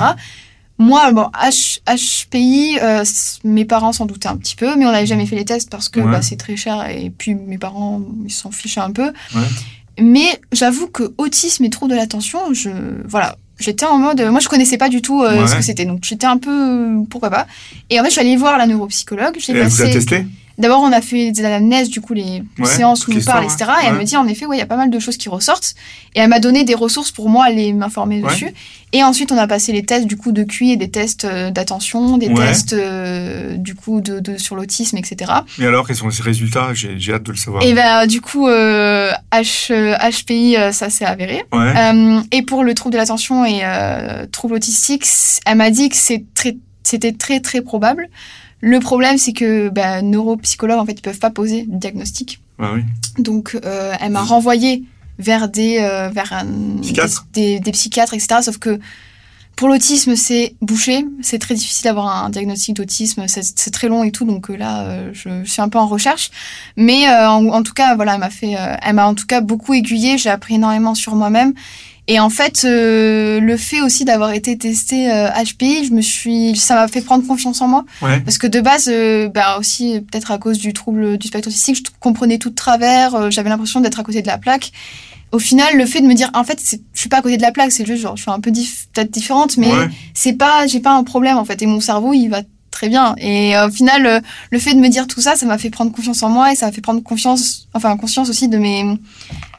Moi, 0.78 1.10
bon, 1.12 1.30
H, 1.32 1.80
HPI, 1.86 2.78
euh, 2.82 3.02
mes 3.44 3.64
parents 3.64 3.92
s'en 3.92 4.04
doutaient 4.04 4.28
un 4.28 4.36
petit 4.36 4.56
peu, 4.56 4.76
mais 4.76 4.84
on 4.84 4.92
n'avait 4.92 5.06
jamais 5.06 5.24
fait 5.24 5.36
les 5.36 5.46
tests 5.46 5.70
parce 5.70 5.88
que 5.88 6.00
bah, 6.00 6.20
c'est 6.20 6.36
très 6.36 6.56
cher 6.56 6.86
et 6.90 7.08
puis 7.08 7.34
mes 7.34 7.56
parents, 7.56 8.02
ils 8.26 8.32
s'en 8.32 8.50
fichaient 8.50 8.80
un 8.80 8.90
peu. 8.90 9.10
Mais 9.98 10.40
j'avoue 10.52 10.88
que 10.88 11.14
autisme 11.18 11.64
et 11.64 11.70
trouble 11.70 11.92
de 11.92 11.96
l'attention, 11.96 12.52
je, 12.52 12.70
voilà, 13.06 13.36
j'étais 13.58 13.86
en 13.86 13.98
mode, 13.98 14.20
moi 14.30 14.40
je 14.40 14.48
connaissais 14.48 14.78
pas 14.78 14.88
du 14.88 15.00
tout 15.02 15.22
euh, 15.22 15.40
ouais. 15.40 15.48
ce 15.48 15.56
que 15.56 15.62
c'était, 15.62 15.84
donc 15.84 16.00
j'étais 16.02 16.26
un 16.26 16.38
peu, 16.38 16.88
pourquoi 17.08 17.30
pas. 17.30 17.46
Et 17.90 17.98
en 17.98 18.02
fait, 18.02 18.10
je 18.10 18.12
suis 18.12 18.20
allée 18.20 18.36
voir 18.36 18.58
la 18.58 18.66
neuropsychologue. 18.66 19.36
Vous 19.36 19.82
a 19.82 19.86
testé? 19.86 20.26
D'abord, 20.58 20.80
on 20.80 20.92
a 20.92 21.00
fait 21.00 21.32
des 21.32 21.44
anamnèses, 21.44 21.90
du 21.90 22.00
coup, 22.00 22.14
les 22.14 22.42
ouais, 22.58 22.66
séances 22.66 23.06
où 23.06 23.12
on 23.12 23.20
parle, 23.20 23.44
etc. 23.44 23.64
Ouais. 23.66 23.84
Et 23.84 23.86
elle 23.88 23.94
me 23.94 24.04
dit, 24.04 24.16
en 24.16 24.26
effet, 24.26 24.46
ouais, 24.46 24.56
il 24.56 24.60
y 24.60 24.62
a 24.62 24.66
pas 24.66 24.76
mal 24.76 24.90
de 24.90 24.98
choses 24.98 25.16
qui 25.16 25.28
ressortent. 25.28 25.74
Et 26.14 26.20
elle 26.20 26.30
m'a 26.30 26.40
donné 26.40 26.64
des 26.64 26.74
ressources 26.74 27.10
pour 27.10 27.28
moi 27.28 27.44
aller 27.44 27.72
m'informer 27.72 28.22
dessus. 28.22 28.52
Et 28.92 29.02
ensuite, 29.02 29.32
on 29.32 29.36
a 29.36 29.46
passé 29.46 29.72
les 29.72 29.84
tests, 29.84 30.06
du 30.06 30.16
coup, 30.16 30.32
de 30.32 30.44
QI 30.44 30.72
et 30.72 30.76
des 30.76 30.88
tests 30.90 31.24
euh, 31.24 31.50
d'attention, 31.50 32.16
des 32.16 32.32
tests, 32.32 32.72
euh, 32.72 33.56
du 33.56 33.74
coup, 33.74 34.00
de, 34.00 34.20
de 34.20 34.38
sur 34.38 34.56
l'autisme, 34.56 34.96
etc. 34.96 35.32
Et 35.58 35.66
alors, 35.66 35.86
quels 35.86 35.96
sont 35.96 36.10
ces 36.10 36.22
résultats? 36.22 36.72
J'ai 36.72 37.12
hâte 37.12 37.24
de 37.24 37.32
le 37.32 37.36
savoir. 37.36 37.62
Et 37.62 37.74
ben, 37.74 38.06
du 38.06 38.20
coup, 38.20 38.48
euh, 38.48 39.10
H, 39.32 39.70
HPI, 39.70 40.56
euh, 40.56 40.72
ça 40.72 40.88
s'est 40.90 41.04
avéré. 41.04 41.44
Euh, 41.52 42.20
et 42.32 42.42
pour 42.42 42.64
le 42.64 42.74
trouble 42.74 42.92
de 42.94 42.98
l'attention 42.98 43.44
et 43.44 43.60
euh, 43.62 44.26
trouble 44.30 44.54
autistique, 44.54 45.04
elle 45.44 45.56
m'a 45.56 45.70
dit 45.70 45.88
que 45.88 45.96
c'était 45.96 46.56
très, 46.82 47.12
très, 47.12 47.40
très 47.40 47.60
probable. 47.60 48.08
Le 48.60 48.80
problème, 48.80 49.18
c'est 49.18 49.32
que 49.32 49.68
bah, 49.68 50.02
neuropsychologues, 50.02 50.78
en 50.78 50.86
fait, 50.86 50.92
ils 50.92 51.02
peuvent 51.02 51.18
pas 51.18 51.30
poser 51.30 51.66
de 51.66 51.76
diagnostic. 51.76 52.40
Ah 52.58 52.70
oui. 52.74 52.82
Donc, 53.18 53.58
euh, 53.64 53.92
elle 54.00 54.12
m'a 54.12 54.22
renvoyé 54.22 54.84
vers 55.18 55.48
des 55.48 55.78
euh, 55.80 56.08
vers 56.08 56.32
un, 56.32 56.46
psychiatre. 56.82 57.26
Des, 57.32 57.54
des, 57.54 57.60
des, 57.60 57.72
psychiatres, 57.72 58.14
etc. 58.14 58.40
Sauf 58.42 58.58
que 58.58 58.80
pour 59.56 59.68
l'autisme, 59.68 60.16
c'est 60.16 60.54
bouché. 60.60 61.06
C'est 61.22 61.38
très 61.38 61.54
difficile 61.54 61.84
d'avoir 61.84 62.24
un 62.24 62.28
diagnostic 62.28 62.76
d'autisme. 62.76 63.24
C'est 63.26 63.70
très 63.70 63.88
long 63.88 64.04
et 64.04 64.12
tout. 64.12 64.26
Donc 64.26 64.50
euh, 64.50 64.56
là, 64.56 64.82
euh, 64.82 65.10
je, 65.14 65.42
je, 65.44 65.50
suis 65.50 65.62
un 65.62 65.70
peu 65.70 65.78
en 65.78 65.86
recherche. 65.86 66.30
Mais 66.76 67.08
euh, 67.08 67.28
en, 67.30 67.46
en, 67.48 67.62
tout 67.62 67.72
cas, 67.72 67.96
voilà, 67.96 68.14
elle 68.14 68.20
m'a 68.20 68.28
fait, 68.28 68.54
euh, 68.54 68.76
elle 68.82 68.94
m'a 68.94 69.06
en 69.06 69.14
tout 69.14 69.26
cas 69.26 69.40
beaucoup 69.40 69.72
aiguillée. 69.72 70.18
J'ai 70.18 70.28
appris 70.28 70.56
énormément 70.56 70.94
sur 70.94 71.16
moi-même. 71.16 71.54
Et 72.08 72.20
en 72.20 72.30
fait, 72.30 72.64
euh, 72.64 73.40
le 73.40 73.56
fait 73.56 73.80
aussi 73.80 74.04
d'avoir 74.04 74.30
été 74.32 74.56
testé 74.56 75.10
euh, 75.10 75.28
HPI, 75.28 75.86
je 75.86 75.92
me 75.92 76.00
suis, 76.00 76.56
ça 76.56 76.76
m'a 76.76 76.86
fait 76.86 77.00
prendre 77.00 77.26
confiance 77.26 77.60
en 77.60 77.68
moi. 77.68 77.84
Ouais. 78.00 78.20
Parce 78.20 78.38
que 78.38 78.46
de 78.46 78.60
base, 78.60 78.88
euh, 78.92 79.28
bah 79.28 79.58
aussi 79.58 80.00
peut-être 80.00 80.30
à 80.30 80.38
cause 80.38 80.58
du 80.58 80.72
trouble 80.72 81.18
du 81.18 81.26
spectre 81.26 81.48
autistique, 81.48 81.76
je 81.76 81.82
comprenais 81.98 82.38
tout 82.38 82.50
de 82.50 82.54
travers. 82.54 83.14
Euh, 83.14 83.30
J'avais 83.30 83.48
l'impression 83.48 83.80
d'être 83.80 83.98
à 83.98 84.04
côté 84.04 84.22
de 84.22 84.28
la 84.28 84.38
plaque. 84.38 84.70
Au 85.32 85.40
final, 85.40 85.76
le 85.76 85.84
fait 85.84 86.00
de 86.00 86.06
me 86.06 86.14
dire, 86.14 86.30
en 86.34 86.44
fait, 86.44 86.60
je 86.62 87.00
suis 87.00 87.08
pas 87.08 87.18
à 87.18 87.22
côté 87.22 87.36
de 87.36 87.42
la 87.42 87.50
plaque, 87.50 87.72
c'est 87.72 87.84
juste 87.84 88.02
genre, 88.02 88.16
je 88.16 88.22
suis 88.22 88.30
un 88.30 88.38
peu 88.38 88.52
dif 88.52 88.86
peut-être 88.94 89.10
différente, 89.10 89.56
mais 89.56 89.72
ouais. 89.72 89.88
c'est 90.14 90.34
pas, 90.34 90.68
j'ai 90.68 90.78
pas 90.78 90.92
un 90.92 91.02
problème 91.02 91.36
en 91.36 91.44
fait. 91.44 91.60
Et 91.62 91.66
mon 91.66 91.80
cerveau, 91.80 92.12
il 92.12 92.28
va 92.28 92.42
très 92.76 92.88
bien. 92.90 93.14
Et 93.16 93.54
au 93.58 93.70
final, 93.70 94.22
le 94.50 94.58
fait 94.58 94.74
de 94.74 94.80
me 94.80 94.88
dire 94.88 95.06
tout 95.06 95.22
ça, 95.22 95.34
ça 95.34 95.46
m'a 95.46 95.56
fait 95.56 95.70
prendre 95.70 95.90
confiance 95.92 96.22
en 96.22 96.28
moi 96.28 96.52
et 96.52 96.56
ça 96.56 96.66
m'a 96.66 96.72
fait 96.72 96.82
prendre 96.82 97.02
confiance, 97.02 97.68
enfin 97.72 97.96
conscience 97.96 98.28
aussi 98.28 98.48
de 98.48 98.58
mes, 98.58 98.84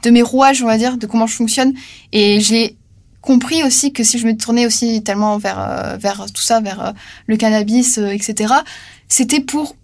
de 0.03 0.10
mes 0.12 0.21
rouages, 0.21 0.62
on 0.62 0.67
va 0.67 0.77
dire, 0.77 0.97
de 0.97 1.08
comment 1.08 1.25
je 1.25 1.34
fonctionne. 1.34 1.73
Et 2.13 2.39
j'ai 2.41 2.75
compris 3.21 3.63
aussi 3.63 3.91
que 3.91 4.03
si 4.03 4.19
je 4.19 4.27
me 4.27 4.38
tournais 4.38 4.67
aussi 4.67 5.01
tellement 5.01 5.39
vers, 5.39 5.97
vers 5.99 6.27
tout 6.32 6.43
ça, 6.43 6.62
vers 6.62 6.93
le 7.25 7.38
cannabis, 7.38 7.97
etc., 7.97 8.53
c'était 9.10 9.39
pour 9.41 9.75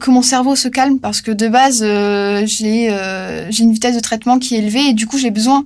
que 0.00 0.10
mon 0.10 0.22
cerveau 0.22 0.56
se 0.56 0.68
calme 0.68 0.98
parce 0.98 1.20
que 1.20 1.30
de 1.30 1.48
base 1.48 1.78
j'ai 1.80 2.96
j'ai 3.50 3.62
une 3.62 3.72
vitesse 3.72 3.96
de 3.96 4.00
traitement 4.00 4.38
qui 4.38 4.54
est 4.54 4.58
élevée 4.58 4.88
et 4.88 4.92
du 4.92 5.06
coup 5.06 5.18
j'ai 5.18 5.32
besoin 5.32 5.64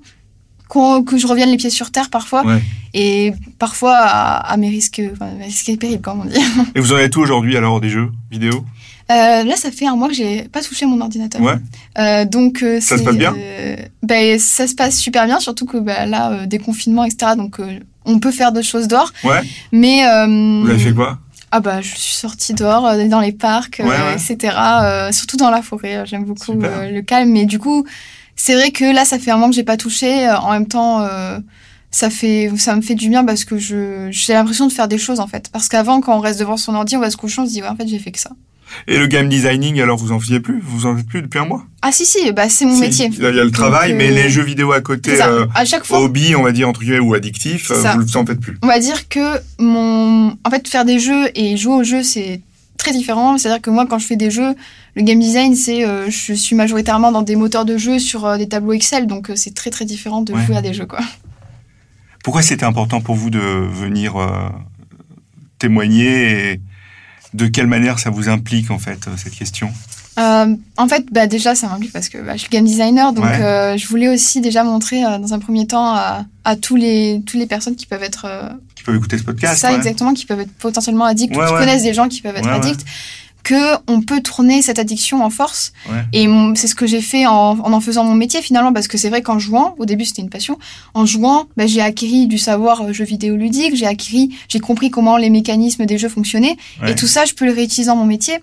que 0.69 1.17
je 1.17 1.27
revienne 1.27 1.51
les 1.51 1.57
pieds 1.57 1.71
sur 1.71 1.91
terre 1.91 2.11
parfois. 2.11 2.45
Et 2.95 3.33
parfois 3.59 3.97
à, 3.97 4.57
mes 4.57 4.69
risques, 4.69 5.03
enfin, 5.13 5.31
mes 5.39 5.45
risques 5.45 5.69
et 5.69 5.77
périls, 5.77 6.01
comme 6.01 6.21
on 6.21 6.25
dit. 6.25 6.39
Et 6.75 6.81
vous 6.81 6.93
en 6.93 6.99
êtes 6.99 7.15
où 7.17 7.21
aujourd'hui 7.21 7.57
alors 7.57 7.81
des 7.81 7.91
jeux 7.91 8.11
vidéo 8.31 8.65
euh, 9.11 9.43
là, 9.43 9.57
ça 9.57 9.71
fait 9.71 9.87
un 9.87 9.97
mois 9.97 10.09
que 10.09 10.15
j'ai 10.15 10.43
pas 10.43 10.61
touché 10.61 10.85
mon 10.85 11.01
ordinateur. 11.01 11.41
Ouais. 11.41 11.55
Euh, 11.99 12.27
donc 12.27 12.63
euh, 12.63 12.79
ça 12.81 12.99
se 12.99 13.03
passe 13.03 13.17
bien? 13.17 13.35
ben 14.03 14.39
ça 14.39 14.67
se 14.67 14.75
passe 14.75 14.99
super 14.99 15.25
bien, 15.25 15.41
surtout 15.41 15.65
que 15.65 15.79
bah, 15.79 16.05
là, 16.05 16.47
déconfinement, 16.47 17.05
etc. 17.05 17.33
Donc 17.37 17.59
on 18.05 18.19
peut 18.19 18.31
faire 18.31 18.53
d'autres 18.53 18.67
choses 18.67 18.87
dehors. 18.87 19.11
Ouais. 19.25 19.41
Mais 19.73 20.03
vous 20.27 20.69
avez 20.69 20.79
fait 20.79 20.93
quoi? 20.93 21.19
Ah 21.51 21.61
bah 21.61 21.81
je 21.81 21.89
suis 21.89 22.15
sortie 22.15 22.53
dehors 22.53 22.95
dans 23.09 23.21
les 23.21 23.33
parcs, 23.33 23.81
etc. 24.13 24.55
surtout 25.13 25.39
dans 25.39 25.51
la 25.51 25.63
forêt. 25.63 26.05
J'aime 26.05 26.25
beaucoup 26.25 26.53
le 26.53 27.01
calme. 27.01 27.31
Mais 27.31 27.47
du 27.47 27.59
coup, 27.59 27.87
c'est 28.39 28.55
vrai 28.55 28.71
que 28.71 28.85
là, 28.95 29.05
ça 29.05 29.19
fait 29.19 29.31
un 29.31 29.35
moment 29.35 29.51
que 29.51 29.57
j'ai 29.57 29.65
pas 29.65 29.77
touché. 29.77 30.27
Euh, 30.27 30.39
en 30.39 30.53
même 30.53 30.69
temps, 30.69 31.03
euh, 31.03 31.39
ça 31.91 32.09
fait, 32.09 32.51
ça 32.57 32.77
me 32.77 32.81
fait 32.81 32.95
du 32.95 33.09
bien 33.09 33.25
parce 33.25 33.45
que 33.45 33.59
je, 33.59 34.09
j'ai 34.11 34.33
l'impression 34.33 34.67
de 34.67 34.73
faire 34.73 34.89
des 34.89 34.97
choses 34.97 35.21
en 35.21 35.27
fait. 35.27 35.51
Parce 35.53 35.69
qu'avant, 35.69 36.01
quand 36.01 36.17
on 36.17 36.21
reste 36.21 36.39
devant 36.39 36.57
son 36.57 36.75
ordi, 36.75 36.97
on 36.97 37.01
va 37.01 37.11
se 37.11 37.17
coucher, 37.17 37.43
on 37.43 37.47
se 37.47 37.51
dit 37.51 37.61
ouais, 37.61 37.69
en 37.69 37.77
fait, 37.77 37.89
j'ai 37.89 37.99
fait 37.99 38.13
que 38.13 38.21
ça. 38.21 38.31
Et 38.87 38.99
le 38.99 39.07
game 39.07 39.29
designing, 39.29 39.81
alors 39.81 39.97
vous 39.97 40.13
en 40.13 40.21
faisiez 40.21 40.41
plus? 40.41 40.61
Vous 40.63 40.87
en 40.87 40.95
faites 40.95 41.07
plus 41.07 41.23
depuis 41.23 41.39
un 41.39 41.47
mois? 41.47 41.65
Ah 41.83 41.91
si 41.91 42.05
si, 42.05 42.31
bah 42.33 42.49
c'est 42.49 42.67
mon 42.67 42.77
métier. 42.77 43.11
Il 43.13 43.23
y 43.23 43.27
a 43.27 43.31
le 43.31 43.51
travail, 43.51 43.95
mais 43.95 44.11
les 44.11 44.27
euh, 44.27 44.29
jeux 44.29 44.43
vidéo 44.43 44.73
à 44.73 44.83
côté, 44.83 45.19
à 45.21 45.65
chaque 45.65 45.85
fois, 45.85 46.01
hobby, 46.01 46.37
on 46.37 46.43
va 46.43 46.53
dire 46.53 46.69
entre 46.69 46.81
guillemets 46.81 46.99
ou 47.01 47.15
addictif, 47.15 47.73
vous 47.73 47.83
ne 47.83 48.17
en 48.17 48.27
faites 48.27 48.41
plus. 48.41 48.59
On 48.63 48.67
va 48.67 48.79
dire 48.79 49.09
que 49.09 49.41
mon, 49.59 50.37
en 50.45 50.51
fait, 50.51 50.69
faire 50.69 50.85
des 50.85 51.01
jeux 51.01 51.31
et 51.35 51.57
jouer 51.57 51.75
aux 51.75 51.85
jeux, 51.85 52.03
c'est 52.03 52.43
très 52.79 52.93
différent. 52.93 53.37
C'est-à-dire 53.37 53.61
que 53.61 53.69
moi, 53.69 53.87
quand 53.87 53.99
je 53.99 54.07
fais 54.07 54.17
des 54.17 54.31
jeux, 54.31 54.55
le 54.97 55.03
game 55.03 55.21
design, 55.21 55.55
c'est 55.55 55.85
euh, 55.85 56.09
je 56.09 56.33
suis 56.33 56.57
majoritairement 56.57 57.13
dans 57.13 57.23
des 57.23 57.37
moteurs 57.37 57.67
de 57.67 57.77
jeu 57.77 57.99
sur 57.99 58.25
euh, 58.25 58.39
des 58.39 58.49
tableaux 58.49 58.73
Excel, 58.73 59.07
donc 59.07 59.29
euh, 59.29 59.37
c'est 59.37 59.55
très 59.55 59.71
très 59.71 59.85
différent 59.85 60.23
de 60.23 60.35
jouer 60.35 60.57
à 60.57 60.63
des 60.63 60.73
jeux. 60.73 60.87
Quoi. 60.87 61.01
Pourquoi 62.25 62.43
c'était 62.43 62.65
important 62.65 63.01
pour 63.01 63.15
vous 63.15 63.31
de 63.31 63.39
venir 63.39 64.15
témoigner 65.59 66.53
et 66.53 66.61
de 67.35 67.47
quelle 67.47 67.67
manière 67.67 67.99
ça 67.99 68.11
vous 68.11 68.29
implique 68.29 68.71
en 68.71 68.79
fait 68.79 69.09
cette 69.17 69.35
question? 69.35 69.73
En 70.19 70.89
fait, 70.89 71.07
bah, 71.11 71.27
déjà, 71.27 71.55
ça 71.55 71.69
m'implique 71.69 71.93
parce 71.93 72.09
que 72.09 72.19
bah, 72.19 72.33
je 72.35 72.41
suis 72.41 72.49
game 72.49 72.65
designer, 72.65 73.13
donc 73.13 73.25
je 73.27 73.87
voulais 73.87 74.09
aussi 74.09 74.41
déjà 74.41 74.65
montrer 74.65 75.03
dans 75.03 75.35
un 75.35 75.39
premier 75.39 75.67
temps 75.67 75.95
à, 75.95 76.25
tous 76.63 76.77
les 76.77 77.23
toutes 77.27 77.39
les 77.39 77.47
personnes 77.47 77.77
qui 77.77 77.85
peuvent 77.85 78.03
être 78.03 78.27
qui 78.75 78.83
peuvent 78.83 78.97
écouter 78.97 79.19
ce 79.19 79.23
podcast, 79.23 79.61
ça 79.61 79.75
exactement, 79.75 80.15
qui 80.15 80.25
peuvent 80.25 80.41
être 80.41 80.53
potentiellement 80.53 81.05
addicts, 81.05 81.37
ou 81.37 81.41
qui 81.41 81.53
connaissent 81.53 81.83
des 81.83 81.95
gens 81.95 82.09
qui 82.09 82.23
peuvent 82.23 82.37
être 82.37 82.49
addicts, 82.49 82.85
que 83.49 83.77
on 83.87 84.03
peut 84.03 84.21
tourner 84.21 84.61
cette 84.61 84.79
addiction 84.79 85.25
en 85.25 85.31
force. 85.31 85.73
Et 86.13 86.29
c'est 86.55 86.67
ce 86.67 86.75
que 86.75 86.87
j'ai 86.87 87.01
fait 87.01 87.27
en, 87.27 87.59
en, 87.59 87.81
faisant 87.81 88.05
mon 88.05 88.15
métier 88.15 88.43
finalement, 88.43 88.75
parce 88.75 88.89
que 88.89 88.99
c'est 88.99 89.09
vrai 89.09 89.23
qu'en 89.23 89.39
jouant, 89.39 89.75
au 89.79 89.87
début 89.87 90.05
c'était 90.05 90.21
une 90.21 90.29
passion, 90.29 90.59
en 90.93 91.07
jouant, 91.07 91.47
bah, 91.57 91.67
j'ai 91.67 91.81
acquis 91.81 92.27
du 92.27 92.37
savoir 92.37 92.83
euh, 92.83 92.93
jeu 92.93 93.05
vidéo 93.05 93.37
ludique, 93.37 93.75
j'ai 93.75 93.87
acquis, 93.87 94.37
j'ai 94.49 94.61
compris 94.61 94.91
comment 94.91 95.17
les 95.17 95.31
mécanismes 95.31 95.87
des 95.87 95.97
jeux 95.97 96.11
fonctionnaient, 96.11 96.57
et 96.87 96.95
tout 96.95 97.07
ça 97.07 97.25
je 97.25 97.33
peux 97.33 97.47
le 97.47 97.53
réutiliser 97.53 97.87
dans 97.89 97.97
mon 97.97 98.05
métier. 98.05 98.39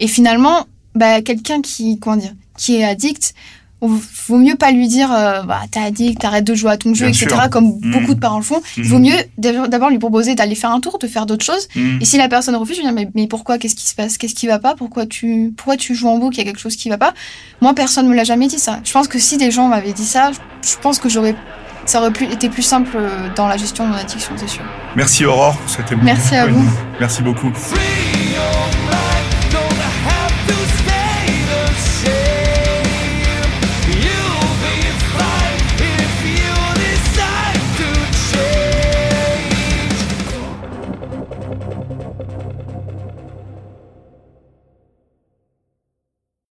Et 0.00 0.08
finalement, 0.08 0.66
bah, 0.94 1.22
quelqu'un 1.22 1.60
qui, 1.60 1.98
comment 1.98 2.16
dire, 2.16 2.34
qui 2.56 2.76
est 2.76 2.84
addict, 2.84 3.34
vaut 3.80 4.38
mieux 4.38 4.56
pas 4.56 4.72
lui 4.72 4.88
dire 4.88 5.12
euh, 5.12 5.42
bah 5.42 5.60
t'es 5.70 5.78
addict, 5.78 6.20
t'arrêtes 6.20 6.44
de 6.44 6.54
jouer 6.54 6.72
à 6.72 6.76
ton 6.76 6.94
jeu, 6.94 7.06
etc. 7.06 7.28
Comme 7.50 7.78
mmh. 7.80 7.92
beaucoup 7.92 8.14
de 8.14 8.20
parents 8.20 8.38
le 8.38 8.44
font. 8.44 8.60
Il 8.76 8.84
vaut 8.84 8.98
mmh. 8.98 9.02
mieux 9.02 9.16
d'abord 9.38 9.90
lui 9.90 9.98
proposer 9.98 10.34
d'aller 10.34 10.56
faire 10.56 10.70
un 10.70 10.80
tour, 10.80 10.98
de 10.98 11.06
faire 11.06 11.26
d'autres 11.26 11.44
choses. 11.44 11.68
Mmh. 11.76 11.98
Et 12.00 12.04
si 12.04 12.18
la 12.18 12.28
personne 12.28 12.56
refuse, 12.56 12.76
je 12.76 12.82
vais 12.82 12.88
dire 12.88 12.94
mais, 12.94 13.08
mais 13.14 13.28
pourquoi 13.28 13.58
Qu'est-ce 13.58 13.76
qui 13.76 13.86
se 13.86 13.94
passe 13.94 14.18
Qu'est-ce 14.18 14.34
qui 14.34 14.46
va 14.46 14.58
pas 14.58 14.74
Pourquoi 14.74 15.06
tu 15.06 15.52
pourquoi 15.56 15.76
tu 15.76 15.94
joues 15.94 16.08
en 16.08 16.18
boucle 16.18 16.36
Il 16.36 16.38
y 16.38 16.40
a 16.42 16.44
quelque 16.44 16.60
chose 16.60 16.76
qui 16.76 16.88
va 16.88 16.98
pas? 16.98 17.14
Moi 17.60 17.72
personne 17.74 18.08
me 18.08 18.14
l'a 18.14 18.24
jamais 18.24 18.48
dit 18.48 18.58
ça. 18.58 18.80
Je 18.84 18.92
pense 18.92 19.06
que 19.06 19.18
si 19.18 19.36
des 19.36 19.50
gens 19.50 19.68
m'avaient 19.68 19.92
dit 19.92 20.04
ça, 20.04 20.32
je 20.62 20.76
pense 20.82 20.98
que 20.98 21.08
j'aurais 21.08 21.36
ça 21.86 22.00
aurait 22.00 22.12
été 22.30 22.50
plus 22.50 22.62
simple 22.62 22.96
euh, 22.96 23.28
dans 23.34 23.46
la 23.46 23.56
gestion 23.56 23.86
de 23.86 23.92
mon 23.92 23.96
addiction, 23.96 24.32
c'est 24.36 24.48
sûr. 24.48 24.62
Merci 24.94 25.24
Aurore, 25.24 25.56
Merci 26.02 26.34
à 26.34 26.46
vous. 26.46 26.68
Merci 27.00 27.22
beaucoup. 27.22 27.50